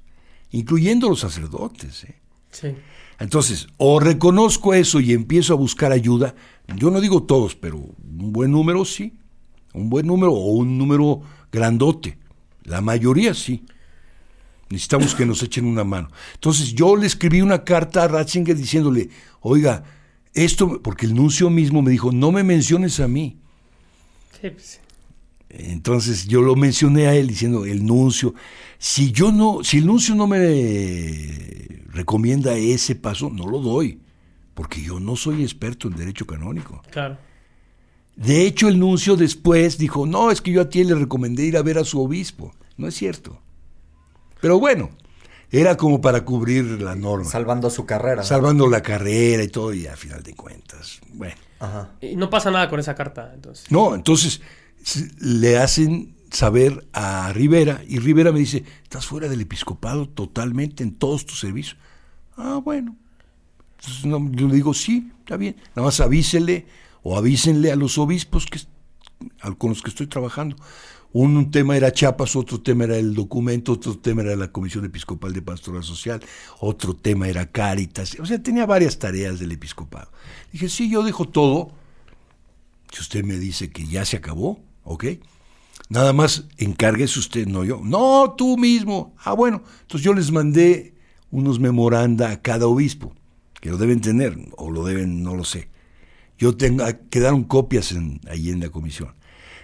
incluyendo 0.50 1.08
los 1.08 1.20
sacerdotes. 1.20 2.06
¿eh? 2.06 2.16
Sí. 2.50 2.76
Entonces, 3.22 3.68
o 3.78 4.00
reconozco 4.00 4.74
eso 4.74 5.00
y 5.00 5.14
empiezo 5.14 5.54
a 5.54 5.56
buscar 5.56 5.92
ayuda, 5.92 6.34
yo 6.76 6.90
no 6.90 7.00
digo 7.00 7.22
todos, 7.22 7.54
pero 7.54 7.78
un 7.78 8.34
buen 8.34 8.50
número 8.50 8.84
sí, 8.84 9.14
un 9.76 9.92
buen 9.92 10.08
número 10.08 10.34
o 10.34 10.54
un 10.54 10.76
número 10.80 11.22
grandote, 11.52 12.18
la 12.64 12.82
mayoría 12.82 13.36
sí. 13.36 13.64
Necesitamos 14.72 15.14
que 15.14 15.28
nos 15.28 15.44
echen 15.44 15.68
una 15.68 15.84
mano. 15.84 16.10
Entonces 16.34 16.74
yo 16.74 16.96
le 16.96 17.06
escribí 17.06 17.44
una 17.44 17.64
carta 17.64 18.06
a 18.06 18.08
Ratzinger 18.08 18.58
diciéndole, 18.58 19.10
oiga, 19.42 19.84
esto, 20.34 20.82
porque 20.82 21.06
el 21.06 21.14
nuncio 21.14 21.52
mismo 21.52 21.84
me 21.84 21.92
dijo, 21.92 22.12
no 22.12 22.32
me 22.32 22.42
menciones 22.42 23.00
a 23.00 23.08
mí. 23.08 23.38
Sí, 24.42 24.50
pues, 24.50 24.80
Entonces 25.54 26.28
yo 26.28 26.42
lo 26.42 26.56
mencioné 26.56 27.08
a 27.08 27.16
él 27.16 27.28
diciendo, 27.28 27.66
el 27.66 27.86
nuncio, 27.86 28.34
si 28.78 29.12
yo 29.12 29.32
no, 29.32 29.64
si 29.64 29.80
el 29.80 29.86
nuncio 29.86 30.16
no 30.16 30.28
me 30.28 31.84
recomienda 31.88 32.56
ese 32.56 32.96
paso, 32.96 33.30
no 33.30 33.48
lo 33.48 33.60
doy, 33.60 34.00
porque 34.54 34.82
yo 34.82 35.00
no 35.00 35.16
soy 35.16 35.44
experto 35.44 35.88
en 35.88 35.96
derecho 35.96 36.26
canónico. 36.26 36.82
claro. 36.92 37.18
De 38.16 38.46
hecho, 38.46 38.68
el 38.68 38.78
nuncio 38.78 39.16
después 39.16 39.78
dijo, 39.78 40.06
no, 40.06 40.32
es 40.32 40.42
que 40.42 40.52
yo 40.52 40.62
a 40.62 40.70
ti 40.70 40.84
le 40.84 40.94
recomendé 40.96 41.46
ir 41.46 41.58
a 41.58 41.62
ver 41.64 41.78
a 41.78 41.86
su 41.86 42.00
obispo. 42.02 42.54
No 42.78 42.88
es 42.88 42.94
cierto. 42.94 43.40
Pero 44.42 44.60
bueno, 44.60 44.90
era 45.50 45.78
como 45.78 46.02
para 46.02 46.24
cubrir 46.24 46.82
la 46.82 46.94
norma, 46.94 47.26
Salvando 47.26 47.70
su 47.70 47.86
carrera. 47.86 48.22
salvando 48.24 48.68
la 48.68 48.82
carrera 48.84 49.42
y 49.44 49.48
todo, 49.48 49.74
y 49.74 49.88
a 49.88 49.96
final 49.96 50.22
de 50.24 50.36
cuentas, 50.36 51.00
bueno. 51.14 51.36
Ajá. 51.60 51.92
Y 52.02 52.16
no 52.16 52.30
pasa 52.30 52.52
nada 52.52 52.70
con 52.70 52.80
esa 52.80 52.96
carta, 52.96 53.32
entonces. 53.34 53.72
No, 53.72 53.96
entonces 53.96 54.42
le 55.20 55.58
hacen 55.58 56.16
saber 56.32 56.88
a 56.94 57.32
Rivera 57.34 57.82
y 57.88 58.00
Rivera 58.00 58.32
me 58.32 58.40
dice, 58.40 58.64
estás 58.84 59.06
fuera 59.06 59.28
del 59.28 59.42
episcopado 59.42 60.08
totalmente 60.08 60.84
en 60.84 60.94
todos 60.94 61.26
tus 61.26 61.40
servicios. 61.40 61.78
Ah, 62.38 62.60
bueno. 62.64 62.96
Entonces 63.80 64.06
no, 64.06 64.32
yo 64.32 64.48
le 64.48 64.56
digo, 64.56 64.74
sí, 64.74 65.12
está 65.20 65.38
bien. 65.38 65.56
Nada 65.76 65.88
más 65.88 66.00
avísele 66.00 66.66
o 67.04 67.18
avísenle 67.18 67.72
a 67.72 67.76
los 67.76 67.98
obispos 67.98 68.46
que, 68.46 68.60
con 69.58 69.72
los 69.72 69.82
que 69.82 69.90
estoy 69.90 70.08
trabajando. 70.08 70.56
Un, 71.14 71.36
un 71.36 71.52
tema 71.52 71.76
era 71.76 71.92
Chiapas, 71.92 72.38
otro 72.38 72.62
tema 72.62 72.86
era 72.86 72.96
el 72.96 73.14
documento, 73.14 73.74
otro 73.74 73.98
tema 73.98 74.22
era 74.22 74.36
la 74.38 74.52
Comisión 74.52 74.86
Episcopal 74.86 75.34
de 75.34 75.42
Pastoral 75.42 75.84
Social, 75.84 76.22
otro 76.60 76.96
tema 76.96 77.28
era 77.28 77.46
Cáritas. 77.48 78.18
O 78.20 78.26
sea, 78.26 78.42
tenía 78.42 78.66
varias 78.66 78.98
tareas 78.98 79.40
del 79.40 79.52
episcopado. 79.52 80.10
Dije, 80.54 80.70
sí, 80.70 80.90
yo 80.90 81.04
dejo 81.04 81.28
todo. 81.28 81.74
Si 82.94 83.02
usted 83.02 83.26
me 83.26 83.38
dice 83.38 83.72
que 83.72 83.86
ya 83.86 84.06
se 84.06 84.18
acabó, 84.18 84.60
¿ok? 84.84 85.06
Nada 85.90 86.14
más 86.14 86.46
encárguese 86.58 87.20
usted, 87.20 87.48
no 87.48 87.64
yo. 87.64 87.82
No, 87.84 88.36
tú 88.38 88.58
mismo. 88.58 89.14
Ah, 89.24 89.34
bueno. 89.34 89.62
Entonces 89.82 90.06
yo 90.06 90.14
les 90.14 90.32
mandé 90.32 90.96
unos 91.32 91.60
memoranda 91.60 92.30
a 92.30 92.42
cada 92.42 92.68
obispo, 92.68 93.14
que 93.60 93.70
lo 93.70 93.78
deben 93.78 94.02
tener, 94.02 94.38
o 94.58 94.70
lo 94.70 94.86
deben, 94.86 95.24
no 95.24 95.36
lo 95.36 95.44
sé. 95.44 95.70
Yo 96.38 96.56
tengo, 96.56 96.86
quedaron 97.10 97.44
copias 97.44 97.92
en, 97.92 98.20
ahí 98.30 98.50
en 98.50 98.60
la 98.60 98.70
comisión, 98.70 99.14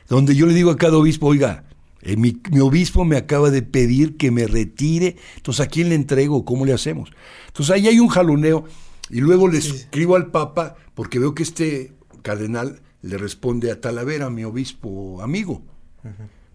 donde 0.07 0.35
yo 0.35 0.45
le 0.45 0.53
digo 0.53 0.71
a 0.71 0.77
cada 0.77 0.97
obispo, 0.97 1.27
oiga, 1.27 1.65
eh, 2.01 2.15
mi, 2.15 2.39
mi 2.51 2.59
obispo 2.59 3.03
me 3.03 3.17
acaba 3.17 3.49
de 3.49 3.63
pedir 3.63 4.15
que 4.17 4.31
me 4.31 4.47
retire, 4.47 5.17
entonces 5.37 5.65
¿a 5.65 5.69
quién 5.69 5.89
le 5.89 5.95
entrego? 5.95 6.45
¿Cómo 6.45 6.65
le 6.65 6.73
hacemos? 6.73 7.11
Entonces 7.47 7.73
ahí 7.73 7.87
hay 7.87 7.99
un 7.99 8.07
jaloneo 8.07 8.65
y 9.09 9.21
luego 9.21 9.47
le 9.47 9.57
escribo 9.57 10.15
al 10.15 10.29
Papa 10.31 10.75
porque 10.93 11.19
veo 11.19 11.33
que 11.33 11.43
este 11.43 11.93
cardenal 12.21 12.81
le 13.01 13.17
responde 13.17 13.71
a 13.71 13.79
Talavera, 13.81 14.29
mi 14.29 14.43
obispo 14.43 15.21
amigo, 15.21 15.61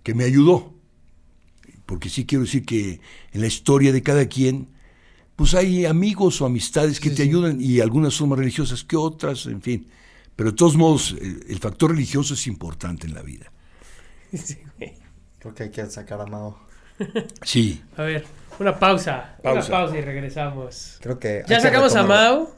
que 0.02 0.14
me 0.14 0.24
ayudó. 0.24 0.74
Porque 1.86 2.08
sí 2.08 2.24
quiero 2.26 2.44
decir 2.44 2.64
que 2.64 3.00
en 3.32 3.40
la 3.40 3.46
historia 3.46 3.92
de 3.92 4.02
cada 4.02 4.26
quien, 4.26 4.68
pues 5.36 5.54
hay 5.54 5.84
amigos 5.86 6.40
o 6.40 6.46
amistades 6.46 7.00
que 7.00 7.10
te 7.10 7.22
ayudan 7.22 7.60
y 7.60 7.80
algunas 7.80 8.14
son 8.14 8.30
más 8.30 8.38
religiosas 8.38 8.84
que 8.84 8.96
otras, 8.96 9.46
en 9.46 9.60
fin. 9.62 9.86
Pero 10.36 10.50
de 10.50 10.56
todos 10.56 10.76
modos, 10.76 11.14
el, 11.20 11.44
el 11.48 11.58
factor 11.58 11.90
religioso 11.90 12.34
es 12.34 12.46
importante 12.46 13.06
en 13.06 13.14
la 13.14 13.22
vida. 13.22 13.50
Sí, 14.32 14.56
güey. 14.78 14.94
Creo 15.38 15.54
que 15.54 15.64
hay 15.64 15.70
que 15.70 15.84
sacar 15.86 16.20
a 16.20 16.26
Mao. 16.26 16.58
Sí. 17.42 17.82
A 17.96 18.02
ver, 18.02 18.24
una 18.58 18.78
pausa. 18.78 19.36
Una 19.42 19.60
Pausa. 19.60 19.98
y 19.98 20.00
regresamos. 20.00 20.98
Creo 21.02 21.18
que. 21.18 21.42
¿Ya 21.48 21.56
que 21.56 21.62
sacamos 21.62 21.94
a 21.96 22.02
retomar- 22.04 22.48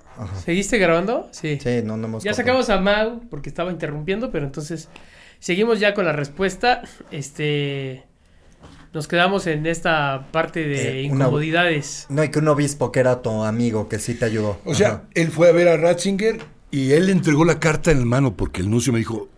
¿Seguiste 0.44 0.78
grabando? 0.78 1.28
Sí. 1.32 1.58
Sí, 1.62 1.80
no, 1.84 1.96
no 1.96 2.06
hemos. 2.06 2.24
Ya 2.24 2.32
cortado. 2.32 2.62
sacamos 2.62 2.70
a 2.70 2.80
Mau 2.80 3.20
porque 3.30 3.48
estaba 3.48 3.70
interrumpiendo, 3.70 4.30
pero 4.30 4.44
entonces 4.46 4.88
seguimos 5.40 5.80
ya 5.80 5.94
con 5.94 6.04
la 6.04 6.12
respuesta. 6.12 6.82
Este 7.10 8.04
nos 8.92 9.08
quedamos 9.08 9.46
en 9.48 9.66
esta 9.66 10.28
parte 10.30 10.60
de 10.68 11.02
Eh, 11.02 11.10
una- 11.10 11.24
incomodidades. 11.24 12.06
No, 12.10 12.22
y 12.22 12.28
que 12.30 12.38
un 12.38 12.46
obispo 12.48 12.92
que 12.92 13.00
era 13.00 13.22
tu 13.22 13.42
amigo, 13.42 13.88
que 13.88 13.98
sí 13.98 14.14
te 14.14 14.24
ayudó. 14.26 14.60
O 14.64 14.74
sea, 14.74 15.02
él 15.14 15.30
fue 15.32 15.48
a 15.48 15.52
ver 15.52 15.66
a 15.68 15.76
Ratzinger 15.76 16.38
y 16.70 16.92
él 16.92 17.06
le 17.06 17.12
entregó 17.12 17.44
la 17.44 17.58
carta 17.58 17.90
en 17.90 18.06
mano 18.06 18.36
porque 18.36 18.60
el 18.60 18.70
nuncio 18.70 18.92
me 18.92 19.00
dijo 19.00 19.28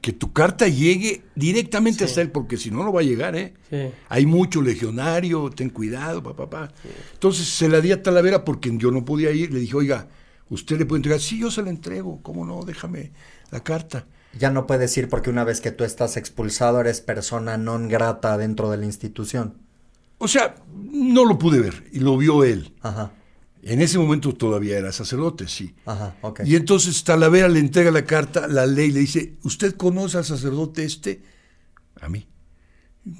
que 0.00 0.12
tu 0.12 0.32
carta 0.32 0.68
llegue 0.68 1.22
directamente 1.34 2.00
Sí. 2.00 2.04
hasta 2.04 2.20
él 2.22 2.30
porque 2.30 2.56
si 2.56 2.70
no, 2.70 2.82
no 2.84 2.92
va 2.92 3.00
a 3.00 3.04
llegar, 3.04 3.36
¿eh? 3.36 3.54
Sí. 3.70 3.76
Hay 4.08 4.26
mucho 4.26 4.62
legionario, 4.62 5.50
ten 5.50 5.70
cuidado, 5.70 6.22
papá, 6.22 6.48
papá. 6.50 6.72
Entonces 7.14 7.46
se 7.48 7.68
la 7.68 7.80
di 7.80 7.92
a 7.92 8.02
Talavera 8.02 8.44
porque 8.44 8.70
yo 8.76 8.90
no 8.90 9.04
podía 9.04 9.30
ir. 9.32 9.52
Le 9.52 9.60
dije, 9.60 9.76
oiga, 9.76 10.08
¿usted 10.48 10.78
le 10.78 10.86
puede 10.86 10.98
entregar? 11.00 11.20
Sí, 11.20 11.38
yo 11.38 11.50
se 11.50 11.62
la 11.62 11.70
entrego. 11.70 12.20
¿Cómo 12.22 12.44
no? 12.44 12.64
Déjame 12.64 13.12
la 13.50 13.60
carta. 13.62 14.06
Ya 14.38 14.50
no 14.50 14.66
puedes 14.66 14.96
ir 14.96 15.08
porque 15.08 15.28
una 15.30 15.42
vez 15.44 15.60
que 15.60 15.72
tú 15.72 15.82
estás 15.84 16.16
expulsado 16.16 16.80
eres 16.80 17.00
persona 17.00 17.56
non 17.58 17.88
grata 17.88 18.38
dentro 18.38 18.70
de 18.70 18.76
la 18.78 18.86
institución. 18.86 19.54
O 20.18 20.28
sea, 20.28 20.54
no 20.72 21.24
lo 21.24 21.38
pude 21.38 21.58
ver 21.60 21.84
y 21.92 21.98
lo 21.98 22.16
vio 22.16 22.44
él. 22.44 22.72
Ajá, 22.80 23.10
En 23.62 23.82
ese 23.82 23.98
momento 23.98 24.32
todavía 24.32 24.78
era 24.78 24.90
sacerdote, 24.92 25.46
sí. 25.46 25.74
ajá, 25.84 26.16
ok. 26.22 26.40
Y 26.46 26.56
entonces 26.56 27.04
Talavera 27.04 27.48
le 27.48 27.60
entrega 27.60 27.90
la 27.90 28.04
carta, 28.04 28.48
la 28.48 28.66
ley, 28.66 28.90
le 28.90 29.00
dice, 29.00 29.34
¿usted 29.42 29.74
conoce 29.76 30.16
al 30.18 30.24
sacerdote 30.24 30.84
este? 30.84 31.22
A 32.00 32.08
mí. 32.08 32.26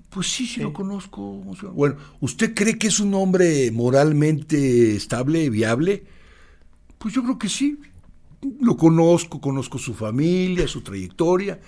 Pues 0.09 0.29
sí, 0.29 0.47
sí, 0.47 0.61
lo 0.61 0.73
conozco. 0.73 1.21
monseñor". 1.21 1.75
Bueno, 1.75 1.97
¿usted 2.21 2.55
cree 2.55 2.79
que 2.79 2.89
es 2.89 3.01
un 3.01 3.15
hombre 3.15 3.71
moralmente 3.71 4.97
estable, 4.97 5.51
viable? 5.51 6.05
Pues 6.99 7.15
yo 7.15 7.23
creo 7.23 7.39
que 7.39 7.49
sí. 7.49 7.79
Lo 8.61 8.77
conozco, 8.77 9.41
conozco 9.41 9.79
su 9.79 9.95
familia, 9.95 10.67
su 10.67 10.81
trayectoria. 10.81 11.61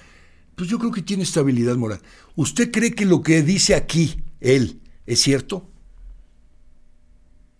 Pues 0.54 0.68
yo 0.68 0.78
creo 0.78 0.90
que 0.90 1.02
tiene 1.02 1.22
estabilidad 1.22 1.76
moral. 1.76 2.00
¿Usted 2.36 2.70
cree 2.70 2.92
que 2.94 3.04
lo 3.04 3.22
que 3.22 3.42
dice 3.42 3.74
aquí, 3.74 4.22
él, 4.40 4.80
es 5.06 5.20
cierto? 5.20 5.71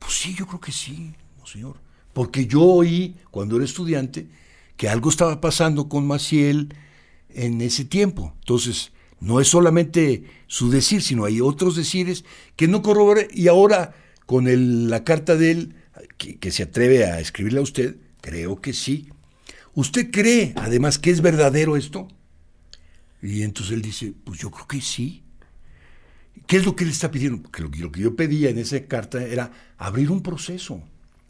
Pues 0.03 0.19
sí, 0.19 0.35
yo 0.35 0.47
creo 0.47 0.61
que 0.61 0.73
sí, 0.73 1.15
monseñor. 1.39 1.77
Porque 2.13 2.47
yo 2.47 2.63
oí, 2.63 3.17
cuando 3.31 3.57
era 3.57 3.65
estudiante, 3.65 4.29
que 4.77 4.89
algo 4.89 5.11
estaba 5.11 5.41
pasando 5.41 5.89
con 5.89 6.07
Maciel 6.07 6.75
en 7.31 7.61
ese 7.61 7.85
tiempo. 7.85 8.35
Entonces, 8.41 8.93
no 9.21 9.41
es 9.41 9.49
solamente 9.49 10.25
su 10.49 10.71
decir, 10.71 11.03
sino 11.03 11.25
hay 11.25 11.41
otros 11.41 11.77
decires 11.77 12.25
que 12.57 12.69
no 12.69 12.83
corroboré. 12.83 13.29
Y 13.33 13.49
ahora, 13.49 13.95
con 14.27 14.91
la 14.91 15.05
carta 15.05 15.37
de 15.37 15.51
él, 15.53 15.75
que, 16.19 16.39
que 16.39 16.51
se 16.51 16.65
atreve 16.65 17.05
a 17.05 17.21
escribirle 17.21 17.61
a 17.61 17.63
usted, 17.63 17.97
creo 18.21 18.61
que 18.61 18.73
sí. 18.73 19.09
¿Usted 19.75 20.11
cree, 20.11 20.53
además, 20.57 20.99
que 20.99 21.11
es 21.11 21.23
verdadero 21.23 21.77
esto? 21.77 22.09
Y 23.23 23.43
entonces 23.43 23.75
él 23.75 23.83
dice, 23.83 24.13
pues 24.25 24.41
yo 24.41 24.51
creo 24.51 24.67
que 24.67 24.81
sí. 24.81 25.23
¿Qué 26.47 26.57
es 26.59 26.67
lo 26.67 26.77
que 26.77 26.85
él 26.85 26.91
está 26.91 27.11
pidiendo? 27.11 27.43
Porque 27.43 27.63
lo, 27.63 27.71
que- 27.71 27.79
lo 27.81 27.93
que 27.93 28.01
yo 28.01 28.17
pedía 28.17 28.51
en 28.51 28.59
esa 28.59 28.81
carta 28.87 29.23
era 29.25 29.53
abrir 29.79 30.11
un 30.11 30.23
proceso. 30.23 30.83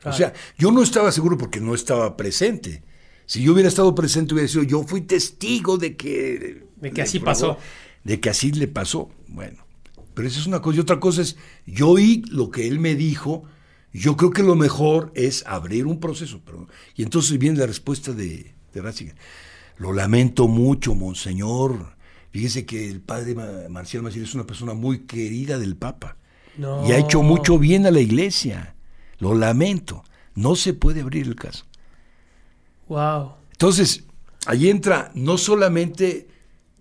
O 0.05 0.13
sea, 0.13 0.33
yo 0.59 0.73
no 0.73 0.83
estaba 0.83 1.13
seguro 1.13 1.39
porque 1.39 1.61
no 1.61 1.75
estaba 1.75 2.17
presente. 2.17 2.83
Si 3.27 3.43
yo 3.43 3.53
hubiera 3.53 3.69
estado 3.69 3.95
presente, 3.95 4.35
hubiera 4.35 4.49
sido, 4.49 4.65
yo 4.65 4.83
fui 4.83 5.03
testigo 5.03 5.79
de 5.79 5.97
que... 5.97 6.67
De 6.77 6.91
que 6.93 7.03
así 7.03 7.21
probó, 7.21 7.31
pasó. 7.31 7.59
De 8.03 8.19
que 8.21 8.29
así 8.31 8.51
le 8.53 8.67
pasó. 8.67 9.11
Bueno, 9.29 9.65
pero 10.15 10.27
esa 10.27 10.41
es 10.41 10.47
una 10.47 10.61
cosa. 10.61 10.77
Y 10.79 10.81
otra 10.81 10.99
cosa 10.99 11.23
es, 11.23 11.37
yo 11.67 11.91
oí 11.91 12.25
lo 12.29 12.51
que 12.51 12.67
él 12.67 12.81
me 12.81 12.97
dijo, 12.97 13.45
yo 13.93 14.17
creo 14.17 14.31
que 14.33 14.43
lo 14.43 14.57
mejor 14.57 15.13
es 15.15 15.45
abrir 15.47 15.87
un 15.87 16.01
proceso. 16.01 16.41
Pero, 16.45 16.67
y 16.97 17.05
entonces 17.05 17.39
viene 17.39 17.59
la 17.61 17.67
respuesta 17.67 18.13
de, 18.13 18.55
de 18.75 18.83
Ratzinger. 18.83 19.15
Lo 19.79 19.93
lamento 19.93 20.49
mucho, 20.49 20.97
monseñor. 20.97 21.97
Fíjese 22.33 22.65
que 22.67 22.89
el 22.91 23.01
padre 23.01 23.35
Ma- 23.35 23.69
Marcial 23.69 24.03
Maciel 24.03 24.25
es 24.25 24.35
una 24.35 24.47
persona 24.47 24.75
muy 24.75 25.01
querida 25.01 25.59
del 25.59 25.77
Papa. 25.77 26.17
No. 26.57 26.87
Y 26.89 26.93
ha 26.93 26.99
hecho 26.99 27.23
mucho 27.23 27.59
bien 27.59 27.87
a 27.87 27.91
la 27.91 28.01
iglesia. 28.01 28.75
Lo 29.19 29.35
lamento. 29.35 30.03
No 30.35 30.57
se 30.57 30.73
puede 30.75 31.03
abrir 31.03 31.27
el 31.27 31.37
caso. 31.37 31.65
Wow. 32.89 33.33
Entonces, 33.53 34.05
ahí 34.47 34.69
entra 34.71 35.11
no 35.15 35.39
solamente 35.39 36.29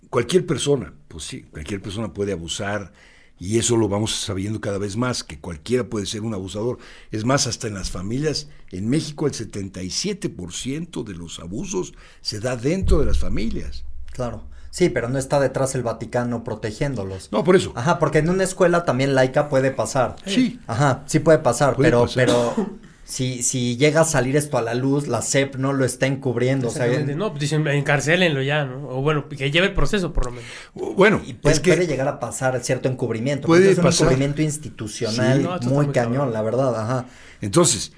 cualquier 0.09 0.45
persona, 0.45 0.93
pues 1.07 1.25
sí, 1.25 1.43
cualquier 1.43 1.81
persona 1.81 2.13
puede 2.13 2.31
abusar 2.31 2.91
y 3.37 3.57
eso 3.57 3.75
lo 3.75 3.87
vamos 3.89 4.11
sabiendo 4.15 4.61
cada 4.61 4.77
vez 4.77 4.97
más, 4.97 5.23
que 5.23 5.39
cualquiera 5.39 5.87
puede 5.89 6.05
ser 6.05 6.21
un 6.21 6.33
abusador. 6.33 6.77
Es 7.11 7.25
más, 7.25 7.47
hasta 7.47 7.67
en 7.67 7.73
las 7.75 7.89
familias, 7.91 8.49
en 8.71 8.89
México 8.89 9.25
el 9.25 9.33
77% 9.33 11.03
de 11.03 11.13
los 11.15 11.39
abusos 11.39 11.93
se 12.21 12.39
da 12.39 12.55
dentro 12.55 12.99
de 12.99 13.05
las 13.05 13.19
familias. 13.19 13.83
Claro. 14.29 14.43
Sí, 14.69 14.87
pero 14.89 15.09
no 15.09 15.17
está 15.19 15.39
detrás 15.39 15.75
el 15.75 15.83
Vaticano 15.83 16.43
protegiéndolos. 16.45 17.29
No, 17.31 17.43
por 17.43 17.55
eso. 17.57 17.73
Ajá, 17.75 17.99
porque 17.99 18.19
en 18.19 18.29
una 18.29 18.43
escuela 18.45 18.85
también 18.85 19.15
laica 19.15 19.49
puede 19.49 19.71
pasar. 19.71 20.15
Sí. 20.25 20.59
Ajá, 20.67 21.03
sí 21.07 21.19
puede 21.19 21.39
pasar, 21.39 21.75
Puede 21.75 21.89
pero, 21.89 22.01
pasar. 22.03 22.25
pero, 22.25 22.69
si, 23.03 23.43
si 23.43 23.75
llega 23.75 24.01
a 24.01 24.05
salir 24.05 24.37
esto 24.37 24.57
a 24.57 24.61
la 24.61 24.73
luz, 24.73 25.09
la 25.09 25.21
CEP 25.21 25.55
no 25.57 25.73
lo 25.73 25.83
está 25.83 26.05
encubriendo. 26.07 26.69
O 26.69 26.71
sea, 26.71 26.87
no, 27.01 27.31
pues 27.31 27.41
dicen, 27.41 27.67
encarcélenlo 27.67 28.41
ya, 28.41 28.63
¿no? 28.63 28.87
O 28.87 29.01
bueno, 29.01 29.27
que 29.27 29.51
lleve 29.51 29.67
el 29.67 29.73
proceso 29.73 30.13
por 30.13 30.27
lo 30.27 30.31
menos. 30.31 30.45
Bueno, 30.73 31.19
y 31.25 31.33
puede, 31.33 31.55
es 31.55 31.59
que 31.59 31.73
puede 31.73 31.87
llegar 31.87 32.07
a 32.07 32.21
pasar 32.21 32.57
cierto 32.63 32.87
encubrimiento. 32.87 33.47
Puede 33.47 33.71
es 33.71 33.77
un 33.77 33.83
pasar. 33.83 34.07
encubrimiento 34.07 34.41
institucional 34.41 35.39
Sí, 35.39 35.43
no, 35.43 35.59
muy 35.69 35.85
muy 35.87 35.93
cañón, 35.93 36.13
cabrón. 36.13 36.33
la 36.33 36.41
verdad, 36.43 36.79
ajá. 36.79 37.05
Entonces, 37.41 37.91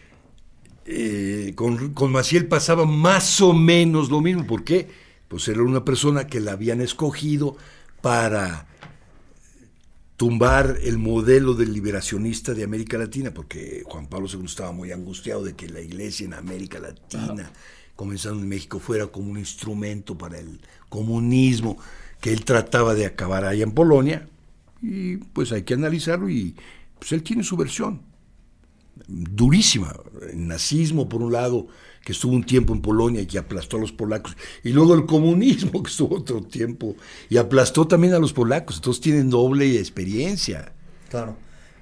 eh, 0.86 1.54
con, 1.56 1.94
con 1.94 2.12
Maciel 2.12 2.48
pasaba 2.48 2.86
más 2.86 3.40
o 3.42 3.54
menos 3.54 4.10
lo 4.10 4.22
mismo. 4.22 4.48
¿Por 4.48 4.64
qué? 4.64 5.03
Pues 5.34 5.48
era 5.48 5.64
una 5.64 5.84
persona 5.84 6.28
que 6.28 6.40
la 6.40 6.52
habían 6.52 6.80
escogido 6.80 7.58
para 8.04 8.68
tumbar 10.16 10.78
el 10.84 11.00
modelo 11.00 11.56
del 11.56 11.74
liberacionista 11.74 12.54
de 12.54 12.64
América 12.64 13.00
Latina, 13.00 13.34
porque 13.34 13.82
Juan 13.84 14.06
Pablo 14.06 14.28
II 14.32 14.46
estaba 14.46 14.72
muy 14.74 14.92
angustiado 14.92 15.44
de 15.44 15.56
que 15.56 15.68
la 15.68 15.82
iglesia 15.82 16.28
en 16.28 16.36
América 16.36 16.78
Latina, 16.78 17.52
comenzando 17.96 18.44
en 18.44 18.48
México, 18.48 18.78
fuera 18.78 19.08
como 19.08 19.32
un 19.32 19.40
instrumento 19.40 20.16
para 20.16 20.38
el 20.38 20.62
comunismo 20.88 21.80
que 22.22 22.32
él 22.32 22.46
trataba 22.46 22.94
de 22.94 23.08
acabar 23.08 23.44
allá 23.44 23.64
en 23.64 23.72
Polonia. 23.72 24.30
Y 24.84 25.18
pues 25.18 25.52
hay 25.52 25.64
que 25.64 25.74
analizarlo 25.74 26.30
y 26.30 26.56
pues 27.00 27.12
él 27.12 27.24
tiene 27.24 27.44
su 27.44 27.58
versión 27.58 28.04
durísima. 29.08 29.96
El 30.32 30.48
nazismo, 30.48 31.10
por 31.10 31.24
un 31.24 31.34
lado, 31.34 31.70
que 32.04 32.12
estuvo 32.12 32.34
un 32.34 32.44
tiempo 32.44 32.74
en 32.74 32.82
Polonia 32.82 33.22
y 33.22 33.26
que 33.26 33.38
aplastó 33.38 33.78
a 33.78 33.80
los 33.80 33.92
polacos, 33.92 34.36
y 34.64 34.70
luego 34.72 34.94
el 34.94 35.06
comunismo, 35.06 35.72
que 35.84 35.90
estuvo 35.90 36.18
otro 36.18 36.42
tiempo 36.42 36.96
y 37.30 37.38
aplastó 37.38 37.88
también 37.88 38.14
a 38.14 38.20
los 38.20 38.34
polacos. 38.34 38.78
Entonces 38.78 39.02
tienen 39.02 39.30
doble 39.30 39.78
experiencia. 39.80 40.74
Claro. 41.10 41.36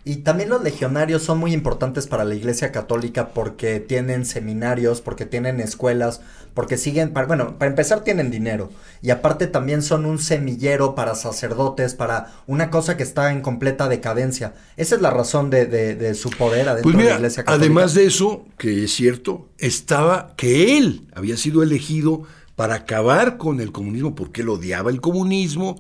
Y 0.03 0.17
también 0.17 0.49
los 0.49 0.63
legionarios 0.63 1.21
son 1.21 1.37
muy 1.37 1.53
importantes 1.53 2.07
para 2.07 2.23
la 2.25 2.33
Iglesia 2.33 2.71
Católica 2.71 3.29
porque 3.35 3.79
tienen 3.79 4.25
seminarios, 4.25 4.99
porque 4.99 5.27
tienen 5.27 5.59
escuelas, 5.59 6.21
porque 6.55 6.77
siguen, 6.77 7.11
para, 7.13 7.27
bueno, 7.27 7.59
para 7.59 7.69
empezar 7.69 8.03
tienen 8.03 8.31
dinero 8.31 8.71
y 9.03 9.11
aparte 9.11 9.45
también 9.45 9.83
son 9.83 10.05
un 10.05 10.17
semillero 10.17 10.95
para 10.95 11.13
sacerdotes, 11.13 11.93
para 11.93 12.33
una 12.47 12.71
cosa 12.71 12.97
que 12.97 13.03
está 13.03 13.31
en 13.31 13.41
completa 13.41 13.87
decadencia. 13.87 14.53
Esa 14.75 14.95
es 14.95 15.01
la 15.01 15.11
razón 15.11 15.51
de, 15.51 15.67
de- 15.67 15.93
de 15.95 16.15
su 16.15 16.31
poder 16.31 16.67
adentro 16.67 16.83
Pues 16.93 16.97
de 16.97 17.09
la 17.11 17.15
Iglesia 17.17 17.43
Católica. 17.43 17.65
además 17.65 17.93
de 17.93 18.05
eso, 18.07 18.45
que 18.57 18.85
es 18.85 18.91
cierto, 18.93 19.49
estaba 19.59 20.33
que 20.35 20.77
él 20.79 21.07
había 21.13 21.37
sido 21.37 21.61
elegido 21.61 22.23
para 22.55 22.73
acabar 22.75 23.37
con 23.37 23.61
el 23.61 23.71
comunismo 23.71 24.15
porque 24.15 24.41
él 24.41 24.49
odiaba 24.49 24.89
el 24.89 24.99
comunismo 24.99 25.79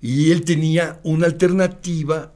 y 0.00 0.30
él 0.30 0.44
tenía 0.44 1.00
una 1.02 1.26
alternativa 1.26 2.32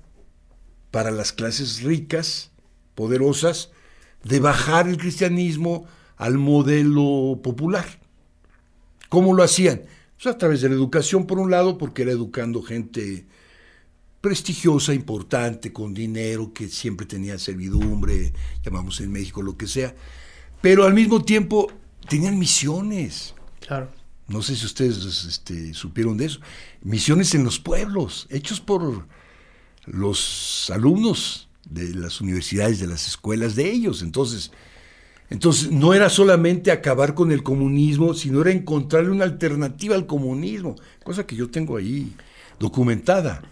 para 0.91 1.11
las 1.11 1.33
clases 1.33 1.83
ricas, 1.83 2.51
poderosas, 2.95 3.71
de 4.25 4.41
bajar 4.41 4.89
el 4.89 4.99
cristianismo 4.99 5.87
al 6.17 6.39
modelo 6.39 7.41
popular. 7.43 7.87
¿Cómo 9.09 9.35
lo 9.35 9.43
hacían? 9.43 9.83
Pues 10.23 10.35
a 10.35 10.39
través 10.39 10.61
de 10.61 10.69
la 10.69 10.75
educación, 10.75 11.27
por 11.27 11.39
un 11.39 11.51
lado, 11.51 11.79
porque 11.79 12.03
era 12.03 12.13
educando 12.13 12.63
gente 12.63 13.27
prestigiosa, 14.21 14.93
importante, 14.93 15.73
con 15.73 15.95
dinero, 15.95 16.53
que 16.53 16.69
siempre 16.69 17.07
tenía 17.07 17.39
servidumbre, 17.39 18.33
llamamos 18.63 19.01
en 19.01 19.11
México 19.13 19.43
lo 19.43 19.57
que 19.57 19.67
sea, 19.67 19.95
pero 20.61 20.85
al 20.85 20.93
mismo 20.93 21.25
tiempo 21.25 21.73
tenían 22.09 22.39
misiones. 22.39 23.35
Claro. 23.67 23.89
No 24.29 24.43
sé 24.43 24.55
si 24.55 24.67
ustedes 24.67 25.25
este, 25.25 25.75
supieron 25.75 26.17
de 26.17 26.27
eso. 26.27 26.41
Misiones 26.83 27.35
en 27.35 27.43
los 27.43 27.59
pueblos, 27.59 28.27
hechos 28.31 28.61
por 28.61 29.07
los 29.87 30.71
alumnos 30.71 31.49
de 31.69 31.95
las 31.95 32.21
universidades, 32.21 32.81
de 32.81 32.87
las 32.87 33.07
escuelas 33.07 33.55
de 33.55 33.71
ellos. 33.71 34.03
Entonces, 34.03 34.51
entonces 35.31 35.71
no 35.71 35.95
era 35.95 36.09
solamente 36.09 36.73
acabar 36.73 37.15
con 37.15 37.31
el 37.31 37.43
comunismo, 37.43 38.15
sino 38.15 38.41
era 38.41 38.51
encontrarle 38.51 39.11
una 39.11 39.25
alternativa 39.25 39.95
al 39.95 40.07
comunismo, 40.07 40.77
cosa 41.05 41.27
que 41.27 41.37
yo 41.37 41.51
tengo 41.51 41.77
ahí 41.77 42.13
documentada, 42.59 43.43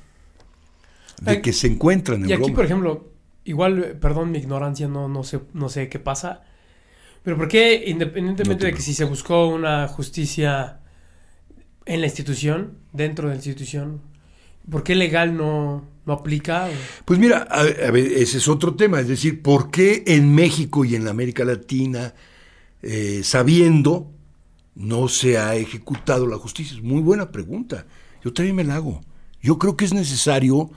de 1.22 1.30
Ay, 1.30 1.42
que 1.42 1.52
se 1.52 1.68
encuentran 1.68 2.24
en 2.24 2.30
Y 2.30 2.32
aquí, 2.32 2.42
Roma. 2.42 2.54
por 2.54 2.64
ejemplo, 2.64 3.12
igual, 3.44 3.82
eh, 3.82 3.94
perdón 3.94 4.32
mi 4.32 4.38
ignorancia, 4.38 4.88
no, 4.88 5.08
no, 5.08 5.22
sé, 5.22 5.40
no 5.54 5.68
sé 5.68 5.88
qué 5.88 5.98
pasa, 6.00 6.42
pero 7.22 7.36
¿por 7.36 7.48
qué, 7.48 7.84
independientemente 7.86 8.64
No 8.64 8.70
de 8.70 8.74
que 8.74 8.82
si 8.82 8.94
se 8.94 9.04
buscó 9.04 9.48
una 9.48 9.86
justicia 9.88 10.80
en 11.86 12.00
la 12.00 12.06
institución, 12.06 12.78
dentro 12.92 13.28
de 13.28 13.34
la 13.34 13.36
institución, 13.36 14.00
¿por 14.70 14.82
qué 14.82 14.94
legal 14.94 15.36
no, 15.36 15.84
Pues 17.04 17.18
mira, 17.18 17.42
a 17.42 17.62
ver, 17.62 17.96
ese 17.96 18.38
es 18.38 18.48
otro 18.48 18.74
tema, 18.74 19.00
es 19.00 19.08
decir, 19.08 19.42
¿por 19.42 19.70
qué 19.70 20.04
en 20.06 20.34
México 20.34 20.84
y 20.84 20.94
en 20.94 21.04
la 21.04 21.10
América 21.10 21.44
Latina, 21.44 22.14
eh, 22.82 23.20
sabiendo, 23.22 24.10
no 24.74 25.08
se 25.08 25.38
ha 25.38 25.54
ejecutado 25.54 26.26
la 26.26 26.38
justicia? 26.38 26.76
Es 26.76 26.82
muy 26.82 27.02
buena 27.02 27.30
pregunta. 27.30 27.86
Yo 28.24 28.32
también 28.32 28.56
me 28.56 28.64
la 28.64 28.76
hago. 28.76 29.00
Yo 29.42 29.58
creo 29.58 29.76
que 29.76 29.84
es 29.84 29.92
necesario, 29.92 30.70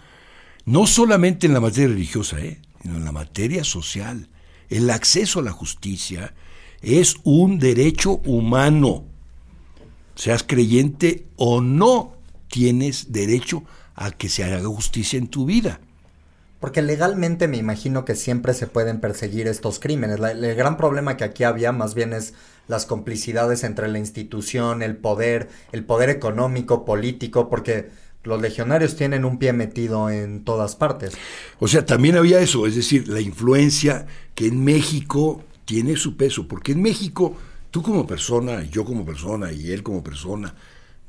no 0.65 0.85
solamente 0.85 1.47
en 1.47 1.53
la 1.53 1.59
materia 1.59 1.89
religiosa, 1.89 2.39
¿eh? 2.39 2.61
sino 2.81 2.97
en 2.97 3.05
la 3.05 3.11
materia 3.11 3.63
social. 3.63 4.29
El 4.69 4.89
acceso 4.89 5.39
a 5.39 5.43
la 5.43 5.51
justicia 5.51 6.33
es 6.81 7.15
un 7.23 7.59
derecho 7.59 8.21
humano. 8.25 9.05
Seas 10.15 10.43
creyente 10.43 11.25
o 11.35 11.61
no, 11.61 12.17
tienes 12.47 13.11
derecho 13.11 13.59
a 13.59 13.80
que 14.17 14.29
se 14.29 14.43
haga 14.43 14.59
justicia 14.63 15.17
en 15.19 15.27
tu 15.27 15.45
vida. 15.45 15.79
Porque 16.59 16.83
legalmente 16.83 17.47
me 17.47 17.57
imagino 17.57 18.05
que 18.05 18.15
siempre 18.15 18.53
se 18.53 18.67
pueden 18.67 18.99
perseguir 18.99 19.47
estos 19.47 19.79
crímenes. 19.79 20.19
La- 20.19 20.31
el 20.31 20.55
gran 20.55 20.77
problema 20.77 21.17
que 21.17 21.23
aquí 21.23 21.43
había 21.43 21.71
más 21.71 21.95
bien 21.95 22.13
es 22.13 22.33
las 22.67 22.85
complicidades 22.85 23.63
entre 23.63 23.87
la 23.87 23.97
institución, 23.97 24.83
el 24.83 24.95
poder, 24.95 25.49
el 25.71 25.83
poder 25.83 26.09
económico, 26.09 26.85
político, 26.85 27.49
porque 27.49 27.89
los 28.23 28.39
legionarios 28.39 28.95
tienen 28.95 29.25
un 29.25 29.39
pie 29.39 29.53
metido 29.53 30.11
en 30.11 30.43
todas 30.43 30.75
partes. 30.75 31.13
O 31.59 31.67
sea, 31.67 31.85
también 31.85 32.15
había 32.15 32.39
eso, 32.39 32.67
es 32.67 32.75
decir, 32.75 33.07
la 33.07 33.21
influencia 33.21 34.05
que 34.35 34.45
en 34.47 34.63
México 34.63 35.43
tiene 35.65 35.95
su 35.95 36.15
peso, 36.15 36.47
porque 36.47 36.73
en 36.73 36.81
México 36.83 37.35
tú 37.71 37.81
como 37.81 38.05
persona, 38.05 38.63
yo 38.63 38.85
como 38.85 39.03
persona 39.05 39.51
y 39.51 39.71
él 39.71 39.81
como 39.81 40.03
persona, 40.03 40.53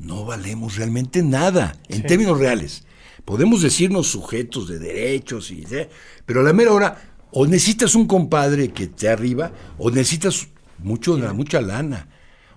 no 0.02 0.24
valemos 0.24 0.76
realmente 0.76 1.22
nada 1.22 1.76
en 1.88 1.98
Sí. 1.98 2.06
términos 2.06 2.38
reales. 2.38 2.84
Podemos 3.24 3.62
decirnos 3.62 4.08
sujetos 4.08 4.66
de 4.68 4.78
derechos, 4.80 5.50
y, 5.52 5.64
¿eh? 5.70 5.88
pero 6.26 6.40
a 6.40 6.42
la 6.42 6.52
mera 6.52 6.72
hora 6.72 7.00
o 7.30 7.46
necesitas 7.46 7.94
un 7.94 8.06
compadre 8.06 8.70
que 8.72 8.88
te 8.88 9.08
arriba 9.08 9.52
o 9.78 9.90
necesitas 9.90 10.48
mucho, 10.78 11.16
mucha 11.34 11.60
lana. 11.60 12.08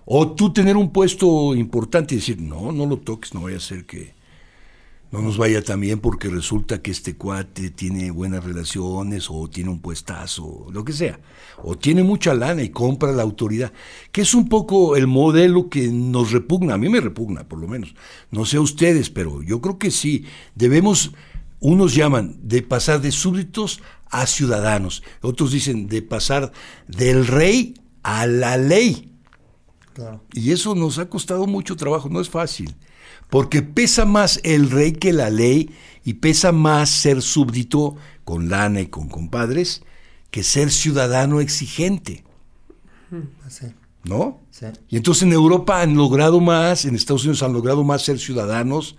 O 0.06 0.32
tú 0.34 0.52
tener 0.54 0.76
un 0.76 0.92
puesto 0.92 1.56
importante 1.56 2.16
y 2.16 2.18
decir, 2.18 2.42
no, 2.42 2.72
no 2.72 2.86
lo 2.88 2.98
toques, 2.98 3.34
no 3.34 3.42
vaya 3.44 3.58
a 3.58 3.60
ser 3.62 3.86
que, 3.86 4.15
no 5.12 5.22
nos 5.22 5.38
vaya 5.38 5.64
también 5.64 6.00
porque 6.00 6.30
resulta 6.30 6.82
que 6.82 6.92
este 6.92 7.16
cuate 7.16 7.70
tiene 7.70 8.12
buenas 8.12 8.44
relaciones 8.44 9.28
o 9.30 9.50
tiene 9.50 9.70
un 9.70 9.80
puestazo, 9.80 10.68
lo 10.72 10.84
que 10.84 10.94
sea, 10.94 11.20
o 11.64 11.78
tiene 11.78 12.04
mucha 12.04 12.34
lana 12.34 12.64
y 12.64 12.70
compra 12.70 13.12
la 13.12 13.24
autoridad, 13.24 13.72
que 14.12 14.22
es 14.22 14.34
un 14.34 14.50
poco 14.50 14.96
el 14.96 15.08
modelo 15.08 15.70
que 15.70 15.88
nos 15.88 16.32
repugna, 16.32 16.74
a 16.74 16.78
mí 16.78 16.90
me 16.90 17.02
repugna 17.02 17.48
por 17.48 17.60
lo 17.60 17.68
menos, 17.68 17.96
no 18.32 18.46
sé 18.46 18.58
a 18.58 18.62
ustedes, 18.62 19.10
pero 19.10 19.42
yo 19.42 19.62
creo 19.62 19.78
que 19.78 19.92
sí, 19.92 20.26
debemos, 20.56 21.12
unos 21.60 21.96
llaman 21.96 22.38
de 22.44 22.62
pasar 22.62 23.02
de 23.02 23.12
súbditos 23.12 23.82
a 24.10 24.28
ciudadanos, 24.28 25.04
otros 25.22 25.52
dicen 25.52 25.88
de 25.88 26.02
pasar 26.02 26.52
del 26.88 27.26
rey 27.26 27.76
a 28.04 28.28
la 28.28 28.58
ley. 28.58 29.15
Claro. 29.96 30.22
Y 30.34 30.52
eso 30.52 30.76
nos 30.76 31.00
ha 31.00 31.10
costado 31.10 31.48
mucho 31.48 31.78
trabajo, 31.78 32.10
no 32.10 32.20
es 32.20 32.30
fácil. 32.30 32.76
Porque 33.30 33.62
pesa 33.62 34.06
más 34.06 34.42
el 34.44 34.70
rey 34.70 34.92
que 34.92 35.14
la 35.14 35.30
ley 35.30 35.72
y 36.04 36.16
pesa 36.16 36.52
más 36.52 36.90
ser 36.90 37.22
súbdito 37.22 37.96
con 38.26 38.50
lana 38.50 38.82
y 38.82 38.88
con 38.88 39.08
compadres 39.08 39.84
que 40.32 40.44
ser 40.44 40.70
ciudadano 40.70 41.40
exigente, 41.40 42.24
Así, 43.46 43.68
¿no? 44.04 44.42
sí. 44.52 44.66
Y 44.90 44.98
entonces 44.98 45.24
en 45.24 45.32
Europa 45.32 45.82
han 45.82 45.96
logrado 45.96 46.42
más, 46.42 46.84
en 46.84 46.96
Estados 46.96 47.24
Unidos 47.24 47.42
han 47.42 47.54
logrado 47.54 47.86
más 47.86 48.02
ser 48.04 48.20
ciudadanos, 48.20 48.98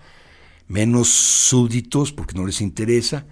menos 0.66 1.08
súbditos 1.08 2.12
porque 2.12 2.34
no 2.34 2.46
les 2.46 2.62
interesa 2.62 3.26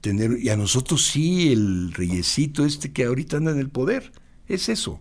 tener 0.00 0.38
y 0.38 0.48
a 0.50 0.56
nosotros 0.56 1.04
sí 1.04 1.52
el 1.52 1.92
reyesito 1.92 2.64
este 2.64 2.92
que 2.92 3.04
ahorita 3.04 3.38
anda 3.38 3.50
en 3.50 3.58
el 3.58 3.68
poder, 3.70 4.12
es 4.46 4.68
eso. 4.68 5.00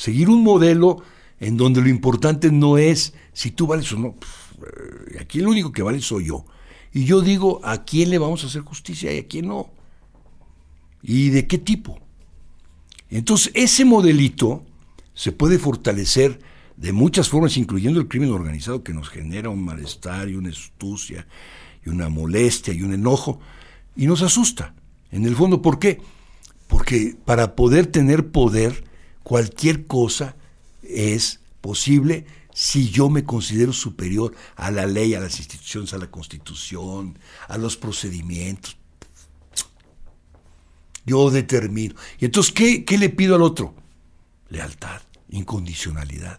Seguir 0.00 0.30
un 0.30 0.42
modelo 0.42 1.02
en 1.40 1.58
donde 1.58 1.82
lo 1.82 1.90
importante 1.90 2.50
no 2.50 2.78
es 2.78 3.12
si 3.34 3.50
tú 3.50 3.66
vales 3.66 3.92
o 3.92 3.98
no. 3.98 4.14
Eh, 4.62 5.18
Aquí 5.20 5.40
el 5.40 5.46
único 5.46 5.72
que 5.72 5.82
vale 5.82 6.00
soy 6.00 6.28
yo. 6.28 6.46
Y 6.90 7.04
yo 7.04 7.20
digo 7.20 7.60
a 7.64 7.84
quién 7.84 8.08
le 8.08 8.16
vamos 8.16 8.42
a 8.42 8.46
hacer 8.46 8.62
justicia 8.62 9.12
y 9.12 9.18
a 9.18 9.28
quién 9.28 9.48
no. 9.48 9.68
¿Y 11.02 11.28
de 11.28 11.46
qué 11.46 11.58
tipo? 11.58 11.98
Entonces, 13.10 13.52
ese 13.54 13.84
modelito 13.84 14.64
se 15.12 15.32
puede 15.32 15.58
fortalecer 15.58 16.40
de 16.78 16.94
muchas 16.94 17.28
formas, 17.28 17.58
incluyendo 17.58 18.00
el 18.00 18.08
crimen 18.08 18.30
organizado 18.30 18.82
que 18.82 18.94
nos 18.94 19.10
genera 19.10 19.50
un 19.50 19.62
malestar 19.62 20.30
y 20.30 20.34
una 20.34 20.48
astucia 20.48 21.26
y 21.84 21.90
una 21.90 22.08
molestia 22.08 22.72
y 22.72 22.82
un 22.82 22.94
enojo, 22.94 23.38
y 23.94 24.06
nos 24.06 24.22
asusta. 24.22 24.74
En 25.10 25.26
el 25.26 25.36
fondo, 25.36 25.60
¿por 25.60 25.78
qué? 25.78 26.00
Porque 26.68 27.16
para 27.26 27.54
poder 27.54 27.86
tener 27.86 28.30
poder, 28.30 28.88
cualquier 29.22 29.86
cosa 29.86 30.36
es 30.82 31.40
posible 31.60 32.26
si 32.52 32.90
yo 32.90 33.08
me 33.08 33.24
considero 33.24 33.72
superior 33.72 34.34
a 34.56 34.70
la 34.70 34.86
ley, 34.86 35.14
a 35.14 35.20
las 35.20 35.38
instituciones, 35.38 35.94
a 35.94 35.98
la 35.98 36.10
constitución, 36.10 37.18
a 37.48 37.58
los 37.58 37.76
procedimientos. 37.76 38.76
Yo 41.06 41.30
determino. 41.30 41.94
Y 42.18 42.26
entonces, 42.26 42.52
¿qué, 42.52 42.84
qué 42.84 42.98
le 42.98 43.08
pido 43.08 43.34
al 43.34 43.42
otro? 43.42 43.74
Lealtad, 44.48 45.00
incondicionalidad. 45.30 46.38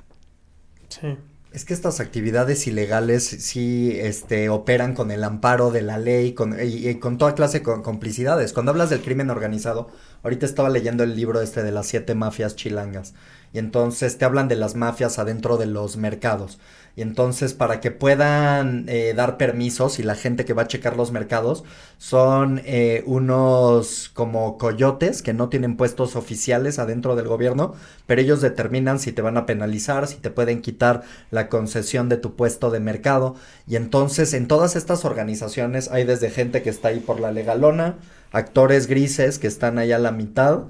Sí. 0.89 1.17
Es 1.52 1.66
que 1.66 1.74
estas 1.74 1.99
actividades 1.99 2.66
ilegales 2.66 3.26
sí 3.26 3.91
este, 3.99 4.47
operan 4.47 4.93
con 4.93 5.12
el 5.12 5.22
amparo 5.22 5.70
de 5.70 5.82
la 5.82 5.97
ley 5.97 6.32
con, 6.32 6.56
y, 6.62 6.95
con 6.95 7.18
toda 7.18 7.36
clase 7.36 7.60
de 7.60 7.64
complicidades. 7.64 8.54
Cuando 8.54 8.72
hablas 8.72 8.89
del 8.89 9.02
crimen 9.02 9.30
organizado, 9.30 9.89
ahorita 10.24 10.45
estaba 10.45 10.70
leyendo 10.70 11.04
el 11.04 11.14
libro 11.14 11.41
este 11.41 11.62
de 11.62 11.74
las 11.74 11.88
siete 11.88 12.16
mafias 12.16 12.56
chilangas 12.56 13.14
y 13.52 13.60
entonces 13.60 14.18
te 14.18 14.24
hablan 14.24 14.47
de 14.47 14.56
las 14.56 14.76
mafias 14.76 15.20
adentro 15.20 15.58
de 15.58 15.66
los 15.66 15.97
mercados. 15.97 16.58
Y 16.95 17.01
entonces 17.01 17.53
para 17.53 17.79
que 17.79 17.91
puedan 17.91 18.85
eh, 18.89 19.13
dar 19.15 19.37
permisos 19.37 19.99
y 19.99 20.03
la 20.03 20.15
gente 20.15 20.45
que 20.45 20.53
va 20.53 20.63
a 20.63 20.67
checar 20.67 20.97
los 20.97 21.11
mercados 21.11 21.63
son 21.97 22.61
eh, 22.65 23.03
unos 23.05 24.09
como 24.13 24.57
coyotes 24.57 25.21
que 25.21 25.33
no 25.33 25.49
tienen 25.49 25.77
puestos 25.77 26.15
oficiales 26.15 26.79
adentro 26.79 27.15
del 27.15 27.27
gobierno, 27.27 27.73
pero 28.07 28.21
ellos 28.21 28.41
determinan 28.41 28.99
si 28.99 29.11
te 29.11 29.21
van 29.21 29.37
a 29.37 29.45
penalizar, 29.45 30.07
si 30.07 30.15
te 30.17 30.31
pueden 30.31 30.61
quitar 30.61 31.03
la 31.29 31.47
concesión 31.47 32.09
de 32.09 32.17
tu 32.17 32.35
puesto 32.35 32.71
de 32.71 32.79
mercado. 32.79 33.35
Y 33.67 33.77
entonces 33.77 34.33
en 34.33 34.47
todas 34.47 34.75
estas 34.75 35.05
organizaciones 35.05 35.89
hay 35.91 36.03
desde 36.03 36.29
gente 36.29 36.61
que 36.61 36.69
está 36.69 36.89
ahí 36.89 36.99
por 36.99 37.19
la 37.19 37.31
legalona, 37.31 37.97
actores 38.31 38.87
grises 38.87 39.39
que 39.39 39.47
están 39.47 39.77
ahí 39.77 39.91
a 39.91 39.99
la 39.99 40.11
mitad 40.11 40.67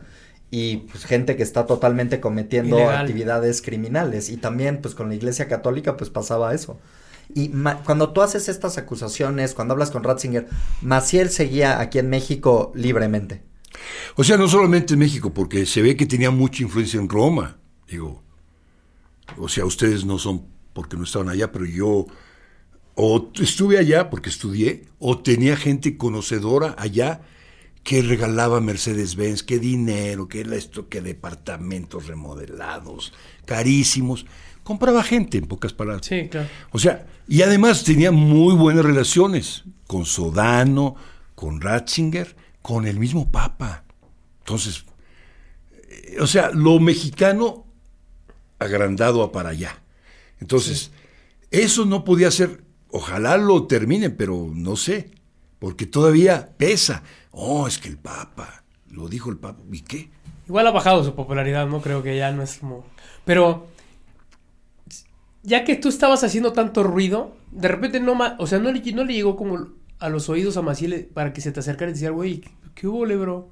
y 0.52 0.78
pues 0.78 1.06
gente 1.06 1.38
que 1.38 1.44
está 1.44 1.66
totalmente 1.66 2.20
cometiendo 2.20 2.90
actividades 2.90 3.62
criminales 3.62 4.30
y 4.30 4.36
también 4.36 4.82
pues 4.82 4.94
con 4.94 5.08
la 5.08 5.16
Iglesia 5.16 5.48
Católica 5.48 5.96
pues 5.96 6.10
pasaba 6.10 6.54
eso. 6.54 6.78
Y 7.34 7.50
cuando 7.86 8.12
tú 8.12 8.22
haces 8.22 8.50
estas 8.50 8.78
acusaciones, 8.78 9.54
cuando 9.54 9.74
hablas 9.74 9.90
con 9.90 10.04
Ratzinger, 10.04 10.48
Maciel 10.82 11.30
seguía 11.30 11.80
aquí 11.80 11.98
en 11.98 12.10
México 12.10 12.74
libremente. 12.76 13.42
O 14.18 14.26
sea, 14.26 14.36
no 14.36 14.50
solamente 14.50 14.94
en 14.94 15.00
México, 15.00 15.34
porque 15.34 15.66
se 15.66 15.82
ve 15.82 15.96
que 15.96 16.06
tenía 16.06 16.30
mucha 16.30 16.64
influencia 16.64 17.00
en 17.00 17.08
Roma. 17.08 17.58
Digo, 17.88 18.22
o 19.38 19.48
sea, 19.48 19.64
ustedes 19.64 20.04
no 20.04 20.20
son 20.20 20.46
porque 20.74 20.98
no 20.98 21.06
estaban 21.06 21.30
allá, 21.30 21.54
pero 21.54 21.66
yo 21.66 22.08
o 22.96 23.32
estuve 23.40 23.78
allá 23.78 24.10
porque 24.10 24.30
estudié, 24.30 24.86
o 25.00 25.18
tenía 25.20 25.56
gente 25.56 25.98
conocedora 25.98 26.76
allá 26.78 27.22
que 27.84 28.02
regalaba 28.02 28.62
Mercedes-Benz, 28.62 29.44
qué 29.44 29.60
dinero, 29.60 30.28
qué 30.28 30.42
esto, 30.42 30.88
qué 30.88 31.02
departamentos 31.02 32.08
remodelados, 32.08 33.14
carísimos. 33.46 34.26
Compraba 34.64 35.04
gente, 35.04 35.40
en 35.40 35.48
pocas 35.48 35.74
palabras. 35.74 36.06
Sí, 36.06 36.30
claro. 36.30 36.48
O 36.72 36.80
sea, 36.80 37.08
y 37.28 37.42
además 37.42 37.84
tenía 37.84 38.12
muy 38.12 38.54
buenas 38.54 38.86
relaciones 38.86 39.64
con 39.88 40.06
Sodano, 40.06 40.96
con 41.34 41.60
Ratzinger, 41.60 42.36
con 42.62 42.86
el 42.86 43.00
mismo 43.00 43.32
Papa. 43.32 43.84
Entonces, 44.40 44.86
eh, 45.90 46.18
o 46.20 46.28
sea, 46.28 46.52
lo 46.52 46.80
mexicano 46.80 47.66
agrandado 48.60 49.24
a 49.24 49.32
para 49.32 49.50
allá. 49.50 49.82
Entonces, 50.40 50.92
eso 51.50 51.86
no 51.86 52.04
podía 52.04 52.30
ser, 52.32 52.64
ojalá 52.90 53.38
lo 53.38 53.66
terminen, 53.66 54.16
pero 54.16 54.50
no 54.54 54.76
sé, 54.76 55.12
porque 55.62 55.86
todavía 55.86 56.50
pesa. 56.58 57.04
Oh, 57.30 57.68
es 57.68 57.78
que 57.78 57.88
el 57.88 57.98
Papa, 57.98 58.64
lo 58.90 59.08
dijo 59.08 59.30
el 59.30 59.38
Papa, 59.38 59.62
¿y 59.72 59.82
qué? 59.82 60.10
Igual 60.48 60.66
ha 60.66 60.72
bajado 60.72 61.04
su 61.04 61.14
popularidad, 61.14 61.68
¿no? 61.68 61.82
Creo 61.82 62.02
que 62.02 62.18
ya 62.18 62.32
no 62.32 62.42
es 62.42 62.58
como... 62.58 62.84
Pero, 63.26 63.68
ya 65.44 65.64
que 65.64 65.76
tú 65.76 65.88
estabas 65.88 66.24
haciendo 66.24 66.52
tanto 66.52 66.82
ruido, 66.82 67.38
de 67.52 67.68
repente 67.68 68.00
no, 68.00 68.18
o 68.40 68.48
sea, 68.48 68.58
no 68.58 68.72
le, 68.72 68.92
no 68.92 69.04
le 69.04 69.14
llegó 69.14 69.36
como 69.36 69.68
a 70.00 70.10
los 70.10 70.30
oídos 70.30 70.58
a 70.58 70.64
Maciel 70.64 71.08
para 71.14 71.32
que 71.32 71.42
se 71.42 71.52
te 71.52 71.60
acercara 71.60 71.92
y 71.92 71.94
decir, 71.94 72.12
güey, 72.12 72.42
¿qué 72.74 72.88
hubo, 72.88 73.06
bro? 73.06 73.52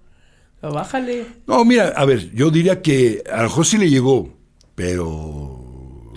Bájale. 0.64 1.28
No, 1.46 1.64
mira, 1.64 1.90
a 1.90 2.06
ver, 2.06 2.32
yo 2.32 2.50
diría 2.50 2.82
que 2.82 3.24
a 3.32 3.38
lo 3.38 3.44
mejor 3.44 3.68
sí 3.68 3.78
le 3.78 3.88
llegó, 3.88 4.34
pero 4.74 5.59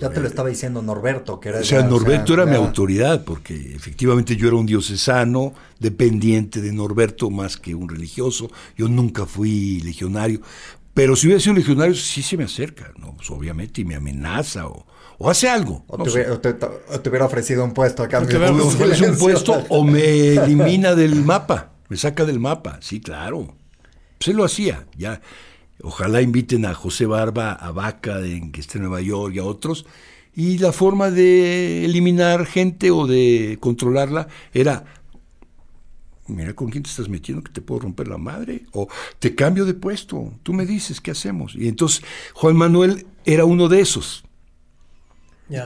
ya 0.03 0.09
te 0.09 0.19
lo 0.19 0.27
estaba 0.27 0.49
diciendo 0.49 0.81
Norberto, 0.81 1.39
que 1.39 1.49
era... 1.49 1.59
O 1.59 1.63
sea, 1.63 1.81
Norberto 1.81 2.33
era 2.33 2.45
mi 2.45 2.55
autoridad, 2.55 3.23
porque 3.23 3.73
efectivamente 3.73 4.35
yo 4.35 4.47
era 4.47 4.57
un 4.57 4.65
diocesano, 4.65 5.53
dependiente 5.79 6.61
de 6.61 6.73
Norberto 6.73 7.29
más 7.29 7.55
que 7.55 7.73
un 7.73 7.87
religioso. 7.87 8.51
Yo 8.75 8.89
nunca 8.89 9.25
fui 9.25 9.79
legionario. 9.79 10.41
Pero 10.93 11.15
si 11.15 11.27
hubiera 11.27 11.41
sido 11.41 11.55
legionario, 11.55 11.95
sí 11.95 12.21
se 12.21 12.35
me 12.35 12.43
acerca, 12.43 12.91
¿no? 12.97 13.15
Pues 13.15 13.31
obviamente, 13.31 13.79
y 13.79 13.85
me 13.85 13.95
amenaza 13.95 14.67
o, 14.67 14.85
hace 15.29 15.47
algo. 15.47 15.85
O, 15.87 16.03
te 16.03 17.09
hubiera, 17.09 17.25
ofrecido 17.25 17.63
un 17.63 17.73
puesto 17.73 18.03
a 18.03 18.09
cambio. 18.09 18.39
O 18.45 18.67
un 18.67 19.17
puesto 19.17 19.63
o 19.69 19.85
me 19.85 20.33
elimina 20.35 20.95
del 20.95 21.15
mapa, 21.23 21.71
me 21.87 21.95
saca 21.95 22.25
del 22.25 22.41
mapa, 22.41 22.77
sí, 22.81 22.99
claro. 22.99 23.55
Pues 24.17 24.27
él 24.27 24.35
lo 24.35 24.43
hacía, 24.43 24.85
ya. 24.97 25.21
Ojalá 25.81 26.21
inviten 26.21 26.65
a 26.65 26.73
José 26.73 27.05
Barba, 27.05 27.53
a 27.53 27.71
Vaca, 27.71 28.19
en 28.19 28.51
que 28.51 28.61
esté 28.61 28.77
en 28.77 28.83
Nueva 28.83 29.01
York 29.01 29.35
y 29.35 29.39
a 29.39 29.43
otros. 29.43 29.85
Y 30.35 30.57
la 30.57 30.71
forma 30.71 31.11
de 31.11 31.85
eliminar 31.85 32.45
gente 32.45 32.91
o 32.91 33.05
de 33.05 33.57
controlarla 33.59 34.27
era, 34.53 34.85
mira 36.27 36.53
con 36.53 36.69
quién 36.69 36.83
te 36.83 36.89
estás 36.89 37.09
metiendo 37.09 37.43
que 37.43 37.51
te 37.51 37.61
puedo 37.61 37.81
romper 37.81 38.07
la 38.07 38.17
madre. 38.17 38.65
O 38.71 38.87
te 39.19 39.35
cambio 39.35 39.65
de 39.65 39.73
puesto, 39.73 40.33
tú 40.43 40.53
me 40.53 40.65
dices 40.65 41.01
qué 41.01 41.11
hacemos. 41.11 41.55
Y 41.55 41.67
entonces 41.67 42.03
Juan 42.33 42.55
Manuel 42.55 43.05
era 43.25 43.45
uno 43.45 43.67
de 43.67 43.81
esos. 43.81 44.23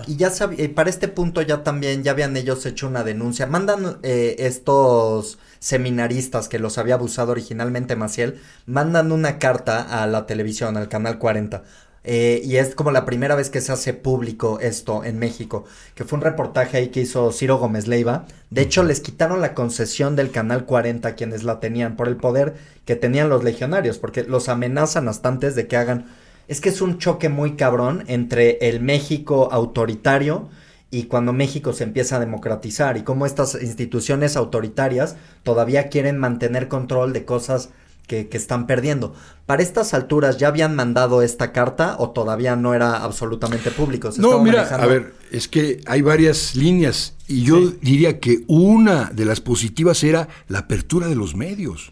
Y 0.07 0.15
ya 0.17 0.31
eh, 0.57 0.69
para 0.69 0.89
este 0.89 1.07
punto 1.07 1.41
ya 1.41 1.63
también, 1.63 2.03
ya 2.03 2.11
habían 2.11 2.35
ellos 2.35 2.65
hecho 2.65 2.87
una 2.87 3.03
denuncia. 3.03 3.45
Mandan 3.47 3.99
eh, 4.03 4.35
estos 4.39 5.37
seminaristas 5.59 6.47
que 6.47 6.59
los 6.59 6.77
había 6.77 6.95
abusado 6.95 7.31
originalmente 7.31 7.95
Maciel, 7.95 8.39
mandan 8.65 9.11
una 9.11 9.39
carta 9.39 10.03
a 10.03 10.07
la 10.07 10.25
televisión, 10.25 10.77
al 10.77 10.89
canal 10.89 11.17
40. 11.17 11.63
Eh, 12.09 12.41
y 12.45 12.55
es 12.55 12.73
como 12.73 12.91
la 12.91 13.03
primera 13.03 13.35
vez 13.35 13.49
que 13.49 13.59
se 13.59 13.73
hace 13.73 13.93
público 13.93 14.59
esto 14.61 15.03
en 15.03 15.19
México, 15.19 15.65
que 15.93 16.05
fue 16.05 16.17
un 16.17 16.23
reportaje 16.23 16.77
ahí 16.77 16.87
que 16.87 17.01
hizo 17.01 17.33
Ciro 17.33 17.57
Gómez 17.57 17.87
Leiva. 17.87 18.25
De 18.49 18.61
hecho, 18.61 18.83
les 18.83 19.01
quitaron 19.01 19.41
la 19.41 19.53
concesión 19.53 20.15
del 20.15 20.31
Canal 20.31 20.65
40 20.65 21.15
quienes 21.15 21.43
la 21.43 21.59
tenían 21.59 21.97
por 21.97 22.07
el 22.07 22.15
poder 22.15 22.55
que 22.85 22.95
tenían 22.95 23.27
los 23.27 23.43
legionarios, 23.43 23.97
porque 23.97 24.23
los 24.23 24.47
amenazan 24.47 25.09
hasta 25.09 25.27
antes 25.27 25.55
de 25.55 25.67
que 25.67 25.75
hagan 25.75 26.05
es 26.47 26.61
que 26.61 26.69
es 26.69 26.81
un 26.81 26.97
choque 26.97 27.29
muy 27.29 27.57
cabrón 27.57 28.05
entre 28.07 28.57
el 28.69 28.79
México 28.79 29.49
autoritario 29.51 30.47
y 30.89 31.03
cuando 31.03 31.33
México 31.33 31.73
se 31.73 31.83
empieza 31.83 32.17
a 32.17 32.19
democratizar 32.19 32.97
y 32.97 33.03
cómo 33.03 33.25
estas 33.25 33.61
instituciones 33.61 34.35
autoritarias 34.35 35.17
todavía 35.43 35.89
quieren 35.89 36.17
mantener 36.17 36.67
control 36.67 37.13
de 37.13 37.25
cosas 37.25 37.69
que, 38.07 38.29
están 38.31 38.67
perdiendo. 38.67 39.13
¿Para 39.45 39.61
estas 39.61 39.93
alturas 39.93 40.37
ya 40.37 40.47
habían 40.47 40.75
mandado 40.75 41.21
esta 41.21 41.51
carta 41.51 41.97
o 41.99 42.11
todavía 42.11 42.55
no 42.55 42.73
era 42.73 43.03
absolutamente 43.03 43.69
público? 43.69 44.09
no, 44.17 44.41
mira, 44.41 44.63
a 44.63 44.85
ver, 44.85 45.13
es 45.31 45.47
que 45.49 45.81
hay 45.85 46.01
varias 46.01 46.55
líneas 46.55 47.15
y 47.27 47.43
yo 47.43 47.71
diría 47.81 48.19
que 48.19 48.43
una 48.47 49.11
de 49.13 49.25
las 49.25 49.41
positivas 49.41 50.03
era 50.03 50.29
la 50.47 50.59
apertura 50.59 51.07
de 51.07 51.15
los 51.15 51.35
medios, 51.35 51.91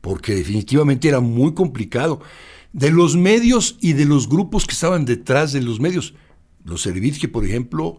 porque 0.00 0.34
definitivamente 0.34 1.08
era 1.08 1.18
muy 1.18 1.54
complicado 1.54 2.20
de 2.72 2.90
los 2.90 3.16
medios 3.16 3.78
y 3.80 3.94
de 3.94 4.04
los 4.04 4.28
grupos 4.28 4.64
que 4.64 4.74
estaban 4.74 5.04
detrás 5.04 5.52
de 5.52 5.62
los 5.62 5.80
medios. 5.80 6.14
Los 6.66 6.82
Servitje, 6.82 7.28
por 7.28 7.44
ejemplo, 7.44 7.98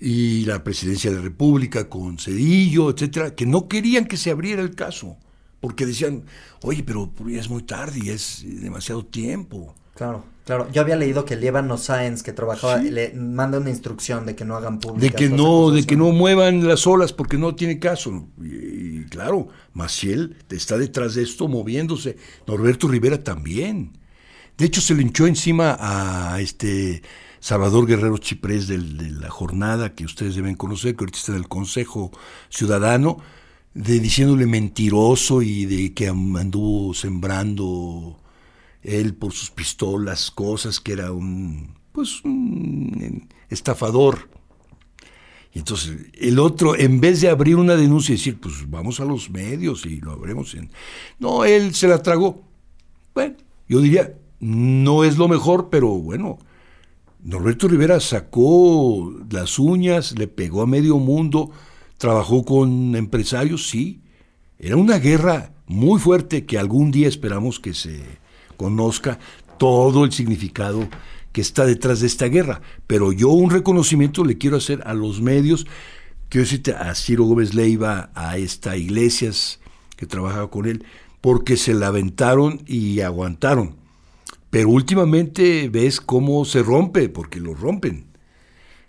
y 0.00 0.44
la 0.44 0.62
presidencia 0.62 1.10
de 1.10 1.16
la 1.16 1.22
República 1.22 1.88
con 1.88 2.18
Cedillo, 2.18 2.90
etcétera, 2.90 3.34
que 3.34 3.44
no 3.46 3.68
querían 3.68 4.06
que 4.06 4.16
se 4.16 4.30
abriera 4.30 4.62
el 4.62 4.74
caso, 4.74 5.16
porque 5.60 5.84
decían, 5.84 6.24
oye, 6.62 6.84
pero 6.84 7.12
es 7.28 7.48
muy 7.48 7.62
tarde 7.62 8.00
y 8.04 8.10
es 8.10 8.44
demasiado 8.44 9.04
tiempo. 9.04 9.74
Claro, 9.94 10.24
claro. 10.44 10.68
Yo 10.70 10.82
había 10.82 10.94
leído 10.94 11.24
que 11.24 11.34
el 11.34 11.40
Líbano 11.40 11.78
Sáenz, 11.78 12.22
que 12.22 12.32
trabajaba, 12.32 12.76
le 12.76 13.14
manda 13.14 13.58
una 13.58 13.70
instrucción 13.70 14.26
de 14.26 14.36
que 14.36 14.44
no 14.44 14.54
hagan 14.54 14.78
público. 14.78 15.00
De 15.00 15.10
que 15.10 15.30
no, 15.30 15.70
de 15.70 15.84
que 15.84 15.96
no 15.96 16.12
muevan 16.12 16.68
las 16.68 16.86
olas 16.86 17.12
porque 17.12 17.38
no 17.38 17.54
tiene 17.54 17.78
caso. 17.78 18.28
y 18.40 19.04
claro, 19.06 19.48
Maciel 19.72 20.36
está 20.50 20.76
detrás 20.76 21.14
de 21.14 21.22
esto 21.22 21.48
moviéndose. 21.48 22.16
Norberto 22.46 22.86
Rivera 22.86 23.24
también. 23.24 23.98
De 24.58 24.66
hecho, 24.66 24.80
se 24.80 24.94
le 24.94 25.02
hinchó 25.02 25.26
encima 25.26 25.76
a 25.80 26.40
este 26.40 27.02
Salvador 27.46 27.86
Guerrero 27.86 28.18
Chiprés 28.18 28.66
de 28.66 28.76
la 28.76 29.30
jornada 29.30 29.94
que 29.94 30.04
ustedes 30.04 30.34
deben 30.34 30.56
conocer, 30.56 30.96
que 30.96 31.04
ahorita 31.04 31.18
está 31.18 31.30
en 31.30 31.38
el 31.38 31.46
Consejo 31.46 32.10
Ciudadano, 32.48 33.18
de 33.72 34.00
diciéndole 34.00 34.46
mentiroso 34.46 35.42
y 35.42 35.64
de 35.64 35.94
que 35.94 36.08
anduvo 36.08 36.92
sembrando 36.92 38.18
él 38.82 39.14
por 39.14 39.32
sus 39.32 39.50
pistolas 39.50 40.32
cosas, 40.32 40.80
que 40.80 40.94
era 40.94 41.12
un, 41.12 41.76
pues, 41.92 42.24
un 42.24 43.28
estafador 43.48 44.28
Y 45.54 45.60
entonces 45.60 45.98
el 46.14 46.40
otro, 46.40 46.76
en 46.76 47.00
vez 47.00 47.20
de 47.20 47.28
abrir 47.28 47.54
una 47.54 47.76
denuncia 47.76 48.12
y 48.12 48.16
decir, 48.16 48.40
pues 48.40 48.68
vamos 48.68 48.98
a 48.98 49.04
los 49.04 49.30
medios 49.30 49.86
y 49.86 50.00
lo 50.00 50.10
abremos 50.10 50.52
en... 50.54 50.68
No, 51.20 51.44
él 51.44 51.76
se 51.76 51.86
la 51.86 52.02
tragó. 52.02 52.42
Bueno, 53.14 53.36
yo 53.68 53.80
diría, 53.80 54.14
no 54.40 55.04
es 55.04 55.16
lo 55.16 55.28
mejor, 55.28 55.68
pero 55.70 55.90
bueno, 55.90 56.40
Norberto 57.26 57.66
Rivera 57.66 57.98
sacó 57.98 59.12
las 59.32 59.58
uñas, 59.58 60.16
le 60.16 60.28
pegó 60.28 60.62
a 60.62 60.66
medio 60.66 60.98
mundo, 60.98 61.50
trabajó 61.98 62.44
con 62.44 62.94
empresarios, 62.94 63.68
sí. 63.68 64.00
Era 64.60 64.76
una 64.76 65.00
guerra 65.00 65.52
muy 65.66 65.98
fuerte 65.98 66.46
que 66.46 66.56
algún 66.56 66.92
día 66.92 67.08
esperamos 67.08 67.58
que 67.58 67.74
se 67.74 68.00
conozca 68.56 69.18
todo 69.58 70.04
el 70.04 70.12
significado 70.12 70.88
que 71.32 71.40
está 71.40 71.66
detrás 71.66 71.98
de 71.98 72.06
esta 72.06 72.26
guerra. 72.26 72.60
Pero 72.86 73.10
yo 73.10 73.30
un 73.30 73.50
reconocimiento 73.50 74.24
le 74.24 74.38
quiero 74.38 74.58
hacer 74.58 74.82
a 74.86 74.94
los 74.94 75.20
medios, 75.20 75.66
quiero 76.28 76.44
decirte 76.44 76.74
a 76.74 76.94
Ciro 76.94 77.24
Gómez 77.24 77.54
Leiva, 77.54 78.10
a 78.14 78.38
esta 78.38 78.76
Iglesias 78.76 79.58
que 79.96 80.06
trabajaba 80.06 80.48
con 80.48 80.66
él, 80.66 80.84
porque 81.20 81.56
se 81.56 81.74
la 81.74 81.88
aventaron 81.88 82.62
y 82.68 83.00
aguantaron. 83.00 83.84
Pero 84.56 84.70
últimamente 84.70 85.68
ves 85.68 86.00
cómo 86.00 86.46
se 86.46 86.62
rompe, 86.62 87.10
porque 87.10 87.40
lo 87.40 87.52
rompen. 87.52 88.06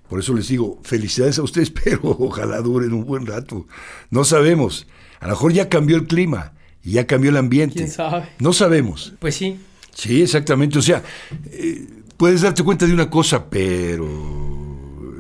Por 0.08 0.18
eso 0.18 0.34
les 0.34 0.48
digo, 0.48 0.80
felicidades 0.82 1.40
a 1.40 1.44
ustedes, 1.44 1.72
pero 1.84 2.00
ojalá 2.04 2.62
duren 2.62 2.94
un 2.94 3.04
buen 3.04 3.26
rato. 3.26 3.68
No 4.10 4.24
sabemos. 4.24 4.88
A 5.20 5.26
lo 5.26 5.32
mejor 5.32 5.52
ya 5.52 5.68
cambió 5.68 5.98
el 5.98 6.08
clima 6.08 6.54
y 6.82 6.92
ya 6.92 7.06
cambió 7.06 7.32
el 7.32 7.36
ambiente. 7.36 7.80
¿Quién 7.80 7.92
sabe? 7.92 8.30
No 8.40 8.54
sabemos. 8.54 9.14
Pues 9.20 9.36
sí. 9.36 9.60
Sí, 9.94 10.22
exactamente. 10.22 10.80
O 10.80 10.82
sea, 10.82 11.04
eh, 11.52 11.86
puedes 12.16 12.44
darte 12.44 12.64
cuenta 12.64 12.86
de 12.86 12.94
una 12.94 13.10
cosa, 13.10 13.50
pero 13.50 14.06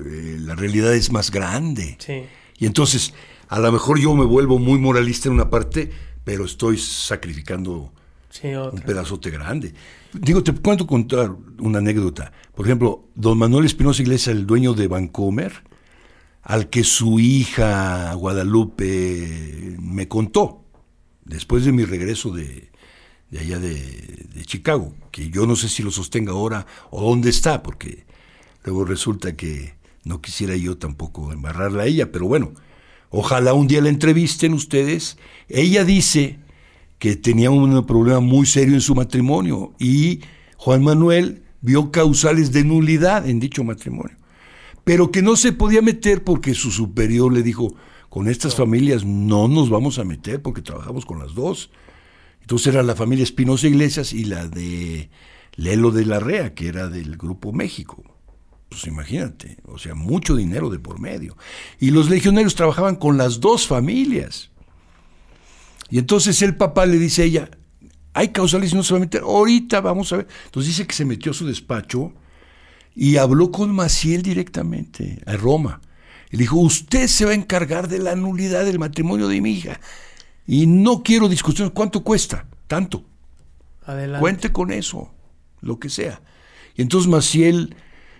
eh, 0.05 0.37
la 0.39 0.55
realidad 0.55 0.95
es 0.95 1.11
más 1.11 1.29
grande. 1.29 1.97
Sí. 1.99 2.23
Y 2.57 2.65
entonces, 2.67 3.13
a 3.49 3.59
lo 3.59 3.69
mejor 3.69 3.99
yo 3.99 4.15
me 4.15 4.23
vuelvo 4.23 4.59
muy 4.59 4.79
moralista 4.79 5.27
en 5.27 5.33
una 5.33 5.49
parte, 5.49 5.91
pero 6.23 6.45
estoy 6.45 6.77
sacrificando 6.77 7.91
Sí, 8.29 8.49
un 8.49 8.81
pedazote 8.81 9.29
grande. 9.29 9.73
Digo, 10.13 10.43
te 10.43 10.53
cuento 10.53 10.87
contar 10.87 11.35
una 11.59 11.79
anécdota. 11.79 12.31
Por 12.55 12.65
ejemplo, 12.65 13.07
don 13.15 13.37
Manuel 13.37 13.65
Espinosa 13.65 14.01
Iglesias, 14.01 14.35
el 14.35 14.45
dueño 14.47 14.73
de 14.73 14.87
Vancomer, 14.87 15.63
al 16.43 16.69
que 16.69 16.83
su 16.83 17.19
hija 17.19 18.13
Guadalupe 18.13 19.75
me 19.79 20.07
contó, 20.07 20.63
después 21.25 21.65
de 21.65 21.73
mi 21.73 21.83
regreso 21.83 22.31
de, 22.31 22.71
allá 23.37 23.59
de, 23.59 24.27
de 24.33 24.45
Chicago, 24.45 24.93
que 25.11 25.29
yo 25.29 25.45
no 25.45 25.55
sé 25.55 25.67
si 25.67 25.83
lo 25.83 25.91
sostenga 25.91 26.31
ahora 26.31 26.65
o 26.89 27.09
dónde 27.09 27.29
está, 27.29 27.61
porque 27.61 28.05
luego 28.63 28.85
resulta 28.85 29.35
que 29.35 29.75
no 30.05 30.21
quisiera 30.21 30.55
yo 30.55 30.77
tampoco 30.77 31.33
embarrarla 31.33 31.83
a 31.83 31.87
ella, 31.87 32.11
pero 32.11 32.27
bueno, 32.27 32.53
ojalá 33.09 33.53
un 33.53 33.67
día 33.67 33.81
la 33.81 33.89
entrevisten 33.89 34.53
ustedes. 34.53 35.17
Ella 35.49 35.83
dice 35.83 36.39
que 36.99 37.15
tenía 37.15 37.51
un 37.51 37.85
problema 37.85 38.19
muy 38.19 38.45
serio 38.45 38.73
en 38.73 38.81
su 38.81 38.95
matrimonio 38.95 39.73
y 39.79 40.21
Juan 40.57 40.83
Manuel 40.83 41.43
vio 41.61 41.91
causales 41.91 42.51
de 42.51 42.63
nulidad 42.63 43.27
en 43.27 43.39
dicho 43.39 43.63
matrimonio, 43.63 44.17
pero 44.83 45.11
que 45.11 45.21
no 45.21 45.35
se 45.35 45.53
podía 45.53 45.81
meter 45.81 46.23
porque 46.23 46.53
su 46.53 46.71
superior 46.71 47.33
le 47.33 47.43
dijo, 47.43 47.75
con 48.09 48.27
estas 48.27 48.55
familias 48.55 49.05
no 49.05 49.47
nos 49.47 49.69
vamos 49.69 49.99
a 49.99 50.03
meter 50.03 50.41
porque 50.41 50.61
trabajamos 50.61 51.05
con 51.05 51.19
las 51.19 51.35
dos. 51.35 51.69
Entonces 52.41 52.73
era 52.73 52.81
la 52.81 52.95
familia 52.95 53.23
Espinosa 53.23 53.67
Iglesias 53.67 54.13
y 54.13 54.23
la 54.23 54.47
de 54.47 55.09
Lelo 55.55 55.91
de 55.91 56.05
la 56.05 56.19
Rea, 56.19 56.53
que 56.53 56.67
era 56.67 56.87
del 56.87 57.17
Grupo 57.17 57.51
México. 57.51 58.03
Pues 58.69 58.85
imagínate, 58.87 59.57
o 59.65 59.77
sea, 59.77 59.95
mucho 59.95 60.35
dinero 60.35 60.69
de 60.69 60.79
por 60.79 60.99
medio. 60.99 61.37
Y 61.79 61.91
los 61.91 62.09
legionarios 62.09 62.55
trabajaban 62.55 62.95
con 62.95 63.17
las 63.17 63.39
dos 63.39 63.67
familias. 63.67 64.51
Y 65.89 65.99
entonces 65.99 66.41
el 66.41 66.55
papá 66.55 66.85
le 66.85 66.97
dice 66.97 67.23
a 67.23 67.25
ella, 67.25 67.49
hay 68.13 68.29
causales 68.29 68.73
y 68.73 68.75
no 68.75 68.83
se 68.83 68.93
va 68.93 68.97
a 68.97 69.01
meter, 69.01 69.21
ahorita 69.21 69.81
vamos 69.81 70.11
a 70.11 70.17
ver. 70.17 70.27
Entonces 70.45 70.75
dice 70.75 70.87
que 70.87 70.95
se 70.95 71.05
metió 71.05 71.31
a 71.31 71.35
su 71.35 71.45
despacho 71.45 72.13
y 72.95 73.17
habló 73.17 73.51
con 73.51 73.73
Maciel 73.73 74.23
directamente, 74.23 75.21
a 75.25 75.33
Roma. 75.37 75.81
Y 76.31 76.37
le 76.37 76.43
dijo, 76.43 76.57
usted 76.57 77.07
se 77.07 77.25
va 77.25 77.31
a 77.31 77.35
encargar 77.35 77.87
de 77.87 77.99
la 77.99 78.15
nulidad 78.15 78.65
del 78.65 78.79
matrimonio 78.79 79.27
de 79.27 79.39
mi 79.39 79.51
hija. 79.51 79.79
Y 80.47 80.65
no 80.65 81.03
quiero 81.03 81.29
discusión, 81.29 81.69
¿cuánto 81.69 82.03
cuesta? 82.03 82.47
Tanto. 82.67 83.05
Adelante. 83.85 84.19
Cuente 84.19 84.51
con 84.51 84.71
eso, 84.71 85.13
lo 85.61 85.79
que 85.79 85.89
sea. 85.89 86.21
Y 86.75 86.81
entonces 86.81 87.09
Maciel 87.09 87.75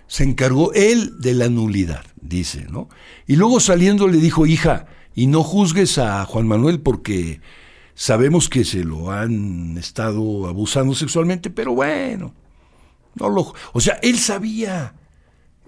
se 0.08 0.24
encargó 0.24 0.74
él 0.74 1.20
de 1.20 1.34
la 1.34 1.50
nulidad, 1.50 2.06
dice, 2.22 2.66
¿no? 2.70 2.88
Y 3.26 3.36
luego 3.36 3.60
saliendo 3.60 4.08
le 4.08 4.18
dijo, 4.20 4.46
hija, 4.46 4.88
y 5.18 5.26
no 5.28 5.42
juzgues 5.44 5.98
a 5.98 6.24
Juan 6.26 6.48
Manuel 6.48 6.80
porque 6.80 7.42
sabemos 7.96 8.48
que 8.50 8.64
se 8.64 8.84
lo 8.84 9.10
han 9.12 9.76
estado 9.78 10.48
abusando 10.48 10.94
sexualmente, 10.94 11.50
pero 11.50 11.74
bueno, 11.74 12.34
no 13.16 13.28
lo, 13.28 13.54
o 13.74 13.82
sea, 13.82 13.96
él 14.04 14.20
sabía. 14.20 14.94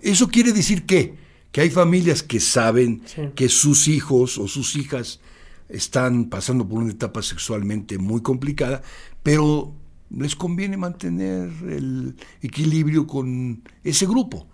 Eso 0.02 0.28
quiere 0.30 0.54
decir 0.54 0.86
que 0.86 1.16
que 1.52 1.62
hay 1.62 1.72
familias 1.72 2.22
que 2.22 2.39
saben 2.39 3.02
Sí. 3.06 3.22
que 3.36 3.50
sus 3.50 3.88
hijos 3.88 4.38
o 4.38 4.47
sus 4.47 4.76
hijas 4.76 5.20
están 5.68 6.26
pasando 6.30 6.68
por 6.68 6.78
una 6.84 6.91
etapa 6.91 7.24
sexualmente 7.24 7.97
muy 7.97 8.22
complicada, 8.22 8.84
pero 9.24 9.74
les 10.12 10.36
conviene 10.36 10.78
mantener 10.78 11.50
el 11.68 12.16
equilibrio 12.43 13.08
con 13.08 13.64
ese 13.84 14.06
grupo, 14.06 14.47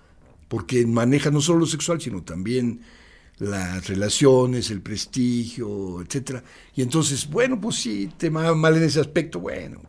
porque 0.47 0.85
maneja 0.87 1.31
no 1.31 1.41
solo 1.41 1.59
lo 1.59 1.65
sexual, 1.65 1.99
sino 1.99 2.23
también 2.23 2.79
las 3.38 3.88
relaciones, 3.88 4.71
el 4.71 4.81
prestigio, 4.81 6.01
etcétera. 6.01 6.43
Y 6.75 6.81
entonces, 6.81 7.29
bueno, 7.29 7.59
pues 7.59 7.77
sí, 7.77 8.09
te 8.17 8.29
va 8.29 8.53
mal 8.55 8.77
en 8.77 8.83
ese 8.83 8.99
aspecto, 8.99 9.39
bueno, 9.39 9.81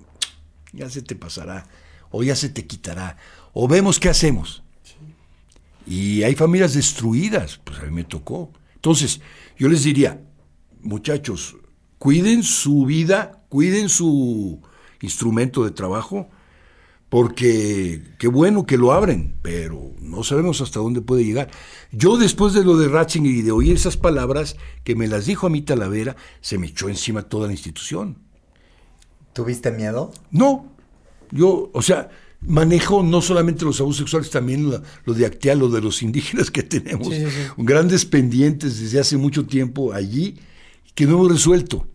ya 0.73 0.91
se 0.91 1.03
te 1.03 1.15
pasará, 1.15 1.67
o 2.11 2.23
ya 2.23 2.35
se 2.35 2.49
te 2.49 2.67
quitará, 2.67 3.17
o 3.53 3.69
vemos 3.69 4.01
qué 4.01 4.09
hacemos. 4.09 4.63
Y 5.87 6.25
hay 6.25 6.35
familias 6.35 6.75
destruidas, 6.75 7.61
pues 7.63 7.79
a 7.79 7.83
mí 7.85 7.93
me 7.93 8.05
tocó. 8.05 8.51
Entonces, 8.75 9.21
yo 9.57 9.69
les 9.69 9.85
diría, 9.85 10.21
muchachos, 10.83 11.57
cuiden 11.99 12.43
su 12.43 12.85
vida, 12.87 13.45
cuiden 13.49 13.89
su 13.89 14.61
instrumento 15.01 15.65
de 15.65 15.71
trabajo, 15.71 16.29
porque 17.09 18.03
qué 18.19 18.29
bueno 18.29 18.67
que 18.67 18.79
lo 18.79 18.93
abren, 18.93 19.37
pero 19.43 19.93
no 20.01 20.25
sabemos 20.25 20.61
hasta 20.61 20.81
dónde 20.81 21.01
puede 21.01 21.25
llegar. 21.25 21.51
Yo 21.93 22.17
después 22.17 22.53
de 22.53 22.65
lo 22.65 22.77
de 22.77 22.89
Ratzinger 22.89 23.33
y 23.33 23.43
de 23.43 23.53
oír 23.53 23.75
esas 23.77 23.97
palabras 23.97 24.57
que 24.85 24.95
me 24.97 25.07
las 25.07 25.27
dijo 25.27 25.47
a 25.47 25.51
mí 25.51 25.63
Talavera, 25.63 26.17
se 26.41 26.59
me 26.59 26.67
echó 26.67 26.89
encima 26.89 27.23
toda 27.23 27.47
la 27.47 27.53
institución. 27.53 28.19
¿Tuviste 29.33 29.71
miedo? 29.71 30.13
No, 30.31 30.73
yo, 31.31 31.71
o 31.73 31.83
sea, 31.83 32.11
manejo 32.41 33.03
no 33.03 33.21
solamente 33.21 33.65
los 33.65 33.81
abusos 33.81 33.99
sexuales, 33.99 34.31
también 34.31 34.69
lo, 34.71 34.83
lo 35.05 35.15
de 35.15 35.27
Acteal, 35.27 35.59
lo 35.59 35.69
de 35.69 35.81
los 35.81 36.03
indígenas 36.03 36.51
que 36.51 36.63
tenemos, 36.63 37.09
Sí, 37.09 37.25
sí, 37.25 37.31
sí. 37.31 37.51
grandes 37.59 38.05
pendientes 38.05 38.81
desde 38.81 38.99
hace 39.01 39.17
mucho 39.17 39.47
tiempo 39.47 39.93
allí, 39.93 40.39
que 40.95 41.07
no 41.07 41.15
hemos 41.15 41.31
resuelto 41.33 41.87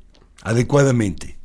adecuadamente. 0.44 1.38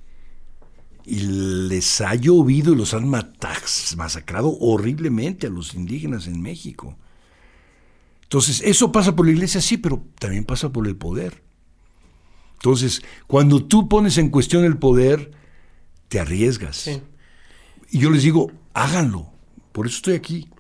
Y 1.07 1.21
les 1.21 2.01
ha 2.01 2.15
llovido 2.17 2.73
y 2.73 2.77
los 2.77 2.93
han 2.93 3.09
masacrado 3.09 4.57
horriblemente 4.59 5.47
a 5.47 5.51
los 5.51 5.75
indígenas 5.75 6.27
en 6.27 6.43
México. 6.43 6.99
Entonces, 8.25 8.61
eso 8.65 8.91
pasa 8.91 9.15
por 9.15 9.27
la 9.27 9.33
iglesia, 9.33 9.61
sí, 9.61 9.77
pero 9.77 10.05
también 10.19 10.45
pasa 10.45 10.73
por 10.73 10.89
el 10.89 10.97
poder. 10.97 11.45
Entonces, 12.55 13.03
cuando 13.29 13.65
tú 13.65 13.89
pones 13.89 14.19
en 14.19 14.31
cuestión 14.31 14.65
el 14.65 14.79
poder, 14.79 15.31
te 16.09 16.19
arriesgas. 16.19 16.77
Sí. 16.77 17.03
Y 17.91 18.01
yo 18.01 18.11
les 18.11 18.25
digo, 18.25 18.51
háganlo. 18.75 19.31
Por 19.71 19.87
eso 19.87 19.97
estoy 19.97 20.15
aquí. 20.15 20.51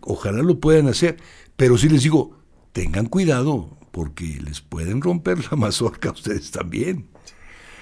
Ojalá 0.00 0.42
lo 0.42 0.60
puedan 0.60 0.88
hacer. 0.88 1.18
Pero 1.56 1.76
sí 1.76 1.90
les 1.90 2.02
digo, 2.02 2.38
tengan 2.72 3.04
cuidado, 3.04 3.76
porque 3.90 4.38
les 4.42 4.62
pueden 4.62 5.02
romper 5.02 5.50
la 5.50 5.56
mazorca 5.58 6.08
a 6.08 6.12
ustedes 6.12 6.50
también. 6.50 7.08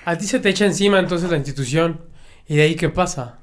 A 0.05 0.16
ti 0.16 0.27
se 0.27 0.41
te 0.41 0.49
echa 0.49 0.66
encima 0.66 0.99
entonces 0.99 1.31
la 1.31 1.37
institución. 1.37 2.01
¿Y 2.49 2.57
de 2.57 2.63
ahí 2.63 2.75
qué 2.77 2.89
pasa? 2.89 3.39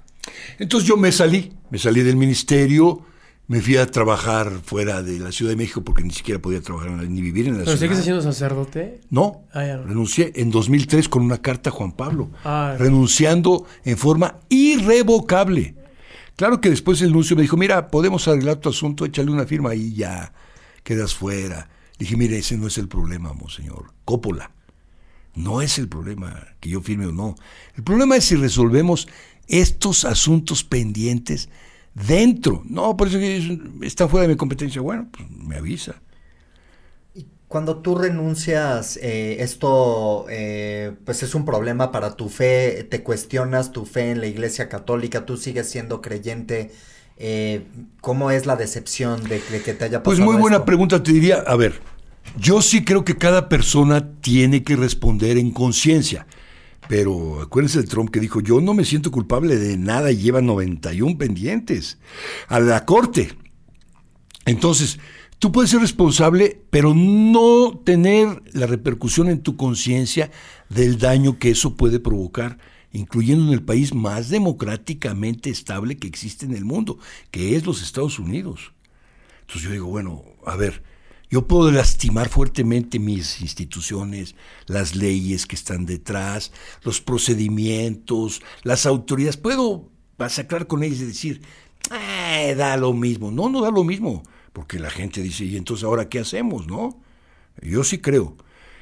Entonces 0.60 0.88
yo 0.90 0.98
me 0.98 1.12
salí, 1.12 1.54
me 1.70 1.78
salí 1.78 2.02
del 2.02 2.16
ministerio, 2.16 3.02
me 3.48 3.62
fui 3.62 3.78
a 3.78 3.86
trabajar 3.86 4.52
fuera 4.64 5.04
de 5.04 5.20
la 5.20 5.32
Ciudad 5.32 5.52
de 5.52 5.56
México 5.56 5.84
porque 5.84 6.04
ni 6.04 6.12
siquiera 6.12 6.42
podía 6.42 6.62
trabajar 6.62 6.92
ni 7.08 7.22
vivir 7.22 7.48
en 7.48 7.60
la 7.60 7.64
¿Pero 7.64 7.78
ciudad. 7.78 7.92
sigues 7.92 8.04
siendo 8.04 8.22
sacerdote? 8.24 9.02
No, 9.12 9.44
Ah, 9.54 9.64
no. 9.66 9.84
renuncié 9.84 10.32
en 10.36 10.50
2003 10.50 11.08
con 11.10 11.22
una 11.24 11.38
carta 11.40 11.70
a 11.70 11.74
Juan 11.74 11.92
Pablo, 11.92 12.32
Ah. 12.44 12.76
renunciando 12.80 13.66
en 13.84 13.98
forma 13.98 14.40
irrevocable. 14.50 15.76
Claro 16.36 16.60
que 16.60 16.70
después 16.70 17.02
el 17.02 17.12
nuncio 17.14 17.36
me 17.36 17.44
dijo, 17.44 17.56
mira, 17.56 17.88
podemos 17.90 18.28
arreglar 18.28 18.58
tu 18.58 18.70
asunto, 18.70 19.06
échale 19.06 19.30
una 19.32 19.46
firma 19.46 19.76
y 19.76 19.94
ya 19.94 20.34
quedas 20.84 21.14
fuera. 21.14 21.70
Dije, 22.00 22.18
mire, 22.18 22.38
ese 22.40 22.58
no 22.58 22.68
es 22.68 22.78
el 22.78 22.88
problema, 22.88 23.32
monseñor. 23.34 23.94
Cópola. 24.04 24.52
No 25.36 25.62
es 25.62 25.78
el 25.78 25.90
problema 25.90 26.48
que 26.60 26.70
yo 26.70 26.82
firme 26.82 27.08
o 27.08 27.12
no. 27.12 27.36
El 27.76 27.84
problema 27.84 28.16
es 28.18 28.26
si 28.26 28.36
resolvemos 28.36 29.08
estos 29.48 30.06
asuntos 30.06 30.64
pendientes 30.64 31.50
dentro. 31.94 32.64
No, 32.66 32.96
por 32.98 33.08
eso 33.10 33.20
que 33.20 33.60
está 33.82 34.08
fuera 34.08 34.24
de 34.28 34.34
mi 34.34 34.38
competencia. 34.38 34.82
Bueno, 34.82 35.10
pues 35.12 35.30
me 35.32 35.58
avisa. 35.58 36.02
Cuando 37.48 37.82
tú 37.82 37.96
renuncias, 37.96 38.98
eh, 39.02 39.38
esto 39.44 40.26
eh, 40.30 40.96
pues 41.06 41.22
es 41.24 41.36
un 41.36 41.46
problema 41.46 41.92
para 41.92 42.16
tu 42.16 42.28
fe, 42.28 42.84
te 42.90 43.04
cuestionas 43.04 43.72
tu 43.72 43.86
fe 43.86 44.12
en 44.12 44.20
la 44.20 44.26
Iglesia 44.28 44.68
Católica, 44.68 45.26
tú 45.26 45.38
sigues 45.38 45.70
siendo 45.70 46.02
creyente, 46.02 46.72
eh, 47.18 47.68
¿cómo 48.02 48.32
es 48.32 48.46
la 48.48 48.56
decepción 48.56 49.28
de, 49.30 49.42
de 49.42 49.62
que 49.62 49.74
te 49.76 49.86
haya 49.86 50.02
pasado 50.04 50.04
Pues 50.04 50.20
muy 50.20 50.36
buena 50.36 50.64
esto? 50.64 50.66
pregunta, 50.66 51.02
te 51.02 51.12
diría, 51.12 51.38
a 51.46 51.56
ver, 51.56 51.82
yo 52.38 52.62
sí 52.62 52.84
creo 52.84 53.06
que 53.06 53.18
cada 53.18 53.50
persona 53.50 54.12
tiene 54.22 54.64
que 54.64 54.76
responder 54.76 55.38
en 55.38 55.52
conciencia. 55.52 56.28
Pero 56.88 57.42
acuérdense 57.42 57.82
de 57.82 57.88
Trump 57.88 58.12
que 58.12 58.20
dijo, 58.20 58.42
yo 58.42 58.62
no 58.62 58.74
me 58.74 58.86
siento 58.86 59.12
culpable 59.12 59.56
de 59.56 59.78
nada 59.78 60.12
y 60.12 60.18
lleva 60.18 60.42
91 60.42 61.18
pendientes 61.18 61.98
a 62.48 62.60
la 62.60 62.86
corte. 62.86 63.36
Entonces, 64.46 65.00
tú 65.40 65.52
puedes 65.52 65.72
ser 65.72 65.82
responsable, 65.82 66.62
pero 66.70 66.94
no 66.94 67.82
tener 67.84 68.44
la 68.54 68.68
repercusión 68.68 69.30
en 69.30 69.42
tu 69.42 69.58
conciencia 69.58 70.30
del 70.70 71.00
daño 71.00 71.40
que 71.40 71.50
eso 71.52 71.76
puede 71.76 72.00
provocar, 72.00 72.60
incluyendo 72.92 73.48
en 73.48 73.54
el 73.54 73.64
país 73.64 73.94
más 73.94 74.30
democráticamente 74.30 75.50
estable 75.50 75.98
que 75.98 76.08
existe 76.08 76.46
en 76.46 76.54
el 76.54 76.66
mundo, 76.66 77.00
que 77.32 77.56
es 77.56 77.66
los 77.66 77.82
Estados 77.82 78.20
Unidos. 78.20 78.74
Entonces 79.42 79.64
yo 79.64 79.72
digo, 79.72 79.88
bueno, 79.88 80.24
a 80.46 80.56
ver, 80.56 80.84
yo 81.30 81.48
puedo 81.48 81.72
lastimar 81.72 82.30
fuertemente 82.30 83.00
mis 83.00 83.42
instituciones, 83.42 84.36
las 84.68 84.96
leyes 84.96 85.46
que 85.46 85.56
están 85.56 85.86
detrás, 85.86 86.52
los 86.84 87.02
procedimientos, 87.02 88.42
las 88.64 88.86
autoridades. 88.86 89.38
Puedo 89.38 89.90
masacrar 90.18 90.68
con 90.68 90.84
ellas 90.84 91.00
y 91.02 91.06
decir, 91.06 91.42
eh, 91.92 92.56
da 92.56 92.78
lo 92.78 92.94
mismo. 92.94 93.32
No, 93.32 93.50
no 93.50 93.62
da 93.62 93.72
lo 93.72 93.84
mismo, 93.84 94.24
porque 94.54 94.80
la 94.80 94.90
gente 94.90 95.22
dice, 95.22 95.46
¿y 95.46 95.58
entonces 95.58 95.84
ahora 95.84 96.10
qué 96.10 96.20
hacemos, 96.20 96.68
no? 96.68 97.02
Yo 97.62 97.84
sí 97.84 98.00
creo 98.00 98.38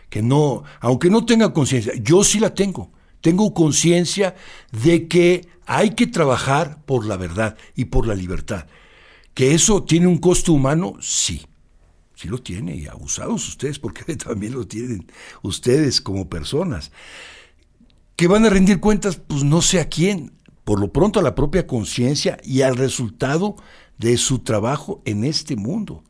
que 0.10 0.22
no, 0.22 0.64
aunque 0.80 1.10
no 1.10 1.26
tenga 1.26 1.54
conciencia, 1.54 1.94
yo 1.96 2.24
sí 2.24 2.40
la 2.40 2.54
tengo. 2.54 2.92
Tengo 3.22 3.54
conciencia 3.54 4.36
de 4.72 5.08
que 5.08 5.48
hay 5.66 5.92
que 5.92 6.08
trabajar 6.08 6.84
por 6.86 7.06
la 7.06 7.16
verdad 7.16 7.58
y 7.74 7.86
por 7.86 8.06
la 8.06 8.16
libertad. 8.16 8.68
¿Que 9.34 9.54
eso 9.54 9.84
tiene 9.84 10.08
un 10.08 10.18
costo 10.18 10.52
humano? 10.52 10.98
Sí, 11.00 11.46
lo 12.28 12.40
tiene, 12.40 12.76
y 12.76 12.88
abusados 12.88 13.48
ustedes, 13.48 13.80
porque 13.80 14.16
también 14.18 14.54
lo 14.54 14.68
tienen 14.68 15.08
ustedes 15.42 16.02
como 16.02 16.30
personas. 16.30 16.92
¿Que 18.16 18.28
van 18.28 18.46
a 18.46 18.50
rendir 18.50 18.80
cuentas? 18.80 19.16
Pues 19.16 19.44
no 19.44 19.62
sé 19.62 19.80
a 19.80 19.90
quién, 19.90 20.32
por 20.64 20.80
lo 20.80 20.92
pronto 20.92 21.20
a 21.20 21.24
la 21.24 21.36
propia 21.36 21.68
conciencia 21.68 22.38
y 22.44 22.62
al 22.62 22.76
resultado 22.76 23.56
de 23.98 24.18
su 24.18 24.40
trabajo 24.40 25.02
en 25.06 25.24
este 25.24 25.56
mundo. 25.56 26.04